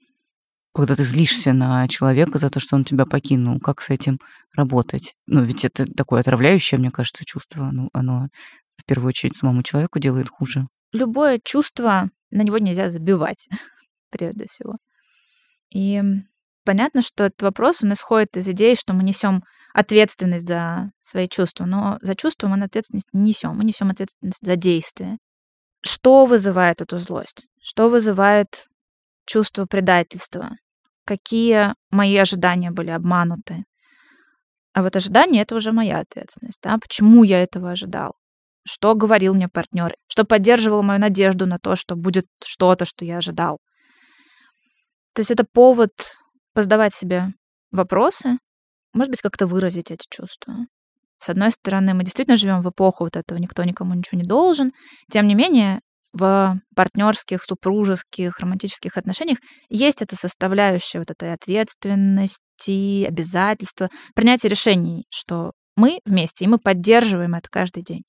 когда 0.74 0.96
ты 0.96 1.04
злишься 1.04 1.52
на 1.52 1.86
человека 1.90 2.38
за 2.38 2.50
то, 2.50 2.62
что 2.62 2.78
он 2.78 2.86
тебя 2.86 3.06
покинул, 3.06 3.60
как 3.60 3.82
с 3.82 3.90
этим 3.90 4.20
работать? 4.56 5.16
Ну, 5.28 5.44
ведь 5.44 5.66
это 5.66 5.86
такое 5.86 6.22
отравляющее, 6.22 6.80
мне 6.80 6.92
кажется, 6.92 7.26
чувство. 7.26 7.72
Ну, 7.72 7.90
оно 7.92 8.28
в 8.78 8.86
первую 8.86 9.10
очередь 9.10 9.36
самому 9.36 9.64
человеку 9.64 10.00
делает 10.00 10.30
хуже. 10.30 10.68
Любое 10.94 11.42
чувство, 11.44 12.10
на 12.32 12.44
него 12.44 12.58
нельзя 12.58 12.90
забивать, 12.90 13.50
прежде 14.12 14.48
всего. 14.50 14.76
И 15.74 16.02
понятно, 16.66 17.02
что 17.02 17.26
этот 17.26 17.42
вопрос, 17.42 17.84
он 17.84 17.94
исходит 17.94 18.38
из 18.38 18.48
идеи, 18.50 18.76
что 18.76 18.94
мы 18.94 19.04
несем 19.04 19.44
ответственность 19.74 20.48
за 20.48 20.92
свои 21.00 21.28
чувства, 21.28 21.66
но 21.66 21.98
за 22.02 22.16
чувства 22.16 22.48
мы 22.48 22.64
ответственность 22.64 23.08
не 23.14 23.30
несем, 23.30 23.58
мы 23.58 23.64
несем 23.64 23.90
ответственность 23.90 24.46
за 24.46 24.56
действие. 24.56 25.18
Что 25.82 26.26
вызывает 26.26 26.82
эту 26.82 27.00
злость? 27.00 27.48
Что 27.62 27.90
вызывает 27.90 28.68
чувство 29.26 29.66
предательства? 29.66 30.52
Какие 31.06 31.74
мои 31.90 32.16
ожидания 32.18 32.72
были 32.72 32.90
обмануты? 32.90 33.64
А 34.74 34.84
вот 34.84 34.96
ожидание— 34.96 35.42
это 35.44 35.56
уже 35.56 35.72
моя 35.72 36.00
ответственность. 36.00 36.60
Да? 36.62 36.78
Почему 36.78 37.24
я 37.24 37.42
этого 37.42 37.72
ожидал? 37.72 38.14
Что 38.64 38.94
говорил 38.94 39.34
мне 39.34 39.50
партнер? 39.50 39.96
Что 40.08 40.24
поддерживало 40.24 40.82
мою 40.82 41.00
надежду 41.00 41.46
на 41.48 41.58
то, 41.58 41.76
что 41.76 41.96
будет 41.96 42.28
что-то, 42.44 42.86
что 42.86 43.04
я 43.04 43.18
ожидал? 43.18 43.60
То 45.14 45.20
есть 45.20 45.32
это 45.32 45.46
повод 45.52 45.92
позадавать 46.54 46.94
себе 46.94 47.28
вопросы, 47.72 48.38
может 48.94 49.12
быть, 49.12 49.22
как-то 49.22 49.48
выразить 49.48 49.92
эти 49.92 50.06
чувства. 50.10 50.54
С 51.18 51.30
одной 51.30 51.52
стороны, 51.52 51.94
мы 51.94 52.04
действительно 52.04 52.36
живем 52.36 52.62
в 52.62 52.70
эпоху 52.70 53.04
вот 53.04 53.16
этого 53.16 53.38
«никто 53.38 53.64
никому 53.64 53.94
ничего 53.94 54.20
не 54.20 54.28
должен». 54.28 54.72
Тем 55.10 55.28
не 55.28 55.36
менее, 55.36 55.82
в 56.14 56.60
партнерских, 56.76 57.44
супружеских, 57.44 58.40
романтических 58.40 58.98
отношениях 58.98 59.38
есть 59.70 60.02
эта 60.02 60.16
составляющая 60.16 61.00
вот 61.00 61.12
этой 61.12 61.34
ответственности, 61.34 63.06
обязательства, 63.06 63.90
принятия 64.14 64.50
решений, 64.50 65.06
что 65.10 65.52
мы 65.78 66.00
вместе, 66.06 66.46
и 66.46 66.48
мы 66.48 66.58
поддерживаем 66.58 67.36
это 67.36 67.48
каждый 67.50 67.84
день. 67.84 68.04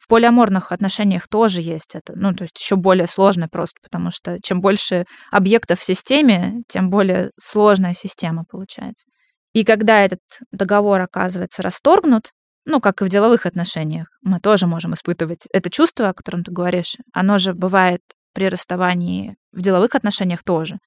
В 0.00 0.08
полиаморных 0.08 0.72
отношениях 0.72 1.28
тоже 1.28 1.60
есть 1.60 1.94
это, 1.94 2.14
ну, 2.16 2.32
то 2.32 2.44
есть 2.44 2.58
еще 2.58 2.76
более 2.76 3.06
сложно 3.06 3.48
просто, 3.48 3.76
потому 3.82 4.10
что 4.10 4.38
чем 4.42 4.62
больше 4.62 5.04
объектов 5.30 5.80
в 5.80 5.84
системе, 5.84 6.62
тем 6.68 6.88
более 6.88 7.32
сложная 7.38 7.92
система 7.92 8.44
получается. 8.50 9.10
И 9.52 9.62
когда 9.62 10.00
этот 10.02 10.20
договор 10.52 11.02
оказывается 11.02 11.62
расторгнут, 11.62 12.30
ну, 12.64 12.80
как 12.80 13.02
и 13.02 13.04
в 13.04 13.10
деловых 13.10 13.44
отношениях, 13.44 14.06
мы 14.22 14.40
тоже 14.40 14.66
можем 14.66 14.94
испытывать 14.94 15.46
это 15.52 15.68
чувство, 15.68 16.08
о 16.08 16.14
котором 16.14 16.44
ты 16.44 16.50
говоришь. 16.50 16.96
Оно 17.12 17.36
же 17.36 17.52
бывает 17.52 18.00
при 18.32 18.48
расставании 18.48 19.36
в 19.52 19.60
деловых 19.60 19.94
отношениях 19.94 20.42
тоже, 20.42 20.78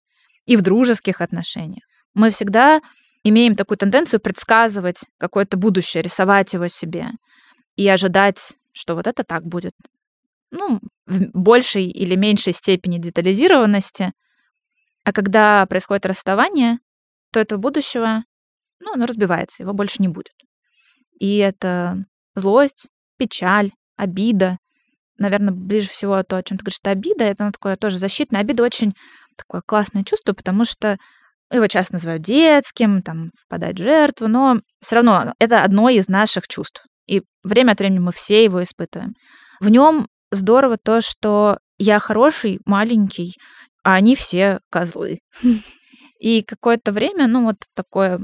и 0.45 0.55
в 0.55 0.61
дружеских 0.61 1.21
отношениях. 1.21 1.83
Мы 2.15 2.31
всегда 2.31 2.81
имеем 3.23 3.55
такую 3.55 3.77
тенденцию 3.77 4.21
предсказывать 4.21 5.05
какое-то 5.19 5.55
будущее, 5.57 6.01
рисовать 6.01 6.53
его 6.53 6.67
себе 6.67 7.07
и 7.75 7.87
ожидать, 7.87 8.53
что 8.73 8.95
вот 8.95 9.07
это 9.07 9.23
так 9.23 9.45
будет. 9.45 9.73
Ну, 10.51 10.79
в 11.07 11.19
большей 11.33 11.85
или 11.85 12.15
меньшей 12.15 12.53
степени 12.53 12.97
детализированности. 12.97 14.11
А 15.03 15.13
когда 15.13 15.65
происходит 15.65 16.05
расставание, 16.05 16.79
то 17.31 17.39
этого 17.39 17.59
будущего, 17.59 18.23
ну, 18.79 18.93
оно 18.93 19.05
разбивается, 19.05 19.63
его 19.63 19.73
больше 19.73 20.01
не 20.01 20.07
будет. 20.07 20.33
И 21.19 21.37
это 21.37 22.05
злость, 22.35 22.89
печаль, 23.17 23.71
обида. 23.95 24.57
Наверное, 25.17 25.53
ближе 25.53 25.89
всего 25.89 26.21
то, 26.23 26.37
о 26.37 26.43
чем 26.43 26.57
ты 26.57 26.63
говоришь, 26.63 26.79
это 26.81 26.91
обида. 26.91 27.23
Это 27.23 27.51
такое 27.51 27.75
тоже 27.75 27.97
защитное. 27.97 28.41
Обида 28.41 28.63
очень 28.63 28.93
такое 29.37 29.61
классное 29.65 30.03
чувство, 30.03 30.33
потому 30.33 30.65
что 30.65 30.97
его 31.51 31.67
часто 31.67 31.93
называют 31.93 32.23
детским, 32.23 33.01
там, 33.01 33.29
впадать 33.35 33.79
в 33.79 33.83
жертву, 33.83 34.27
но 34.27 34.59
все 34.79 34.97
равно 34.97 35.33
это 35.39 35.63
одно 35.63 35.89
из 35.89 36.07
наших 36.07 36.47
чувств. 36.47 36.85
И 37.07 37.23
время 37.43 37.71
от 37.71 37.79
времени 37.79 37.99
мы 37.99 38.11
все 38.11 38.43
его 38.43 38.61
испытываем. 38.61 39.13
В 39.59 39.69
нем 39.69 40.07
здорово 40.31 40.77
то, 40.77 41.01
что 41.01 41.59
я 41.77 41.99
хороший, 41.99 42.59
маленький, 42.65 43.33
а 43.83 43.95
они 43.95 44.15
все 44.15 44.59
козлы. 44.69 45.19
И 46.19 46.41
какое-то 46.41 46.91
время, 46.91 47.27
ну, 47.27 47.43
вот 47.43 47.57
такое 47.75 48.19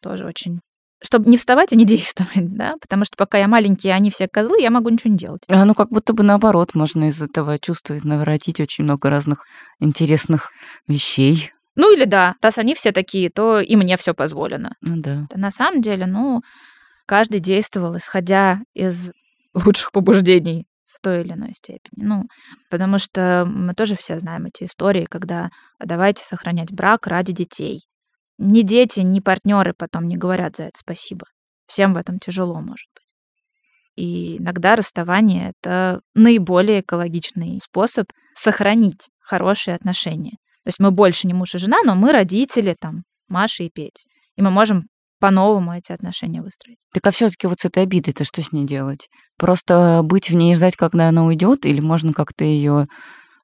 тоже 0.00 0.26
очень 0.26 0.60
чтобы 1.04 1.28
не 1.28 1.36
вставать 1.36 1.72
и 1.72 1.76
не 1.76 1.84
действовать, 1.86 2.54
да, 2.56 2.76
потому 2.80 3.04
что 3.04 3.16
пока 3.16 3.38
я 3.38 3.48
маленький, 3.48 3.90
а 3.90 3.96
они 3.96 4.10
все 4.10 4.28
козлы, 4.28 4.60
я 4.60 4.70
могу 4.70 4.88
ничего 4.88 5.10
не 5.10 5.18
делать. 5.18 5.42
А 5.48 5.64
ну 5.64 5.74
как 5.74 5.88
будто 5.90 6.12
бы 6.12 6.22
наоборот, 6.22 6.74
можно 6.74 7.08
из 7.08 7.20
этого 7.20 7.58
чувствовать, 7.58 8.04
наворотить 8.04 8.60
очень 8.60 8.84
много 8.84 9.10
разных 9.10 9.44
интересных 9.80 10.50
вещей. 10.86 11.52
Ну 11.74 11.92
или 11.92 12.04
да, 12.04 12.36
раз 12.40 12.58
они 12.58 12.74
все 12.74 12.92
такие, 12.92 13.30
то 13.30 13.58
и 13.58 13.76
мне 13.76 13.96
все 13.96 14.14
позволено. 14.14 14.74
Ну 14.80 14.96
да. 14.96 15.26
На 15.34 15.50
самом 15.50 15.80
деле, 15.80 16.06
ну, 16.06 16.42
каждый 17.06 17.40
действовал, 17.40 17.96
исходя 17.96 18.60
из 18.74 19.10
лучших 19.54 19.92
побуждений 19.92 20.66
в 20.86 21.00
той 21.00 21.22
или 21.22 21.32
иной 21.32 21.54
степени. 21.54 22.04
Ну, 22.04 22.24
потому 22.70 22.98
что 22.98 23.44
мы 23.46 23.74
тоже 23.74 23.96
все 23.96 24.18
знаем 24.18 24.46
эти 24.46 24.64
истории, 24.64 25.06
когда 25.08 25.50
давайте 25.78 26.24
сохранять 26.24 26.72
брак 26.72 27.06
ради 27.06 27.32
детей. 27.32 27.80
Ни 28.38 28.62
дети, 28.62 29.00
ни 29.00 29.20
партнеры 29.20 29.74
потом 29.76 30.06
не 30.06 30.16
говорят 30.16 30.56
за 30.56 30.64
это 30.64 30.78
спасибо. 30.78 31.26
Всем 31.66 31.92
в 31.92 31.96
этом 31.96 32.18
тяжело, 32.18 32.54
может 32.60 32.88
быть. 32.94 33.02
И 33.94 34.38
иногда 34.38 34.74
расставание— 34.74 35.52
это 35.62 36.00
наиболее 36.14 36.80
экологичный 36.80 37.60
способ 37.60 38.06
сохранить 38.34 39.10
хорошие 39.20 39.74
отношения. 39.74 40.38
То 40.64 40.68
есть 40.68 40.78
мы 40.78 40.90
больше 40.90 41.26
не 41.26 41.34
муж 41.34 41.54
и 41.54 41.58
жена, 41.58 41.78
но 41.84 41.94
мы 41.94 42.12
родители, 42.12 42.74
там, 42.78 43.02
Маша 43.28 43.64
и 43.64 43.70
Петь. 43.70 44.06
И 44.36 44.42
мы 44.42 44.50
можем 44.50 44.84
по-новому 45.22 45.72
эти 45.72 45.92
отношения 45.92 46.42
выстроить. 46.42 46.78
Так 46.92 47.06
а 47.06 47.12
все-таки 47.12 47.46
вот 47.46 47.60
с 47.60 47.64
этой 47.64 47.84
обидой-то 47.84 48.24
что 48.24 48.42
с 48.42 48.50
ней 48.50 48.66
делать? 48.66 49.08
Просто 49.38 50.00
быть 50.02 50.30
в 50.30 50.34
ней 50.34 50.52
и 50.52 50.56
ждать, 50.56 50.74
когда 50.74 51.08
она 51.08 51.24
уйдет, 51.24 51.64
или 51.64 51.78
можно 51.80 52.12
как-то 52.12 52.44
ее 52.44 52.88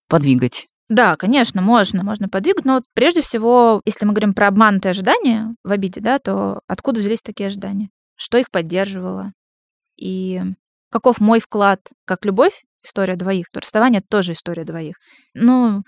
подвигать? 0.09 0.67
Да, 0.89 1.15
конечно, 1.15 1.63
можно, 1.63 2.03
можно 2.03 2.29
подвигать, 2.29 2.65
но 2.65 2.75
вот 2.75 2.83
прежде 2.95 3.23
всего, 3.23 3.81
если 3.85 4.07
мы 4.07 4.13
говорим 4.13 4.33
про 4.33 4.49
обманутые 4.49 4.91
ожидания 4.91 5.55
в 5.63 5.71
обиде, 5.71 6.01
да, 6.01 6.19
то 6.19 6.63
откуда 6.67 6.99
взялись 6.99 7.23
такие 7.23 7.47
ожидания? 7.47 7.91
Что 8.17 8.39
их 8.39 8.51
поддерживало? 8.51 9.31
И 9.97 10.43
каков 10.91 11.21
мой 11.21 11.39
вклад, 11.39 11.79
как 12.05 12.25
любовь, 12.25 12.65
история 12.85 13.15
двоих, 13.15 13.47
то 13.53 13.61
расставание— 13.61 14.01
тоже 14.11 14.33
история 14.33 14.65
двоих. 14.65 14.97
Ну, 15.35 15.83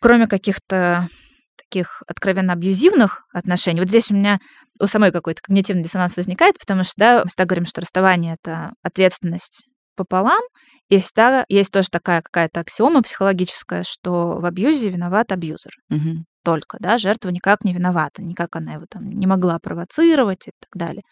кроме 0.00 0.26
каких-то 0.26 1.08
таких 1.56 2.02
откровенно 2.08 2.52
абьюзивных 2.52 3.26
отношений, 3.32 3.78
вот 3.78 3.90
здесь 3.90 4.10
у 4.10 4.14
меня 4.14 4.40
у 4.78 4.86
самой 4.86 5.12
какой-то 5.12 5.42
когнитивный 5.42 5.82
диссонанс 5.82 6.16
возникает, 6.16 6.58
потому 6.58 6.84
что, 6.84 6.94
да, 6.96 7.22
мы 7.22 7.28
всегда 7.28 7.44
говорим, 7.44 7.66
что 7.66 7.80
расставание— 7.80 8.36
это 8.40 8.72
ответственность 8.82 9.70
пополам, 9.96 10.40
и 10.88 10.98
всегда 10.98 11.44
есть 11.48 11.72
тоже 11.72 11.88
такая 11.90 12.22
какая-то 12.22 12.60
аксиома 12.60 13.02
психологическая, 13.02 13.82
что 13.84 14.38
в 14.38 14.44
абьюзе 14.44 14.90
виноват 14.90 15.32
абьюзер. 15.32 15.72
Угу. 15.90 16.24
только, 16.44 16.76
да, 16.78 16.96
жертва 16.98 17.30
никак 17.30 17.64
не 17.64 17.74
виновата, 17.74 18.22
никак 18.22 18.54
она 18.54 18.74
его 18.74 18.84
там 18.88 19.08
не 19.08 19.26
могла 19.26 19.58
провоцировать 19.58 20.46
и 20.46 20.52
так 20.60 20.70
далее. 20.74 21.02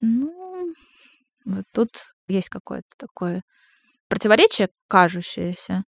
Ну, 0.00 0.74
вот 1.44 1.64
тут 1.72 1.90
есть 2.26 2.48
какое-то 2.48 2.88
такое 2.98 3.42
противоречие, 4.08 4.68
кажущееся, 4.88 5.84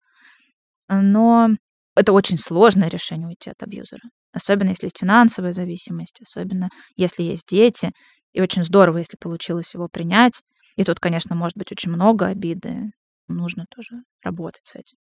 но 0.89 1.51
это 1.99 2.13
очень 2.13 2.39
сложное 2.39 2.89
решение 2.89 3.27
уйти 3.27 3.51
от 3.51 3.61
абьюзера. 3.61 4.03
Особенно 4.33 4.69
если 4.69 4.87
есть 4.87 4.99
финансовая 4.99 5.53
зависимость, 5.53 6.21
особенно 6.23 6.69
если 6.97 7.25
есть 7.25 7.49
дети. 7.49 7.91
И 8.33 8.41
очень 8.41 8.63
здорово, 8.63 8.99
если 8.99 9.17
получилось 9.17 9.75
его 9.75 9.89
принять. 9.89 10.41
И 10.77 10.85
тут, 10.85 11.01
конечно, 11.01 11.35
может 11.35 11.57
быть 11.57 11.73
очень 11.73 11.91
много 11.91 12.27
обиды. 12.27 12.93
Нужно 13.27 13.65
тоже 13.75 14.03
работать 14.23 14.63
с 14.65 14.77
этим. 14.77 14.97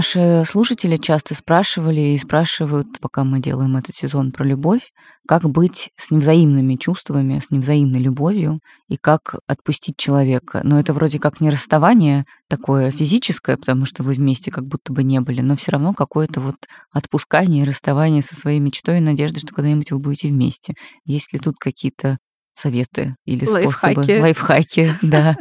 Наши 0.00 0.44
слушатели 0.46 0.96
часто 0.96 1.34
спрашивали 1.34 2.00
и 2.00 2.16
спрашивают, 2.16 2.98
пока 3.02 3.22
мы 3.22 3.38
делаем 3.38 3.76
этот 3.76 3.94
сезон 3.94 4.32
про 4.32 4.46
любовь, 4.46 4.92
как 5.28 5.42
быть 5.42 5.90
с 5.94 6.10
невзаимными 6.10 6.76
чувствами, 6.76 7.38
с 7.38 7.50
невзаимной 7.50 8.00
любовью 8.00 8.60
и 8.88 8.96
как 8.96 9.34
отпустить 9.46 9.98
человека. 9.98 10.62
Но 10.64 10.80
это 10.80 10.94
вроде 10.94 11.18
как 11.18 11.42
не 11.42 11.50
расставание 11.50 12.24
такое 12.48 12.90
физическое, 12.90 13.58
потому 13.58 13.84
что 13.84 14.02
вы 14.02 14.14
вместе 14.14 14.50
как 14.50 14.64
будто 14.64 14.90
бы 14.94 15.02
не 15.02 15.20
были, 15.20 15.42
но 15.42 15.54
все 15.54 15.72
равно 15.72 15.92
какое-то 15.92 16.40
вот 16.40 16.56
отпускание 16.90 17.64
и 17.64 17.68
расставание 17.68 18.22
со 18.22 18.34
своей 18.34 18.58
мечтой 18.58 18.96
и 18.96 19.02
надеждой, 19.02 19.40
что 19.40 19.52
когда-нибудь 19.54 19.92
вы 19.92 19.98
будете 19.98 20.28
вместе. 20.28 20.72
Есть 21.04 21.34
ли 21.34 21.38
тут 21.38 21.56
какие-то 21.58 22.16
советы 22.54 23.16
или 23.26 23.44
лайфхаки. 23.44 23.92
способы? 23.92 24.20
Лайфхаки, 24.22 24.94
да. 25.02 25.36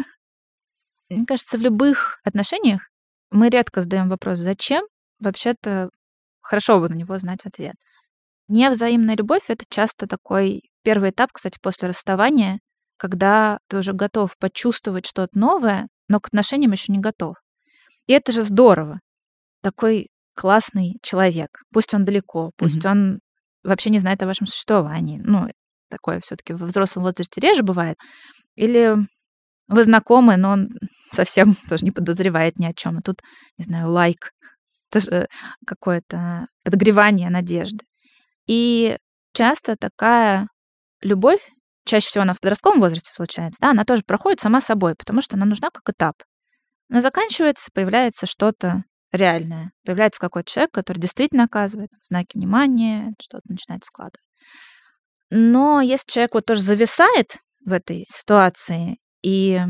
Мне 1.09 1.25
кажется, 1.25 1.57
в 1.57 1.61
любых 1.61 2.19
отношениях 2.25 2.88
мы 3.31 3.49
редко 3.49 3.81
задаем 3.81 4.09
вопрос 4.09 4.39
«зачем?», 4.39 4.83
вообще-то 5.19 5.89
хорошо 6.41 6.79
бы 6.79 6.89
на 6.89 6.95
него 6.95 7.17
знать 7.17 7.45
ответ. 7.45 7.75
Невзаимная 8.47 9.15
любовь— 9.15 9.43
это 9.47 9.65
часто 9.69 10.07
такой 10.07 10.63
первый 10.83 11.11
этап, 11.11 11.31
кстати, 11.31 11.59
после 11.61 11.89
расставания, 11.89 12.57
когда 12.97 13.59
ты 13.67 13.77
уже 13.77 13.93
готов 13.93 14.35
почувствовать 14.39 15.05
что-то 15.05 15.37
новое, 15.37 15.87
но 16.07 16.19
к 16.19 16.27
отношениям 16.27 16.71
еще 16.71 16.91
не 16.91 16.99
готов. 16.99 17.35
И 18.07 18.13
это 18.13 18.31
же 18.31 18.43
здорово. 18.43 18.99
Такой 19.61 20.07
классный 20.35 20.97
человек. 21.03 21.49
Пусть 21.71 21.93
он 21.93 22.05
далеко, 22.05 22.51
пусть 22.57 22.83
mm-hmm. 22.83 22.91
он 22.91 23.19
вообще 23.63 23.89
не 23.89 23.99
знает 23.99 24.23
о 24.23 24.25
вашем 24.25 24.47
существовании. 24.47 25.21
Ну, 25.23 25.47
такое 25.89 26.19
все-таки 26.21 26.53
во 26.53 26.65
взрослом 26.65 27.03
возрасте 27.03 27.39
реже 27.41 27.61
бывает. 27.61 27.97
Или 28.55 28.95
вы 29.67 29.83
знакомы, 29.83 30.37
но 30.37 30.51
он 30.51 30.69
совсем 31.11 31.55
тоже 31.69 31.85
не 31.85 31.91
подозревает 31.91 32.57
ни 32.59 32.65
о 32.65 32.73
чем. 32.73 32.99
И 32.99 33.01
тут, 33.01 33.21
не 33.57 33.65
знаю, 33.65 33.89
лайк. 33.89 34.31
Это 34.91 34.99
же 34.99 35.27
какое-то 35.65 36.47
подогревание 36.63 37.29
надежды. 37.29 37.85
И 38.47 38.97
часто 39.33 39.75
такая 39.75 40.47
любовь, 41.01 41.41
чаще 41.85 42.07
всего 42.07 42.23
она 42.23 42.33
в 42.33 42.39
подростковом 42.39 42.79
возрасте 42.79 43.11
случается, 43.13 43.59
да, 43.61 43.71
она 43.71 43.85
тоже 43.85 44.03
проходит 44.05 44.39
сама 44.39 44.61
собой, 44.61 44.95
потому 44.95 45.21
что 45.21 45.35
она 45.35 45.45
нужна 45.45 45.69
как 45.69 45.87
этап. 45.89 46.15
Она 46.89 47.01
заканчивается, 47.01 47.69
появляется 47.71 48.25
что-то 48.25 48.83
реальное. 49.11 49.71
Появляется 49.85 50.19
какой-то 50.19 50.51
человек, 50.51 50.71
который 50.71 50.99
действительно 50.99 51.43
оказывает 51.43 51.89
знаки 52.01 52.37
внимания, 52.37 53.13
что-то 53.21 53.43
начинает 53.47 53.83
складывать. 53.83 54.21
Но 55.29 55.81
если 55.81 56.07
человек 56.07 56.33
вот 56.33 56.45
тоже 56.45 56.61
зависает 56.61 57.37
в 57.65 57.71
этой 57.71 58.05
ситуации 58.09 58.97
и 59.21 59.61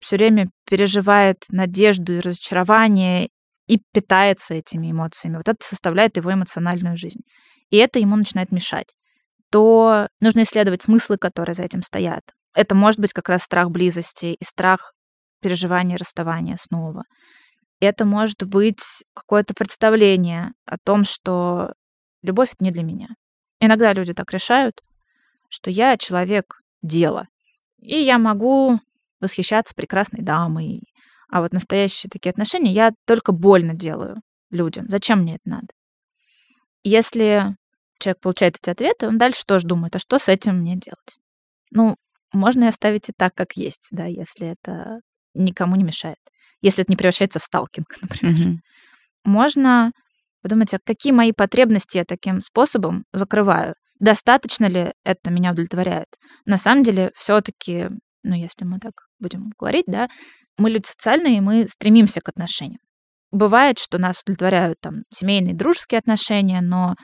все 0.00 0.16
время 0.16 0.50
переживает 0.68 1.44
надежду 1.48 2.14
и 2.14 2.20
разочарование 2.20 3.28
и 3.66 3.80
питается 3.92 4.54
этими 4.54 4.90
эмоциями. 4.90 5.36
Вот 5.36 5.48
это 5.48 5.64
составляет 5.64 6.16
его 6.16 6.32
эмоциональную 6.32 6.96
жизнь. 6.96 7.20
И 7.70 7.76
это 7.76 7.98
ему 7.98 8.16
начинает 8.16 8.52
мешать. 8.52 8.94
То 9.50 10.08
нужно 10.20 10.42
исследовать 10.42 10.82
смыслы, 10.82 11.16
которые 11.18 11.54
за 11.54 11.62
этим 11.62 11.82
стоят. 11.82 12.22
Это 12.54 12.74
может 12.74 13.00
быть 13.00 13.12
как 13.12 13.28
раз 13.28 13.42
страх 13.42 13.70
близости 13.70 14.36
и 14.38 14.44
страх 14.44 14.92
переживания 15.40 15.96
расставания 15.96 16.56
снова. 16.58 17.04
Это 17.80 18.04
может 18.04 18.42
быть 18.44 19.04
какое-то 19.14 19.54
представление 19.54 20.52
о 20.64 20.76
том, 20.78 21.04
что 21.04 21.72
любовь 22.22 22.50
это 22.52 22.64
не 22.64 22.70
для 22.70 22.82
меня. 22.82 23.08
Иногда 23.60 23.92
люди 23.92 24.14
так 24.14 24.32
решают, 24.32 24.80
что 25.48 25.70
я 25.70 25.96
человек 25.96 26.60
дела, 26.82 27.26
и 27.78 27.96
я 28.00 28.18
могу 28.18 28.78
восхищаться 29.24 29.74
прекрасной 29.74 30.22
дамой. 30.22 30.82
А 31.30 31.40
вот 31.40 31.52
настоящие 31.52 32.10
такие 32.10 32.30
отношения 32.30 32.72
я 32.72 32.92
только 33.06 33.32
больно 33.32 33.74
делаю 33.74 34.16
людям. 34.50 34.86
Зачем 34.88 35.20
мне 35.20 35.36
это 35.36 35.48
надо? 35.48 35.68
Если 36.82 37.56
человек 37.98 38.20
получает 38.20 38.56
эти 38.56 38.70
ответы, 38.70 39.08
он 39.08 39.18
дальше 39.18 39.42
тоже 39.46 39.66
думает, 39.66 39.96
а 39.96 39.98
что 39.98 40.18
с 40.18 40.28
этим 40.28 40.58
мне 40.58 40.76
делать? 40.76 41.18
Ну, 41.70 41.96
можно 42.32 42.64
и 42.64 42.68
оставить 42.68 43.08
и 43.08 43.12
так, 43.16 43.34
как 43.34 43.54
есть, 43.56 43.88
да, 43.90 44.04
если 44.04 44.48
это 44.48 45.00
никому 45.34 45.76
не 45.76 45.84
мешает. 45.84 46.18
Если 46.60 46.82
это 46.82 46.92
не 46.92 46.96
превращается 46.96 47.38
в 47.38 47.44
сталкинг, 47.44 47.96
например. 48.02 48.34
Mm-hmm. 48.34 48.56
Можно 49.24 49.92
подумать, 50.42 50.74
а 50.74 50.78
какие 50.84 51.12
мои 51.12 51.32
потребности 51.32 51.96
я 51.96 52.04
таким 52.04 52.42
способом 52.42 53.04
закрываю? 53.12 53.74
Достаточно 53.98 54.66
ли 54.66 54.92
это 55.04 55.30
меня 55.30 55.52
удовлетворяет? 55.52 56.08
На 56.44 56.58
самом 56.58 56.82
деле, 56.82 57.10
все-таки 57.16 57.88
ну, 58.24 58.34
если 58.34 58.64
мы 58.64 58.78
так 58.80 59.06
будем 59.24 59.52
говорить, 59.58 59.86
да, 59.86 60.08
мы 60.58 60.70
люди 60.70 60.86
социальные, 60.86 61.38
и 61.38 61.40
мы 61.40 61.66
стремимся 61.68 62.20
к 62.20 62.28
отношениям. 62.28 62.80
Бывает, 63.32 63.78
что 63.78 63.98
нас 63.98 64.20
удовлетворяют 64.22 64.78
там 64.80 65.02
семейные, 65.10 65.54
дружеские 65.54 65.98
отношения, 65.98 66.60
но 66.60 66.94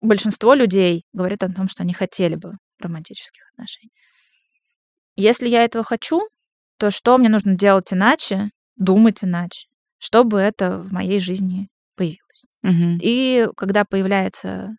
большинство 0.00 0.54
людей 0.54 1.04
говорят 1.12 1.42
о 1.44 1.52
том, 1.52 1.68
что 1.68 1.82
они 1.82 1.92
хотели 1.92 2.34
бы 2.34 2.54
романтических 2.80 3.42
отношений. 3.52 3.92
Если 5.16 5.48
я 5.48 5.62
этого 5.62 5.84
хочу, 5.84 6.20
то 6.78 6.90
что 6.90 7.18
мне 7.18 7.28
нужно 7.28 7.54
делать 7.54 7.92
иначе, 7.92 8.48
думать 8.76 9.22
иначе, 9.22 9.68
чтобы 9.98 10.38
это 10.38 10.78
в 10.78 10.92
моей 10.92 11.20
жизни 11.20 11.68
появилось. 11.94 12.46
Угу. 12.62 12.98
И 13.02 13.46
когда 13.56 13.84
появляется 13.84 14.70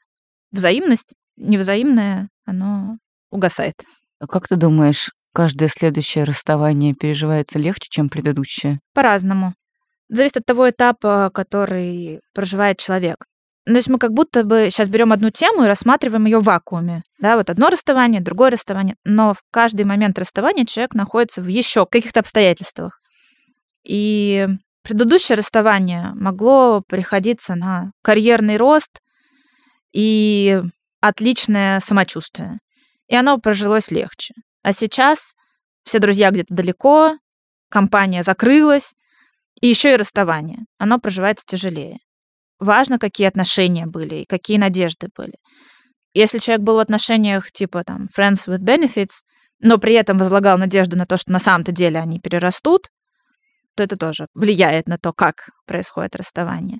взаимность, 0.51 1.13
невзаимное, 1.37 2.29
оно 2.43 2.97
угасает. 3.29 3.75
А 4.19 4.27
как 4.27 4.47
ты 4.47 4.55
думаешь, 4.55 5.11
каждое 5.33 5.69
следующее 5.69 6.23
расставание 6.23 6.93
переживается 6.93 7.59
легче, 7.59 7.87
чем 7.89 8.09
предыдущее? 8.09 8.79
По-разному. 8.93 9.53
Зависит 10.09 10.37
от 10.37 10.45
того 10.45 10.69
этапа, 10.69 11.31
который 11.33 12.19
проживает 12.33 12.77
человек. 12.77 13.25
Ну, 13.65 13.73
то 13.73 13.77
есть 13.77 13.89
мы 13.89 13.99
как 13.99 14.11
будто 14.11 14.43
бы 14.43 14.67
сейчас 14.69 14.89
берем 14.89 15.13
одну 15.13 15.29
тему 15.29 15.63
и 15.63 15.67
рассматриваем 15.67 16.25
ее 16.25 16.39
в 16.39 16.43
вакууме. 16.43 17.03
Да, 17.19 17.37
вот 17.37 17.49
одно 17.49 17.69
расставание, 17.69 18.19
другое 18.19 18.49
расставание. 18.49 18.95
Но 19.03 19.33
в 19.33 19.41
каждый 19.51 19.85
момент 19.85 20.17
расставания 20.17 20.65
человек 20.65 20.95
находится 20.95 21.41
в 21.41 21.47
еще 21.47 21.85
каких-то 21.85 22.21
обстоятельствах. 22.21 22.99
И 23.83 24.47
предыдущее 24.83 25.37
расставание 25.37 26.11
могло 26.15 26.81
приходиться 26.81 27.55
на 27.55 27.91
карьерный 28.03 28.57
рост 28.57 28.99
и 29.93 30.61
отличное 30.99 31.79
самочувствие. 31.79 32.57
И 33.07 33.15
оно 33.15 33.37
прожилось 33.37 33.91
легче. 33.91 34.33
А 34.63 34.73
сейчас 34.73 35.33
все 35.83 35.99
друзья 35.99 36.31
где-то 36.31 36.53
далеко, 36.53 37.15
компания 37.69 38.23
закрылась, 38.23 38.93
и 39.61 39.67
еще 39.67 39.93
и 39.93 39.97
расставание. 39.97 40.59
Оно 40.77 40.99
проживается 40.99 41.45
тяжелее. 41.47 41.97
Важно, 42.59 42.99
какие 42.99 43.27
отношения 43.27 43.85
были 43.85 44.15
и 44.15 44.25
какие 44.25 44.57
надежды 44.57 45.07
были. 45.15 45.33
Если 46.13 46.39
человек 46.39 46.63
был 46.63 46.75
в 46.75 46.79
отношениях 46.79 47.51
типа 47.51 47.83
там 47.83 48.07
friends 48.15 48.47
with 48.47 48.59
benefits, 48.59 49.21
но 49.59 49.77
при 49.77 49.93
этом 49.93 50.17
возлагал 50.17 50.57
надежды 50.57 50.97
на 50.97 51.05
то, 51.05 51.17
что 51.17 51.31
на 51.31 51.39
самом-то 51.39 51.71
деле 51.71 51.99
они 51.99 52.19
перерастут, 52.19 52.89
то 53.75 53.83
это 53.83 53.95
тоже 53.95 54.27
влияет 54.33 54.87
на 54.87 54.97
то, 54.97 55.13
как 55.13 55.49
происходит 55.65 56.15
расставание. 56.15 56.79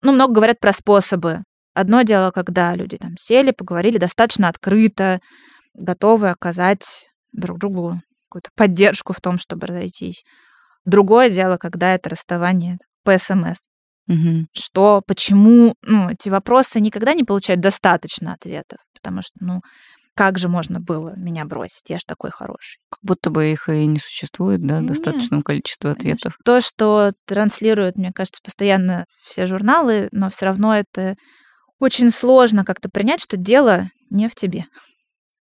Ну, 0.00 0.12
много 0.12 0.32
говорят 0.34 0.58
про 0.60 0.72
способы. 0.72 1.42
Одно 1.74 2.02
дело, 2.02 2.30
когда 2.30 2.74
люди 2.74 2.96
там 2.96 3.16
сели, 3.16 3.50
поговорили 3.50 3.98
достаточно 3.98 4.48
открыто, 4.48 5.20
готовы 5.74 6.30
оказать 6.30 7.06
друг 7.32 7.58
другу 7.58 8.00
какую-то 8.28 8.50
поддержку 8.54 9.12
в 9.12 9.20
том, 9.20 9.38
чтобы 9.38 9.66
разойтись. 9.66 10.24
Другое 10.84 11.30
дело, 11.30 11.58
когда 11.58 11.94
это 11.94 12.10
расставание 12.10 12.78
по 13.04 13.16
СМС. 13.16 13.68
Угу. 14.08 14.46
Что, 14.52 15.02
почему, 15.06 15.74
ну, 15.82 16.10
эти 16.10 16.28
вопросы 16.28 16.80
никогда 16.80 17.14
не 17.14 17.24
получают 17.24 17.60
достаточно 17.60 18.34
ответов, 18.34 18.78
потому 18.94 19.22
что, 19.22 19.32
ну, 19.40 19.60
как 20.14 20.38
же 20.38 20.48
можно 20.48 20.78
было 20.80 21.14
меня 21.16 21.44
бросить? 21.46 21.88
Я 21.88 21.96
же 21.96 22.04
такой 22.06 22.30
хороший. 22.30 22.78
Как 22.90 22.98
будто 23.02 23.30
бы 23.30 23.50
их 23.50 23.68
и 23.68 23.86
не 23.86 23.98
существует, 23.98 24.60
да, 24.66 24.80
Нет, 24.80 24.88
достаточном 24.88 25.42
количестве 25.42 25.90
ответов. 25.90 26.36
То, 26.44 26.60
что 26.60 27.12
транслируют, 27.26 27.96
мне 27.96 28.12
кажется, 28.12 28.42
постоянно 28.44 29.06
все 29.22 29.46
журналы, 29.46 30.08
но 30.12 30.28
все 30.28 30.46
равно 30.46 30.74
это 30.74 31.16
очень 31.78 32.10
сложно 32.10 32.64
как-то 32.64 32.90
принять, 32.90 33.22
что 33.22 33.36
дело 33.36 33.88
не 34.10 34.28
в 34.28 34.34
тебе. 34.34 34.66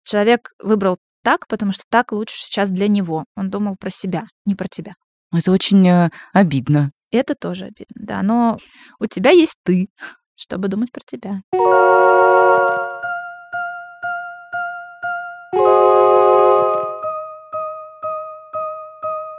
Человек 0.05 0.51
выбрал 0.63 0.97
так, 1.25 1.49
потому 1.49 1.73
что 1.73 1.83
так 1.89 2.13
лучше 2.13 2.37
сейчас 2.37 2.71
для 2.71 2.87
него. 2.87 3.25
Он 3.35 3.51
думал 3.51 3.77
про 3.81 3.91
себя, 3.91 4.27
не 4.45 4.55
про 4.55 4.69
тебя. 4.69 4.93
Это 5.33 5.51
очень 5.51 5.89
э, 5.89 6.11
обидно. 6.33 6.93
Это 7.11 7.35
тоже 7.35 7.65
обидно, 7.65 7.97
да. 7.97 8.23
Но 8.23 8.59
у 9.01 9.07
тебя 9.07 9.31
есть 9.31 9.57
ты, 9.65 9.89
чтобы 10.37 10.69
думать 10.69 10.93
про 10.93 11.01
тебя. 11.05 11.41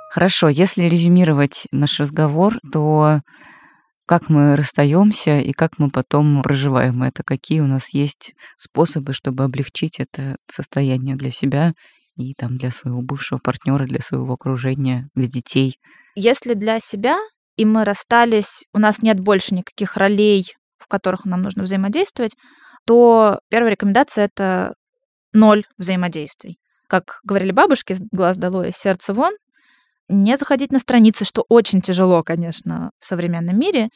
Хорошо, 0.10 0.48
если 0.48 0.84
резюмировать 0.84 1.67
наш 1.71 2.00
разговор, 2.00 2.58
то 2.71 3.19
как 4.06 4.30
мы 4.30 4.56
расстаемся 4.56 5.39
и 5.39 5.52
как 5.52 5.80
мы 5.80 5.89
потом 5.89 6.41
проживаем 6.44 7.04
это, 7.04 7.24
какие 7.24 7.60
у 7.60 7.68
нас 7.68 7.94
есть 7.94 8.36
способы, 8.58 9.13
чтобы 9.13 9.44
облегчить 9.44 10.00
это 10.00 10.38
состояние 10.48 11.15
для 11.15 11.32
себя 11.32 11.74
и 12.15 12.34
там 12.34 12.58
для 12.58 12.72
своего 12.72 13.02
бывшего 13.02 13.39
партнера, 13.39 13.86
для 13.86 14.00
своего 14.00 14.34
окружения, 14.34 15.10
для 15.15 15.28
детей. 15.28 15.78
Если 16.15 16.54
для 16.54 16.80
себя, 16.80 17.18
и 17.58 17.65
мы 17.65 17.84
расстались, 17.84 18.65
у 18.74 18.80
нас 18.80 19.02
нет 19.02 19.20
больше 19.20 19.54
никаких 19.54 19.98
ролей, 19.98 20.46
в 20.78 20.88
которых 20.88 21.26
нам 21.26 21.41
нужно 21.41 21.63
взаимодействовать, 21.63 22.36
то 22.86 23.39
первая 23.50 23.72
рекомендация— 23.72 24.26
это 24.34 24.76
ноль 25.34 25.65
взаимодействий. 25.78 26.60
Как 26.88 27.20
говорили 27.24 27.52
бабушки, 27.52 27.96
глаз 28.12 28.38
долой, 28.38 28.72
сердце 28.72 29.13
вон, 29.13 29.34
не 30.08 30.38
заходить 30.38 30.72
на 30.72 30.80
страницы, 30.80 31.26
что 31.26 31.46
очень 31.50 31.82
тяжело, 31.82 32.24
конечно, 32.24 32.91
в 33.00 33.06
современном 33.06 33.60
мире, 33.60 33.89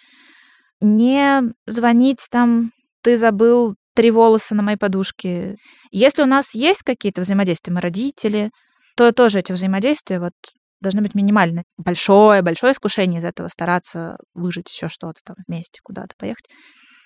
не 0.82 1.42
звонить 1.68 2.26
там, 2.32 2.72
ты 3.04 3.18
забыл 3.18 3.76
три 3.96 4.12
волоса 4.12 4.56
на 4.56 4.64
моей 4.64 4.78
подушке. 4.78 5.58
Если 5.92 6.22
у 6.22 6.26
нас 6.26 6.54
есть 6.54 6.84
какие-то 6.84 7.22
взаимодействия, 7.22 7.74
мы 7.74 7.82
родители, 7.82 8.52
то 8.96 9.12
тоже 9.12 9.40
эти 9.40 9.52
взаимодействия 9.52 10.20
вот 10.20 10.34
должны 10.82 11.02
быть 11.02 11.16
минимальны. 11.16 11.64
Большое, 11.78 12.42
большое 12.42 12.74
искушение 12.74 13.20
из 13.20 13.26
этого 13.26 13.50
стараться 13.50 14.18
выжить 14.34 14.70
еще 14.72 14.88
что-то 14.88 15.20
там 15.26 15.36
вместе, 15.48 15.82
куда-то 15.84 16.16
поехать. 16.18 16.46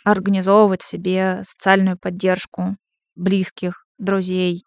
Организовывать 0.04 0.84
себе 0.84 1.42
социальную 1.44 1.98
поддержку 1.98 2.76
близких, 3.16 3.86
друзей, 3.98 4.64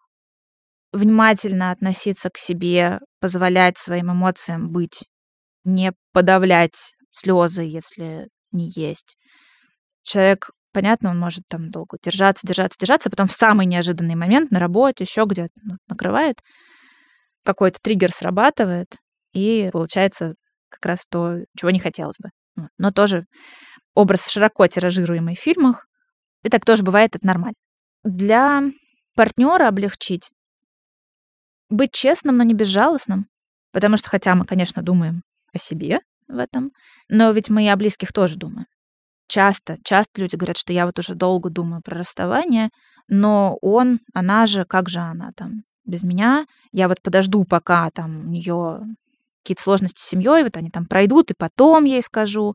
внимательно 0.97 1.71
относиться 1.71 2.29
к 2.29 2.37
себе, 2.37 2.99
позволять 3.19 3.77
своим 3.77 4.11
эмоциям 4.11 4.71
быть, 4.71 5.05
не 5.63 5.93
подавлять 6.11 6.95
слезы, 7.11 7.63
если 7.63 8.29
не 8.51 8.69
есть. 8.69 9.15
Человек, 10.03 10.49
понятно, 10.73 11.11
он 11.11 11.19
может 11.19 11.43
там 11.47 11.69
долго 11.69 11.97
держаться, 12.01 12.45
держаться, 12.47 12.77
держаться, 12.79 13.09
потом 13.09 13.27
в 13.27 13.33
самый 13.33 13.65
неожиданный 13.65 14.15
момент 14.15 14.51
на 14.51 14.59
работе, 14.59 15.03
еще 15.03 15.25
где-то 15.25 15.53
ну, 15.63 15.75
накрывает, 15.87 16.41
какой-то 17.43 17.79
триггер 17.81 18.11
срабатывает, 18.11 18.95
и 19.33 19.69
получается 19.71 20.33
как 20.69 20.85
раз 20.85 21.05
то, 21.09 21.37
чего 21.57 21.69
не 21.69 21.79
хотелось 21.79 22.17
бы. 22.19 22.29
Но 22.77 22.91
тоже 22.91 23.25
образ 23.93 24.27
широко 24.27 24.65
тиражируемый 24.67 25.35
в 25.35 25.39
фильмах, 25.39 25.85
и 26.43 26.49
так 26.49 26.65
тоже 26.65 26.83
бывает, 26.83 27.15
это 27.15 27.25
нормально. 27.25 27.55
Для 28.03 28.63
партнера 29.15 29.67
облегчить 29.67 30.31
быть 31.69 31.91
честным, 31.91 32.37
но 32.37 32.43
не 32.43 32.53
безжалостным. 32.53 33.27
Потому 33.71 33.97
что, 33.97 34.09
хотя 34.09 34.35
мы, 34.35 34.45
конечно, 34.45 34.81
думаем 34.81 35.21
о 35.53 35.57
себе 35.57 35.99
в 36.27 36.37
этом, 36.37 36.71
но 37.09 37.31
ведь 37.31 37.49
мы 37.49 37.65
и 37.65 37.67
о 37.67 37.75
близких 37.75 38.11
тоже 38.11 38.35
думаем. 38.35 38.67
Часто, 39.27 39.77
часто 39.83 40.21
люди 40.21 40.35
говорят, 40.35 40.57
что 40.57 40.71
я 40.71 40.85
вот 40.85 40.97
уже 40.99 41.15
долго 41.15 41.49
думаю 41.49 41.81
про 41.83 41.97
расставание, 41.97 42.69
но 43.07 43.57
он, 43.61 43.99
она 44.13 44.45
же, 44.45 44.65
как 44.65 44.89
же 44.89 44.99
она 44.99 45.31
там 45.35 45.63
без 45.85 46.03
меня? 46.03 46.45
Я 46.71 46.87
вот 46.87 47.01
подожду, 47.01 47.43
пока 47.43 47.89
там 47.91 48.21
у 48.21 48.29
нее 48.29 48.81
какие-то 49.43 49.61
сложности 49.61 50.01
с 50.01 50.05
семьей, 50.05 50.43
вот 50.43 50.57
они 50.57 50.69
там 50.69 50.85
пройдут, 50.85 51.31
и 51.31 51.35
потом 51.37 51.85
ей 51.85 52.01
скажу. 52.01 52.53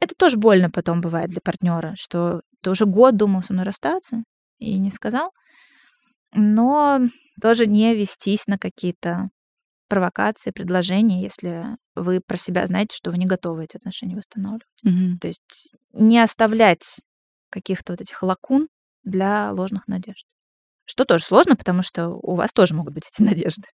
Это 0.00 0.14
тоже 0.16 0.36
больно 0.36 0.70
потом 0.70 1.00
бывает 1.00 1.30
для 1.30 1.40
партнера, 1.42 1.94
что 1.96 2.40
ты 2.62 2.70
уже 2.70 2.86
год 2.86 3.16
думал 3.16 3.42
со 3.42 3.52
мной 3.52 3.64
расстаться 3.64 4.22
и 4.58 4.78
не 4.78 4.90
сказал 4.90 5.30
но 6.34 7.00
тоже 7.40 7.66
не 7.66 7.94
вестись 7.94 8.46
на 8.46 8.58
какие-то 8.58 9.28
провокации, 9.88 10.50
предложения, 10.50 11.22
если 11.22 11.76
вы 11.94 12.20
про 12.26 12.36
себя 12.36 12.66
знаете, 12.66 12.96
что 12.96 13.10
вы 13.10 13.18
не 13.18 13.26
готовы 13.26 13.64
эти 13.64 13.76
отношения 13.76 14.16
восстанавливать. 14.16 14.66
Мгм. 14.82 15.18
То 15.18 15.28
есть 15.28 15.76
не 15.92 16.18
оставлять 16.18 17.00
каких-то 17.50 17.92
вот 17.92 18.00
этих 18.00 18.22
лакун 18.22 18.68
для 19.04 19.52
ложных 19.52 19.86
надежд. 19.86 20.26
Что 20.86 21.04
тоже 21.04 21.24
сложно, 21.24 21.56
потому 21.56 21.82
что 21.82 22.08
у 22.08 22.34
вас 22.34 22.52
тоже 22.52 22.74
могут 22.74 22.94
быть 22.94 23.08
эти 23.12 23.22
надежды. 23.28 23.68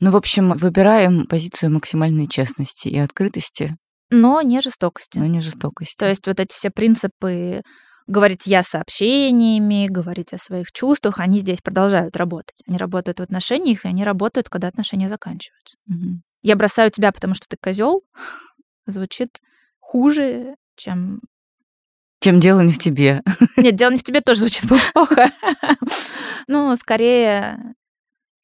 Ну, 0.00 0.10
в 0.10 0.16
общем, 0.16 0.52
выбираем 0.54 1.26
позицию 1.26 1.72
максимальной 1.72 2.26
честности 2.26 2.88
и 2.88 2.98
открытости, 2.98 3.76
Но 4.10 4.40
не 4.40 4.60
жестокости. 4.62 5.18
но 5.18 5.26
не 5.26 5.40
жестокости. 5.40 5.94
То 5.98 6.08
есть 6.08 6.26
вот 6.26 6.40
эти 6.40 6.54
все 6.54 6.70
принципы 6.70 7.60
говорить 8.10 8.46
я 8.46 8.62
сообщениями, 8.62 9.86
говорить 9.88 10.32
о 10.32 10.38
своих 10.38 10.72
чувствах, 10.72 11.18
они 11.18 11.38
здесь 11.38 11.60
продолжают 11.60 12.16
работать. 12.16 12.62
Они 12.66 12.76
работают 12.76 13.20
в 13.20 13.22
отношениях, 13.22 13.84
и 13.84 13.88
они 13.88 14.04
работают, 14.04 14.48
когда 14.48 14.68
отношения 14.68 15.08
заканчиваются. 15.08 15.76
Мгм. 15.86 16.22
Я 16.42 16.56
бросаю 16.56 16.90
тебя, 16.90 17.12
потому 17.12 17.34
что 17.34 17.46
ты 17.48 17.56
козел, 17.56 18.02
звучит 18.86 19.38
хуже, 19.78 20.56
чем... 20.76 21.20
Чем 22.20 22.40
дело 22.40 22.60
не 22.60 22.72
в 22.72 22.78
тебе. 22.78 23.22
Нет, 23.56 23.76
дело 23.76 23.92
не 23.92 23.98
в 23.98 24.02
тебе 24.02 24.20
тоже 24.20 24.40
звучит 24.40 24.68
плохо. 24.92 25.30
Ну, 26.52 26.74
скорее, 26.74 27.74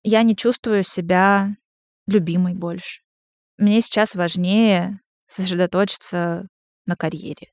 я 0.05 0.23
не 0.23 0.37
чувствую 0.37 0.85
себя 0.85 1.57
любимой 2.07 2.55
больше. 2.55 3.01
Мне 3.59 3.81
сейчас 3.81 4.15
важнее 4.15 5.01
сосредоточиться 5.27 6.47
на 6.87 6.95
карьере. 6.95 7.49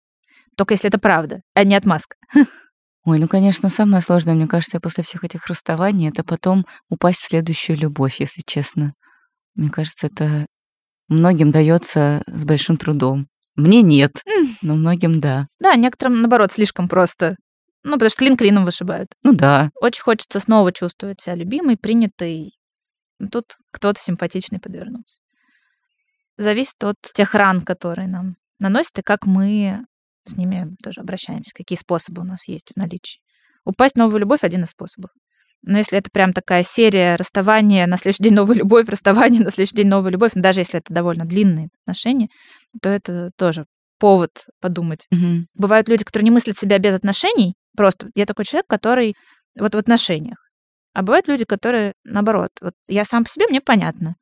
Только 0.56 0.74
если 0.74 0.90
это 0.90 1.00
правда, 1.00 1.42
а 1.54 1.64
не 1.64 1.76
отмазка. 1.76 2.16
Ой, 3.06 3.20
ну, 3.20 3.28
конечно, 3.28 3.70
самое 3.70 4.02
сложное, 4.02 4.34
мне 4.34 4.48
кажется, 4.48 4.80
после 4.80 5.04
всех 5.04 5.24
этих 5.26 5.48
расставаний, 5.48 6.10
это 6.10 6.24
потом 6.24 6.66
упасть 6.90 7.20
в 7.20 7.28
следующую 7.28 7.78
любовь, 7.78 8.20
если 8.20 8.42
честно. 8.46 8.94
Мне 9.56 9.70
кажется, 9.70 10.08
это 10.08 10.46
многим 11.10 11.52
дается 11.52 12.24
с 12.28 12.46
большим 12.46 12.78
трудом. 12.78 13.28
Мне 13.56 13.82
нет, 13.82 14.22
но 14.62 14.76
многим 14.76 15.20
да. 15.20 15.48
Да, 15.60 15.76
некоторым, 15.76 16.22
наоборот, 16.22 16.52
слишком 16.52 16.88
просто. 16.88 17.36
Ну, 17.84 17.94
потому 17.94 18.10
что 18.10 18.20
клин 18.20 18.38
клином 18.38 18.64
вышибают. 18.64 19.10
Ну 19.24 19.34
да. 19.34 19.70
Очень 19.82 20.04
хочется 20.04 20.40
снова 20.40 20.72
чувствовать 20.72 21.20
себя 21.22 21.36
любимой, 21.36 21.78
принятой. 21.78 22.54
Но 23.20 23.28
Тут 23.28 23.58
кто-то 23.72 24.00
симпатичный 24.00 24.60
подвернулся. 24.60 25.20
Зависит 26.38 26.82
от 26.84 26.96
тех 27.14 27.36
ран, 27.36 27.62
которые 27.62 28.08
нам 28.08 28.36
наносят, 28.58 29.00
и 29.00 29.02
как 29.04 29.26
мы 29.26 29.86
с 30.26 30.36
ними 30.36 30.76
тоже 30.84 31.02
обращаемся, 31.02 31.54
какие 31.54 31.78
способы 31.78 32.22
у 32.22 32.26
нас 32.26 32.48
есть 32.48 32.72
в 32.74 32.78
наличии. 32.78 33.20
Упасть 33.66 33.96
в 33.96 33.98
новую 33.98 34.20
любовь— 34.20 34.40
один 34.44 34.64
из 34.64 34.70
способов. 34.70 35.12
Но 35.62 35.78
если 35.78 35.98
это 35.98 36.10
прям 36.12 36.34
такая 36.34 36.64
серия 36.64 37.16
расставания, 37.16 37.88
на 37.88 37.98
следующий 37.98 38.24
день 38.24 38.34
новая 38.34 38.58
любовь, 38.58 38.88
расставание, 38.90 39.42
на 39.42 39.52
следующий 39.52 39.76
день 39.76 39.88
новая 39.88 40.12
любовь, 40.12 40.34
но 40.36 40.42
даже 40.42 40.60
если 40.60 40.80
это 40.80 40.94
довольно 40.94 41.26
длинные 41.26 41.70
отношения, 41.84 42.28
то 42.82 42.90
это 42.90 43.32
тоже 43.38 43.66
повод 44.00 44.32
подумать. 44.60 45.08
Мгм. 45.12 45.48
Бывают 45.54 45.88
люди, 45.88 46.04
которые 46.04 46.26
не 46.26 46.32
мыслят 46.32 46.58
себя 46.58 46.78
без 46.80 46.94
отношений. 46.94 47.54
Просто 47.76 48.10
я 48.16 48.26
такой 48.26 48.46
человек, 48.46 48.68
который 48.68 49.16
вот 49.58 49.74
в 49.74 49.78
отношениях. 49.78 50.38
А 50.94 51.02
бывают 51.02 51.28
люди, 51.28 51.46
которые 51.46 51.94
наоборот. 52.04 52.52
Вот 52.62 52.74
я 52.88 53.06
сам 53.06 53.24
по 53.24 53.30
себе, 53.30 53.48
мне 53.48 53.62
понятно. 53.62 54.16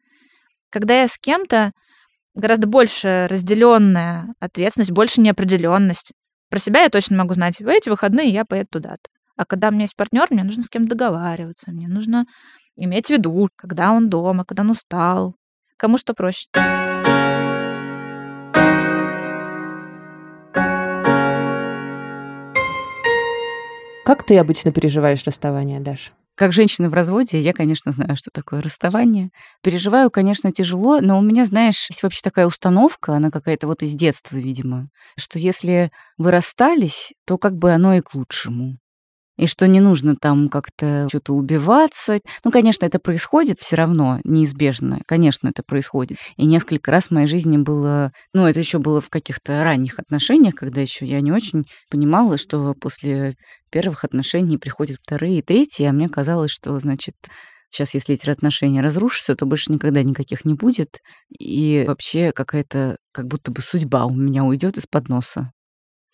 Когда 0.70 1.02
я 1.02 1.08
с 1.08 1.18
кем-то, 1.18 1.72
гораздо 2.34 2.68
больше 2.68 3.28
разделенная 3.30 4.34
ответственность, 4.40 4.92
больше 4.92 5.22
неопределенность. 5.22 6.14
Про 6.50 6.60
себя 6.60 6.84
я 6.84 6.90
точно 6.90 7.18
могу 7.18 7.34
знать, 7.34 7.60
в 7.60 7.68
эти 7.68 7.90
выходные 7.90 8.30
я 8.30 8.46
поеду 8.46 8.68
туда-то. 8.72 9.10
А 9.38 9.46
когда 9.46 9.70
у 9.70 9.72
меня 9.72 9.84
есть 9.84 9.96
партнер, 9.96 10.28
мне 10.30 10.44
нужно 10.44 10.64
с 10.64 10.70
кем-то 10.70 10.96
договариваться, 10.96 11.72
мне 11.72 11.88
нужно 11.88 12.26
иметь 12.76 13.08
в 13.08 13.10
виду, 13.10 13.50
когда 13.56 13.92
он 13.92 14.10
дома, 14.10 14.46
когда 14.46 14.64
он 14.64 14.72
устал. 14.72 15.36
Кому 15.78 15.98
что 15.98 16.14
проще. 16.14 16.48
Как 24.04 24.26
ты 24.26 24.38
обычно 24.38 24.72
переживаешь 24.72 25.24
расставание, 25.24 25.80
Даша? 25.80 26.12
Как 26.42 26.54
женщина 26.54 26.90
в 26.90 26.96
разводе, 26.96 27.38
я, 27.38 27.54
конечно, 27.54 27.92
знаю, 27.92 28.18
что 28.18 28.32
такое 28.34 28.64
расставание. 28.64 29.30
Переживаю, 29.62 30.10
конечно, 30.10 30.52
тяжело, 30.52 31.00
но 31.00 31.20
у 31.20 31.22
меня, 31.22 31.46
знаешь, 31.46 31.86
есть 31.92 32.02
вообще 32.02 32.22
такая 32.24 32.48
установка, 32.48 33.14
она 33.14 33.30
какая-то 33.30 33.68
вот 33.68 33.84
из 33.84 33.94
детства, 33.94 34.38
видимо, 34.38 34.88
что 35.16 35.38
если 35.38 35.92
вы 36.18 36.32
расстались, 36.32 37.14
то 37.28 37.38
как 37.38 37.56
бы 37.56 37.72
оно 37.72 37.94
и 37.94 38.02
к 38.02 38.16
лучшему. 38.16 38.80
И 39.38 39.48
что 39.48 39.68
не 39.68 39.80
нужно 39.80 40.16
там 40.16 40.50
как-то 40.50 41.08
что-то 41.10 41.34
убиваться. 41.34 42.20
Ну, 42.44 42.52
конечно, 42.52 42.86
это 42.86 43.00
происходит 43.00 43.60
все 43.60 43.76
равно, 43.76 44.20
неизбежно. 44.24 45.00
Конечно, 45.06 45.48
это 45.48 45.64
происходит. 45.64 46.18
И 46.38 46.46
несколько 46.46 46.92
раз 46.92 47.06
в 47.06 47.12
моей 47.12 47.28
жизни 47.28 47.58
было... 47.58 48.12
Ну, 48.34 48.46
это 48.46 48.60
еще 48.60 48.80
было 48.80 49.02
в 49.02 49.10
каких-то 49.10 49.64
ранних 49.64 50.00
отношениях, 50.00 50.56
когда 50.56 50.82
еще 50.82 51.06
я 51.06 51.22
не 51.22 51.32
очень 51.32 51.66
понимала, 51.90 52.38
что 52.38 52.74
после 52.74 53.36
первых 53.72 54.04
отношений 54.04 54.58
приходят 54.58 54.98
вторые 55.02 55.40
и 55.40 55.42
третьи, 55.42 55.86
а 55.86 55.94
мне 55.94 56.10
казалось, 56.10 56.52
что, 56.52 56.78
значит, 56.80 57.16
сейчас, 57.72 57.94
если 57.94 58.16
эти 58.16 58.30
отношения 58.30 58.82
разрушатся, 58.82 59.36
то 59.36 59.46
больше 59.46 59.72
никогда 59.72 60.04
никаких 60.04 60.46
не 60.46 60.54
будет. 60.54 61.00
И 61.30 61.86
вообще 61.88 62.32
какая-то, 62.32 62.98
как 63.12 63.28
будто 63.28 63.52
бы 63.52 63.62
судьба 63.62 64.06
у 64.06 64.14
меня 64.14 64.44
уйдет 64.44 64.78
из-под 64.78 65.08
носа. 65.08 65.52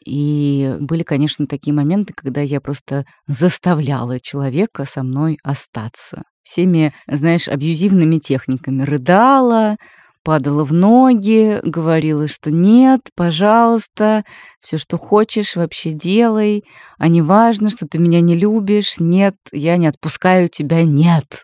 И 0.08 0.74
были, 0.80 1.03
конечно, 1.03 1.47
такие 1.47 1.74
моменты, 1.74 2.14
когда 2.16 2.39
я 2.39 2.62
просто 2.62 3.05
заставляла 3.28 4.22
человека 4.22 4.86
со 4.86 5.03
мной 5.03 5.38
остаться. 5.43 6.24
Всеми, 6.43 6.93
знаешь, 7.08 7.49
абьюзивными 7.49 8.18
техниками. 8.20 8.84
Рыдала, 8.84 9.76
падала 10.24 10.64
в 10.64 10.72
ноги, 10.72 11.60
говорила, 11.62 12.30
что 12.30 12.51
нет, 12.51 13.01
пожалуйста, 13.18 14.24
все, 14.62 14.78
что 14.78 14.97
хочешь, 14.97 15.58
вообще 15.58 15.91
делай, 15.91 16.64
а 16.97 17.10
не 17.10 17.22
важно, 17.22 17.70
что 17.70 17.86
ты 17.86 17.99
меня 17.99 18.22
не 18.22 18.38
любишь, 18.38 18.99
нет, 18.99 19.36
я 19.51 19.76
не 19.76 19.88
отпускаю 19.88 20.47
тебя, 20.47 20.86
нет. 20.86 21.43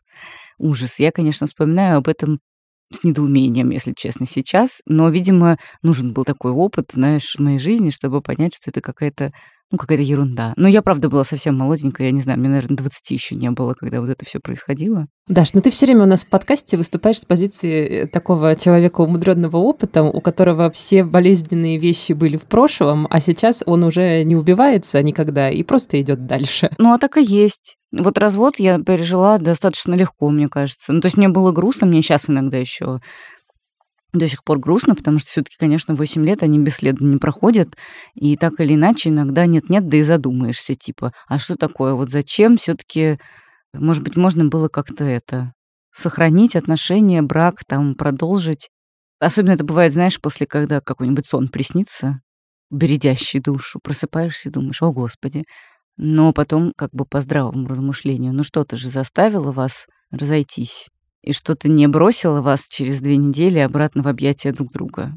Ужас. 0.57 0.99
Я, 0.99 1.11
конечно, 1.11 1.47
вспоминаю 1.47 1.97
об 1.97 2.07
этом 2.07 2.39
с 2.91 3.03
недоумением, 3.03 3.69
если 3.71 3.93
честно, 3.93 4.25
сейчас. 4.27 4.81
Но, 4.85 5.09
видимо, 5.09 5.57
нужен 5.81 6.13
был 6.13 6.25
такой 6.25 6.51
опыт, 6.51 6.91
знаешь, 6.93 7.35
в 7.35 7.39
моей 7.39 7.59
жизни, 7.59 7.89
чтобы 7.89 8.21
понять, 8.21 8.55
что 8.55 8.69
это 8.69 8.81
какая-то 8.81 9.31
ну, 9.73 9.79
какая-то 9.79 10.03
ерунда. 10.03 10.53
Но 10.55 10.67
я, 10.67 10.83
правда, 10.83 11.09
была 11.09 11.23
совсем 11.23 11.57
молоденькая, 11.57 12.07
я 12.07 12.13
не 12.13 12.21
знаю, 12.21 12.39
мне, 12.39 12.47
наверное, 12.47 12.77
20 12.77 13.09
еще 13.09 13.35
не 13.35 13.49
было, 13.49 13.73
когда 13.73 14.01
вот 14.01 14.09
это 14.09 14.23
все 14.23 14.39
происходило. 14.39 15.07
Даш, 15.27 15.53
ну 15.53 15.61
ты 15.61 15.71
все 15.71 15.87
время 15.87 16.03
у 16.03 16.05
нас 16.05 16.23
в 16.23 16.29
подкасте 16.29 16.77
выступаешь 16.77 17.19
с 17.19 17.25
позиции 17.25 18.05
такого 18.05 18.55
человека 18.55 19.01
умудренного 19.01 19.57
опытом, 19.57 20.07
у 20.07 20.21
которого 20.21 20.69
все 20.69 21.03
болезненные 21.03 21.79
вещи 21.79 22.13
были 22.13 22.37
в 22.37 22.43
прошлом, 22.43 23.07
а 23.09 23.19
сейчас 23.19 23.63
он 23.65 23.83
уже 23.83 24.23
не 24.23 24.35
убивается 24.35 25.01
никогда 25.01 25.49
и 25.49 25.63
просто 25.63 25.99
идет 25.99 26.27
дальше. 26.27 26.69
Ну, 26.77 26.93
а 26.93 26.99
так 26.99 27.17
и 27.17 27.23
есть. 27.23 27.77
Вот 27.91 28.19
развод 28.19 28.57
я 28.57 28.79
пережила 28.79 29.37
достаточно 29.39 29.95
легко, 29.95 30.29
мне 30.29 30.49
кажется. 30.49 30.93
Ну, 30.93 31.01
то 31.01 31.07
есть 31.07 31.17
мне 31.17 31.29
было 31.29 31.51
грустно, 31.51 31.87
мне 31.87 32.01
сейчас 32.01 32.29
иногда 32.29 32.57
еще 32.57 32.99
до 34.13 34.27
сих 34.27 34.43
пор 34.43 34.59
грустно, 34.59 34.95
потому 34.95 35.19
что 35.19 35.29
все-таки, 35.29 35.55
конечно, 35.57 35.95
8 35.95 36.25
лет 36.25 36.43
они 36.43 36.59
бесследно 36.59 37.07
не 37.07 37.17
проходят, 37.17 37.75
и 38.13 38.37
так 38.37 38.59
или 38.59 38.75
иначе 38.75 39.09
иногда 39.09 39.45
нет-нет, 39.45 39.87
да 39.87 39.97
и 39.97 40.03
задумаешься, 40.03 40.75
типа, 40.75 41.13
а 41.27 41.39
что 41.39 41.55
такое, 41.55 41.93
вот 41.95 42.11
зачем 42.11 42.57
все-таки, 42.57 43.17
может 43.73 44.03
быть, 44.03 44.15
можно 44.15 44.45
было 44.45 44.67
как-то 44.69 45.03
это, 45.03 45.53
сохранить 45.93 46.55
отношения, 46.55 47.21
брак, 47.21 47.63
там, 47.67 47.95
продолжить. 47.95 48.69
Особенно 49.19 49.53
это 49.53 49.63
бывает, 49.63 49.93
знаешь, 49.93 50.21
после, 50.21 50.45
когда 50.45 50.79
какой-нибудь 50.79 51.25
сон 51.25 51.47
приснится, 51.47 52.19
бередящий 52.69 53.39
душу, 53.39 53.79
просыпаешься 53.81 54.49
и 54.49 54.51
думаешь, 54.51 54.81
о, 54.81 54.91
Господи. 54.91 55.43
Но 55.95 56.33
потом, 56.33 56.73
как 56.75 56.89
бы 56.91 57.05
по 57.05 57.21
здравому 57.21 57.67
размышлению, 57.67 58.33
ну 58.33 58.43
что-то 58.43 58.77
же 58.77 58.89
заставило 58.89 59.51
вас 59.51 59.85
разойтись 60.11 60.89
и 61.23 61.31
что-то 61.31 61.69
не 61.69 61.87
бросило 61.87 62.41
вас 62.41 62.67
через 62.67 63.01
две 63.01 63.17
недели 63.17 63.59
обратно 63.59 64.03
в 64.03 64.07
объятия 64.07 64.51
друг 64.51 64.71
друга. 64.71 65.13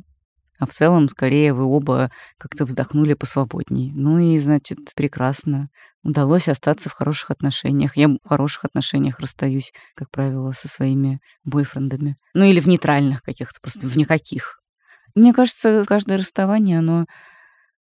А 0.58 0.66
в 0.66 0.70
целом, 0.70 1.08
скорее, 1.08 1.52
вы 1.52 1.64
оба 1.64 2.10
как-то 2.38 2.64
вздохнули 2.64 3.12
посвободней. 3.14 3.92
Ну 3.94 4.18
и, 4.18 4.38
значит, 4.38 4.78
прекрасно. 4.94 5.68
Удалось 6.02 6.48
остаться 6.48 6.88
в 6.88 6.92
хороших 6.92 7.30
отношениях. 7.30 7.96
Я 7.96 8.08
в 8.08 8.18
хороших 8.26 8.64
отношениях 8.64 9.20
расстаюсь, 9.20 9.72
как 9.94 10.10
правило, 10.10 10.52
со 10.52 10.68
своими 10.68 11.20
бойфрендами. 11.44 12.16
Ну 12.32 12.44
или 12.44 12.60
в 12.60 12.66
нейтральных 12.66 13.22
каких-то, 13.22 13.60
просто 13.60 13.86
в 13.86 13.96
никаких. 13.96 14.60
Мне 15.14 15.34
кажется, 15.34 15.84
каждое 15.86 16.16
расставание, 16.16 16.78
оно 16.78 17.06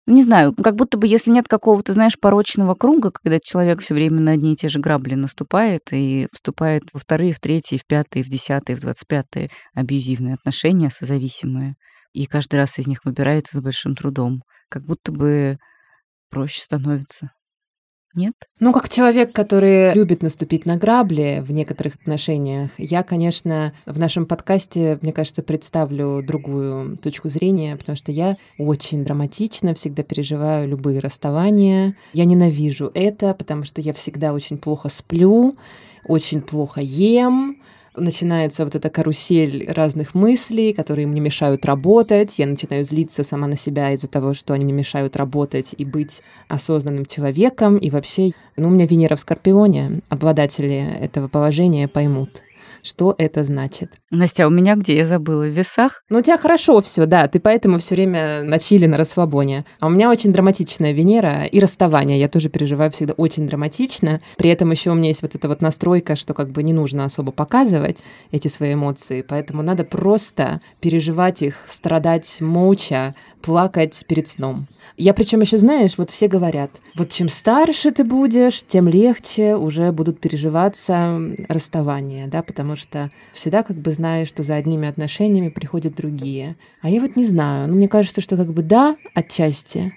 не 0.05 0.23
знаю, 0.23 0.53
как 0.53 0.75
будто 0.75 0.97
бы 0.97 1.07
если 1.07 1.31
нет 1.31 1.47
какого-то, 1.47 1.93
знаешь, 1.93 2.19
порочного 2.19 2.75
круга, 2.75 3.11
когда 3.11 3.39
человек 3.39 3.81
все 3.81 3.93
время 3.93 4.19
на 4.19 4.31
одни 4.33 4.53
и 4.53 4.55
те 4.55 4.67
же 4.67 4.79
грабли 4.79 5.15
наступает 5.15 5.81
и 5.91 6.27
вступает 6.33 6.83
во 6.91 6.99
вторые, 6.99 7.33
в 7.33 7.39
третьи, 7.39 7.77
в 7.77 7.85
пятые, 7.85 8.23
в 8.23 8.27
десятые, 8.29 8.75
в 8.75 8.81
двадцать 8.81 9.07
пятые 9.07 9.49
абьюзивные 9.73 10.35
отношения 10.35 10.89
созависимые, 10.89 11.75
и 12.11 12.25
каждый 12.25 12.55
раз 12.55 12.79
из 12.79 12.87
них 12.87 12.99
выбирается 13.05 13.57
с 13.57 13.61
большим 13.61 13.95
трудом, 13.95 14.41
как 14.69 14.83
будто 14.83 15.11
бы 15.11 15.57
проще 16.29 16.61
становится. 16.61 17.31
Нет? 18.15 18.33
Ну, 18.59 18.71
как 18.73 18.89
человек, 18.89 19.33
который 19.33 19.93
любит 19.93 20.21
наступить 20.21 20.65
на 20.65 20.77
грабли 20.77 21.43
в 21.45 21.51
некоторых 21.51 21.95
отношениях, 21.95 22.69
я, 22.77 23.01
конечно, 23.01 23.73
в 23.85 23.97
нашем 23.97 24.25
подкасте, 24.27 24.99
мне 25.01 25.11
кажется, 25.11 25.41
представлю 25.41 26.21
другую 26.21 26.97
точку 26.97 27.29
зрения, 27.29 27.75
потому 27.75 27.95
что 27.95 28.11
я 28.11 28.35
очень 28.59 29.03
драматично 29.03 29.73
всегда 29.73 30.03
переживаю 30.03 30.67
любые 30.67 30.99
расставания. 30.99 31.95
Я 32.13 32.25
ненавижу 32.25 32.91
это, 32.93 33.33
потому 33.33 33.63
что 33.63 33.81
я 33.81 33.93
всегда 33.93 34.33
очень 34.33 34.57
плохо 34.59 34.89
сплю, 34.89 35.57
очень 36.05 36.41
плохо 36.41 36.81
ем, 36.81 37.57
начинается 37.95 38.63
вот 38.63 38.75
эта 38.75 38.89
карусель 38.89 39.65
разных 39.71 40.13
мыслей, 40.13 40.73
которые 40.73 41.07
мне 41.07 41.21
мешают 41.21 41.65
работать. 41.65 42.37
Я 42.37 42.45
начинаю 42.45 42.83
злиться 42.83 43.23
сама 43.23 43.47
на 43.47 43.57
себя 43.57 43.91
из-за 43.91 44.07
того, 44.07 44.33
что 44.33 44.53
они 44.53 44.63
мне 44.63 44.73
мешают 44.73 45.15
работать 45.15 45.73
и 45.77 45.85
быть 45.85 46.21
осознанным 46.47 47.05
человеком. 47.05 47.77
И 47.77 47.89
вообще, 47.89 48.31
ну, 48.55 48.67
у 48.67 48.71
меня 48.71 48.85
Венера 48.85 49.15
в 49.15 49.19
Скорпионе. 49.19 50.01
Обладатели 50.09 50.97
этого 50.99 51.27
положения 51.27 51.87
поймут 51.87 52.42
что 52.83 53.15
это 53.17 53.43
значит. 53.43 53.91
Настя, 54.11 54.45
а 54.45 54.47
у 54.47 54.49
меня 54.49 54.75
где? 54.75 54.95
Я 54.95 55.05
забыла. 55.05 55.43
В 55.43 55.47
весах? 55.47 56.03
Ну, 56.09 56.19
у 56.19 56.21
тебя 56.21 56.37
хорошо 56.37 56.81
все, 56.81 57.05
да. 57.05 57.27
Ты 57.27 57.39
поэтому 57.39 57.79
все 57.79 57.95
время 57.95 58.43
на 58.43 58.59
чили, 58.59 58.85
на 58.85 58.97
расслабоне. 58.97 59.65
А 59.79 59.87
у 59.87 59.89
меня 59.89 60.09
очень 60.09 60.31
драматичная 60.31 60.91
Венера 60.91 61.45
и 61.45 61.59
расставание. 61.59 62.19
Я 62.19 62.27
тоже 62.27 62.49
переживаю 62.49 62.91
всегда 62.91 63.13
очень 63.13 63.47
драматично. 63.47 64.21
При 64.37 64.49
этом 64.49 64.71
еще 64.71 64.91
у 64.91 64.95
меня 64.95 65.07
есть 65.07 65.21
вот 65.21 65.33
эта 65.33 65.47
вот 65.47 65.61
настройка, 65.61 66.15
что 66.15 66.33
как 66.33 66.51
бы 66.51 66.61
не 66.61 66.73
нужно 66.73 67.05
особо 67.05 67.31
показывать 67.31 68.03
эти 68.31 68.49
свои 68.49 68.73
эмоции. 68.73 69.21
Поэтому 69.27 69.63
надо 69.63 69.83
просто 69.83 70.61
переживать 70.79 71.41
их, 71.41 71.55
страдать 71.67 72.41
молча, 72.41 73.13
плакать 73.41 74.03
перед 74.07 74.27
сном. 74.27 74.67
Я 74.95 75.13
причем 75.15 75.41
еще, 75.41 75.57
знаешь, 75.57 75.97
вот 75.97 76.11
все 76.11 76.27
говорят, 76.27 76.69
вот 76.95 77.09
чем 77.09 77.27
старше 77.27 77.91
ты 77.91 78.03
будешь, 78.03 78.63
тем 78.67 78.87
легче 78.87 79.55
уже 79.55 79.91
будут 79.91 80.19
переживаться 80.19 81.19
расставания, 81.49 82.27
да, 82.27 82.43
потому 82.43 82.75
что 82.75 83.09
всегда 83.33 83.63
как 83.63 83.77
бы 83.77 83.91
знаешь, 83.91 84.27
что 84.27 84.43
за 84.43 84.55
одними 84.55 84.87
отношениями 84.87 85.49
приходят 85.49 85.95
другие. 85.95 86.55
А 86.81 86.89
я 86.89 87.01
вот 87.01 87.15
не 87.15 87.25
знаю, 87.25 87.67
ну 87.67 87.75
мне 87.75 87.87
кажется, 87.87 88.21
что 88.21 88.37
как 88.37 88.53
бы 88.53 88.61
да, 88.61 88.95
отчасти, 89.15 89.93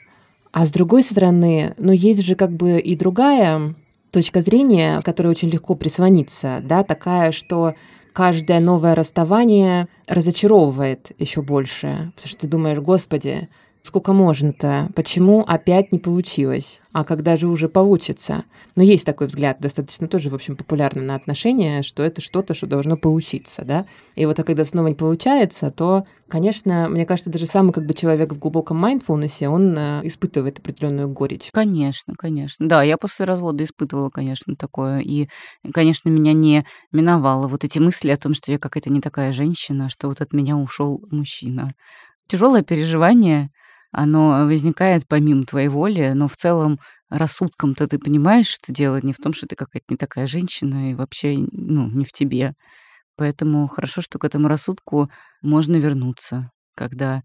а 0.50 0.64
с 0.64 0.70
другой 0.70 1.02
стороны, 1.02 1.74
ну 1.76 1.92
есть 1.92 2.22
же 2.22 2.34
как 2.34 2.52
бы 2.52 2.80
и 2.80 2.96
другая 2.96 3.74
точка 4.10 4.40
зрения, 4.40 5.02
которой 5.02 5.28
очень 5.28 5.50
легко 5.50 5.74
прислониться, 5.74 6.62
да, 6.64 6.84
такая, 6.84 7.32
что 7.32 7.74
каждое 8.14 8.60
новое 8.60 8.94
расставание 8.94 9.88
разочаровывает 10.06 11.12
еще 11.18 11.42
больше, 11.42 12.12
потому 12.16 12.28
что 12.28 12.38
ты 12.38 12.46
думаешь, 12.46 12.78
господи, 12.78 13.50
сколько 13.86 14.12
можно-то? 14.12 14.90
Почему 14.94 15.40
опять 15.40 15.92
не 15.92 15.98
получилось? 15.98 16.80
А 16.92 17.04
когда 17.04 17.36
же 17.36 17.48
уже 17.48 17.68
получится? 17.68 18.44
Но 18.74 18.82
есть 18.82 19.06
такой 19.06 19.26
взгляд, 19.26 19.58
достаточно 19.60 20.08
тоже, 20.08 20.30
в 20.30 20.34
общем, 20.34 20.56
популярный 20.56 21.04
на 21.04 21.14
отношения, 21.14 21.82
что 21.82 22.02
это 22.02 22.20
что-то, 22.20 22.54
что 22.54 22.66
должно 22.66 22.96
получиться, 22.96 23.64
да? 23.64 23.86
И 24.14 24.26
вот 24.26 24.38
а 24.38 24.44
когда 24.44 24.64
снова 24.64 24.88
не 24.88 24.94
получается, 24.94 25.70
то, 25.70 26.04
конечно, 26.28 26.88
мне 26.88 27.06
кажется, 27.06 27.30
даже 27.30 27.46
самый 27.46 27.72
как 27.72 27.86
бы 27.86 27.94
человек 27.94 28.32
в 28.32 28.38
глубоком 28.38 28.78
майндфулнесе, 28.78 29.48
он 29.48 29.76
э, 29.76 30.00
испытывает 30.04 30.58
определенную 30.58 31.08
горечь. 31.08 31.50
Конечно, 31.52 32.14
конечно. 32.16 32.68
Да, 32.68 32.82
я 32.82 32.96
после 32.96 33.24
развода 33.24 33.62
испытывала, 33.64 34.10
конечно, 34.10 34.56
такое. 34.56 35.00
И, 35.00 35.28
конечно, 35.72 36.08
меня 36.08 36.32
не 36.32 36.66
миновало 36.92 37.48
вот 37.48 37.64
эти 37.64 37.78
мысли 37.78 38.10
о 38.10 38.16
том, 38.16 38.34
что 38.34 38.52
я 38.52 38.58
какая-то 38.58 38.90
не 38.90 39.00
такая 39.00 39.32
женщина, 39.32 39.88
что 39.88 40.08
вот 40.08 40.20
от 40.20 40.32
меня 40.32 40.56
ушел 40.56 41.02
мужчина. 41.10 41.74
Тяжелое 42.26 42.62
переживание, 42.62 43.50
оно 43.96 44.46
возникает 44.46 45.08
помимо 45.08 45.44
твоей 45.46 45.68
воли, 45.68 46.12
но 46.14 46.28
в 46.28 46.36
целом 46.36 46.78
рассудком-то 47.10 47.88
ты 47.88 47.98
понимаешь, 47.98 48.48
что 48.48 48.72
дело 48.72 49.00
не 49.02 49.12
в 49.12 49.18
том, 49.18 49.32
что 49.34 49.46
ты 49.46 49.56
какая-то 49.56 49.86
не 49.90 49.96
такая 49.96 50.26
женщина 50.26 50.92
и 50.92 50.94
вообще, 50.94 51.36
ну, 51.52 51.88
не 51.90 52.04
в 52.04 52.12
тебе. 52.12 52.54
Поэтому 53.16 53.68
хорошо, 53.68 54.02
что 54.02 54.18
к 54.18 54.24
этому 54.24 54.48
рассудку 54.48 55.10
можно 55.42 55.76
вернуться, 55.76 56.50
когда 56.76 57.22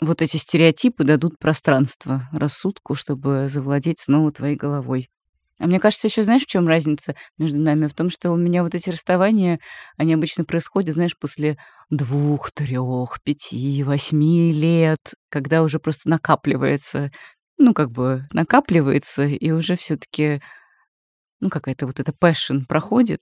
вот 0.00 0.22
эти 0.22 0.36
стереотипы 0.36 1.04
дадут 1.04 1.38
пространство 1.38 2.28
рассудку, 2.32 2.94
чтобы 2.94 3.48
завладеть 3.48 4.00
снова 4.00 4.32
твоей 4.32 4.56
головой. 4.56 5.08
А 5.60 5.66
мне 5.66 5.78
кажется, 5.78 6.08
еще 6.08 6.22
знаешь, 6.22 6.42
в 6.42 6.46
чем 6.46 6.66
разница 6.66 7.14
между 7.38 7.58
нами? 7.58 7.86
В 7.86 7.94
том, 7.94 8.10
что 8.10 8.32
у 8.32 8.36
меня 8.36 8.62
вот 8.62 8.74
эти 8.74 8.90
расставания, 8.90 9.60
они 9.96 10.14
обычно 10.14 10.44
происходят, 10.44 10.94
знаешь, 10.94 11.16
после 11.16 11.56
двух, 11.90 12.50
трех, 12.50 13.22
пяти, 13.22 13.82
восьми 13.84 14.52
лет, 14.52 15.14
когда 15.30 15.62
уже 15.62 15.78
просто 15.78 16.08
накапливается 16.08 17.10
ну, 17.58 17.74
как 17.74 17.90
бы 17.90 18.24
накапливается, 18.32 19.24
и 19.24 19.50
уже 19.50 19.76
все 19.76 19.96
таки 19.96 20.40
ну, 21.40 21.50
какая-то 21.50 21.86
вот 21.86 22.00
эта 22.00 22.12
passion 22.12 22.66
проходит, 22.68 23.20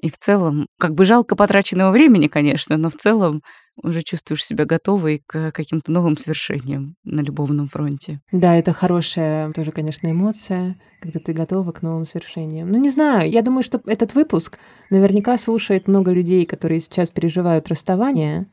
и 0.00 0.10
в 0.10 0.18
целом, 0.18 0.66
как 0.78 0.92
бы 0.94 1.04
жалко 1.04 1.36
потраченного 1.36 1.90
времени, 1.90 2.28
конечно, 2.28 2.76
но 2.76 2.90
в 2.90 2.96
целом 2.96 3.42
уже 3.82 4.02
чувствуешь 4.02 4.44
себя 4.44 4.64
готовой 4.64 5.22
к 5.26 5.52
каким-то 5.52 5.92
новым 5.92 6.16
свершениям 6.16 6.96
на 7.04 7.20
любовном 7.20 7.68
фронте. 7.68 8.20
Да, 8.32 8.56
это 8.56 8.72
хорошая 8.72 9.52
тоже, 9.52 9.72
конечно, 9.72 10.10
эмоция, 10.10 10.76
когда 11.00 11.20
ты 11.20 11.32
готова 11.32 11.72
к 11.72 11.82
новым 11.82 12.06
свершениям. 12.06 12.70
Ну, 12.70 12.78
не 12.78 12.90
знаю, 12.90 13.30
я 13.30 13.42
думаю, 13.42 13.62
что 13.62 13.80
этот 13.86 14.14
выпуск 14.14 14.58
наверняка 14.90 15.38
слушает 15.38 15.88
много 15.88 16.12
людей, 16.12 16.46
которые 16.46 16.80
сейчас 16.80 17.10
переживают 17.10 17.68
расставание, 17.68 18.46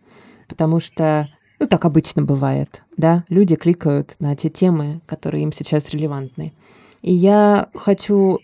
потому 0.47 0.79
что, 0.79 1.29
ну, 1.59 1.67
так 1.67 1.85
обычно 1.85 2.21
бывает, 2.21 2.83
да, 2.97 3.23
люди 3.29 3.55
кликают 3.55 4.15
на 4.19 4.35
те 4.35 4.49
темы, 4.49 5.01
которые 5.05 5.43
им 5.43 5.53
сейчас 5.53 5.89
релевантны. 5.89 6.53
И 7.01 7.13
я 7.13 7.69
хочу 7.73 8.39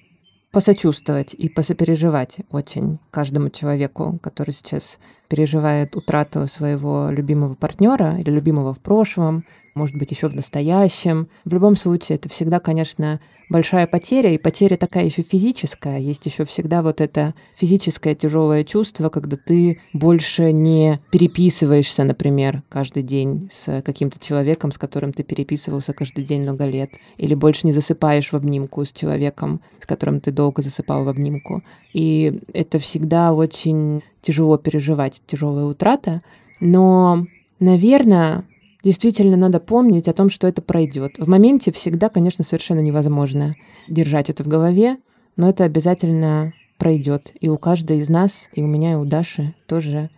посочувствовать 0.52 1.34
и 1.34 1.48
посопереживать 1.50 2.38
очень 2.52 3.00
каждому 3.12 3.50
человеку, 3.50 4.20
который 4.22 4.52
сейчас 4.52 4.98
переживает 5.28 5.96
утрату 5.96 6.48
своего 6.48 7.10
любимого 7.12 7.54
партнера 7.54 8.18
или 8.18 8.32
любимого 8.32 8.74
в 8.74 8.80
прошлом, 8.80 9.46
может 9.76 9.96
быть, 9.96 10.12
еще 10.12 10.28
в 10.28 10.36
настоящем. 10.36 11.30
В 11.46 11.54
любом 11.54 11.76
случае, 11.76 12.18
это 12.18 12.30
всегда, 12.30 12.60
конечно, 12.60 13.20
большая 13.50 13.88
потеря, 13.88 14.32
и 14.34 14.38
потеря 14.38 14.78
такая 14.78 15.06
еще 15.06 15.24
физическая. 15.24 16.00
Есть 16.00 16.26
еще 16.26 16.46
всегда 16.46 16.82
вот 16.82 17.02
это 17.02 17.34
физическое 17.56 18.16
тяжелое 18.16 18.64
чувство, 18.64 19.10
когда 19.10 19.38
ты 19.38 19.82
больше 19.94 20.52
не 20.52 21.00
переписываешься, 21.12 22.04
например, 22.04 22.64
каждый 22.70 23.04
день 23.04 23.50
с 23.52 23.82
каким-то 23.82 24.20
человеком, 24.20 24.72
с 24.72 24.78
которым 24.78 25.14
ты 25.14 25.24
переписывался 25.24 25.94
каждый 25.94 26.24
день 26.24 26.44
много 26.44 26.66
лет, 26.66 26.92
или 27.18 27.34
больше 27.34 27.66
не 27.66 27.74
засыпаешь 27.74 28.32
в 28.32 28.36
обнимку 28.36 28.86
с 28.86 28.92
человеком, 28.92 29.62
с 29.82 29.86
которым 29.86 30.22
ты 30.22 30.32
долго 30.32 30.62
засыпал 30.62 31.04
в 31.04 31.10
обнимку. 31.10 31.64
И 31.94 32.40
это 32.54 32.80
всегда 32.80 33.34
очень 33.34 34.04
тяжело 34.22 34.58
переживать, 34.58 35.22
тяжелая 35.26 35.66
утрата. 35.66 36.22
Но, 36.60 37.26
наверное, 37.60 38.44
действительно 38.84 39.38
надо 39.38 39.60
помнить 39.60 40.08
о 40.08 40.14
том, 40.14 40.30
что 40.30 40.48
это 40.48 40.62
пройдет. 40.62 41.18
В 41.18 41.28
моменте 41.28 41.72
всегда, 41.72 42.10
конечно, 42.10 42.44
совершенно 42.44 42.80
невозможно 42.80 43.56
держать 43.88 44.30
это 44.30 44.44
в 44.44 44.48
голове, 44.48 44.98
но 45.36 45.50
это 45.50 45.64
обязательно 45.64 46.54
пройдет. 46.78 47.34
И 47.40 47.50
у 47.50 47.58
каждой 47.58 48.00
из 48.00 48.10
нас, 48.10 48.32
и 48.54 48.64
у 48.64 48.68
меня, 48.68 48.94
и 48.94 48.96
у 48.96 49.06
Даши 49.06 49.54
тоже 49.68 50.10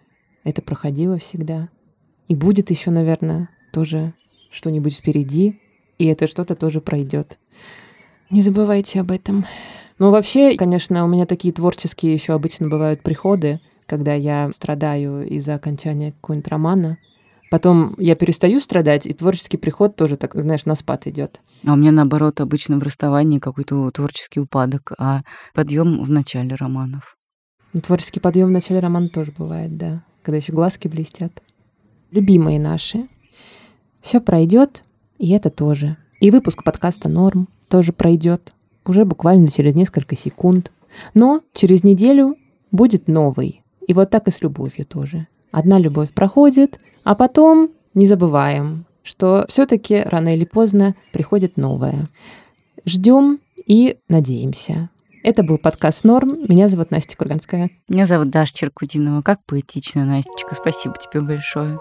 это 0.43 0.62
проходило 0.62 1.18
всегда. 1.18 1.70
И 2.28 2.36
будет 2.36 2.70
еще, 2.70 2.91
наверное, 2.91 3.49
тоже 3.74 4.14
что-нибудь 4.49 4.95
впереди, 4.95 5.59
и 5.97 6.05
это 6.05 6.28
что-то 6.28 6.55
тоже 6.55 6.82
пройдет. 6.82 7.38
Не 8.30 8.41
забывайте 8.41 9.01
об 9.01 9.12
этом. 9.12 9.45
Ну, 9.99 10.09
вообще, 10.09 10.55
конечно, 10.55 11.03
у 11.03 11.07
меня 11.07 11.26
такие 11.26 11.53
творческие 11.53 12.14
еще 12.14 12.34
обычно 12.34 12.70
бывают 12.70 13.01
приходы, 13.01 13.59
когда 13.86 14.14
я 14.14 14.49
страдаю 14.51 15.28
из-за 15.28 15.55
окончания 15.55 16.14
какого-нибудь 16.14 16.47
романа, 16.47 16.97
Потом 17.52 17.95
я 17.97 18.16
перестаю 18.16 18.62
страдать, 18.62 19.06
и 19.06 19.12
творческий 19.12 19.58
приход 19.58 19.97
тоже, 19.97 20.16
так, 20.16 20.36
знаешь, 20.36 20.64
на 20.64 20.74
спад 20.76 21.06
идет. 21.08 21.41
А 21.68 21.74
у 21.74 21.76
меня, 21.76 21.91
наоборот, 21.91 22.39
обычно 22.39 22.80
в 22.80 22.84
расставании 22.84 23.39
какой-то 23.39 23.91
творческий 23.91 24.39
упадок, 24.39 24.93
а 24.97 25.24
подъем 25.54 26.02
в 26.02 26.10
начале 26.10 26.56
романов. 26.56 27.18
Ну, 27.74 27.82
творческий 27.82 28.22
подъем 28.22 28.47
в 28.47 28.52
начале 28.52 28.80
романа 28.80 29.10
тоже 29.10 29.34
бывает, 29.38 29.76
да. 29.76 30.02
Когда 30.22 30.38
еще 30.38 30.54
глазки 30.54 30.88
блестят. 30.88 31.43
Любимые 32.12 32.58
наши. 32.58 33.10
Все 34.02 34.22
пройдет, 34.22 34.86
и 35.18 35.32
это 35.32 35.49
тоже. 35.49 35.97
И 36.22 36.32
выпуск 36.32 36.64
подкаста 36.64 37.10
Норм 37.10 37.49
тоже 37.68 37.91
пройдет. 37.91 38.54
Уже 38.86 39.04
буквально 39.04 39.52
через 39.52 39.76
несколько 39.76 40.16
секунд. 40.16 40.72
Но 41.14 41.41
через 41.54 41.84
неделю 41.84 42.38
будет 42.72 43.10
новый. 43.10 43.62
И 43.86 43.93
вот 43.93 44.10
так 44.10 44.30
и 44.30 44.32
с 44.32 44.41
любовью 44.41 44.86
тоже. 44.86 45.28
Одна 45.52 45.80
любовь 45.80 46.12
проходит, 46.12 46.80
а 47.04 47.16
потом 47.16 47.72
не 47.93 48.06
забываем, 48.08 48.86
что 49.04 49.45
все-таки 49.49 50.02
рано 50.02 50.34
или 50.34 50.45
поздно 50.45 50.95
приходит 51.12 51.58
новое. 51.58 52.08
Ждем 52.86 53.39
и 53.66 53.97
надеемся. 54.08 54.89
Это 55.24 55.43
был 55.43 55.60
подкаст 55.60 56.04
«Норм». 56.04 56.36
Меня 56.47 56.68
зовут 56.68 56.89
Настя 56.89 57.16
Курганская. 57.16 57.70
Меня 57.88 58.08
зовут 58.08 58.30
Даша 58.30 58.56
Черкудинова. 58.56 59.22
Как 59.22 59.39
поэтично, 59.45 60.04
Настечка. 60.04 60.56
Спасибо 60.56 60.95
тебе 60.97 61.22
большое. 61.22 61.78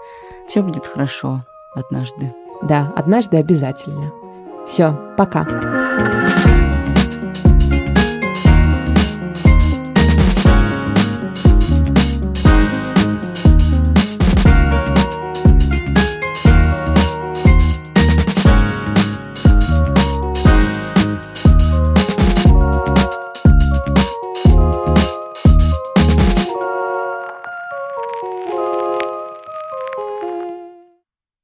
Все 0.47 0.61
будет 0.61 0.85
хорошо 0.85 1.43
однажды. 1.73 2.33
Да, 2.61 2.93
однажды 2.95 3.37
обязательно. 3.37 4.13
Все, 4.67 4.95
пока. 5.17 6.50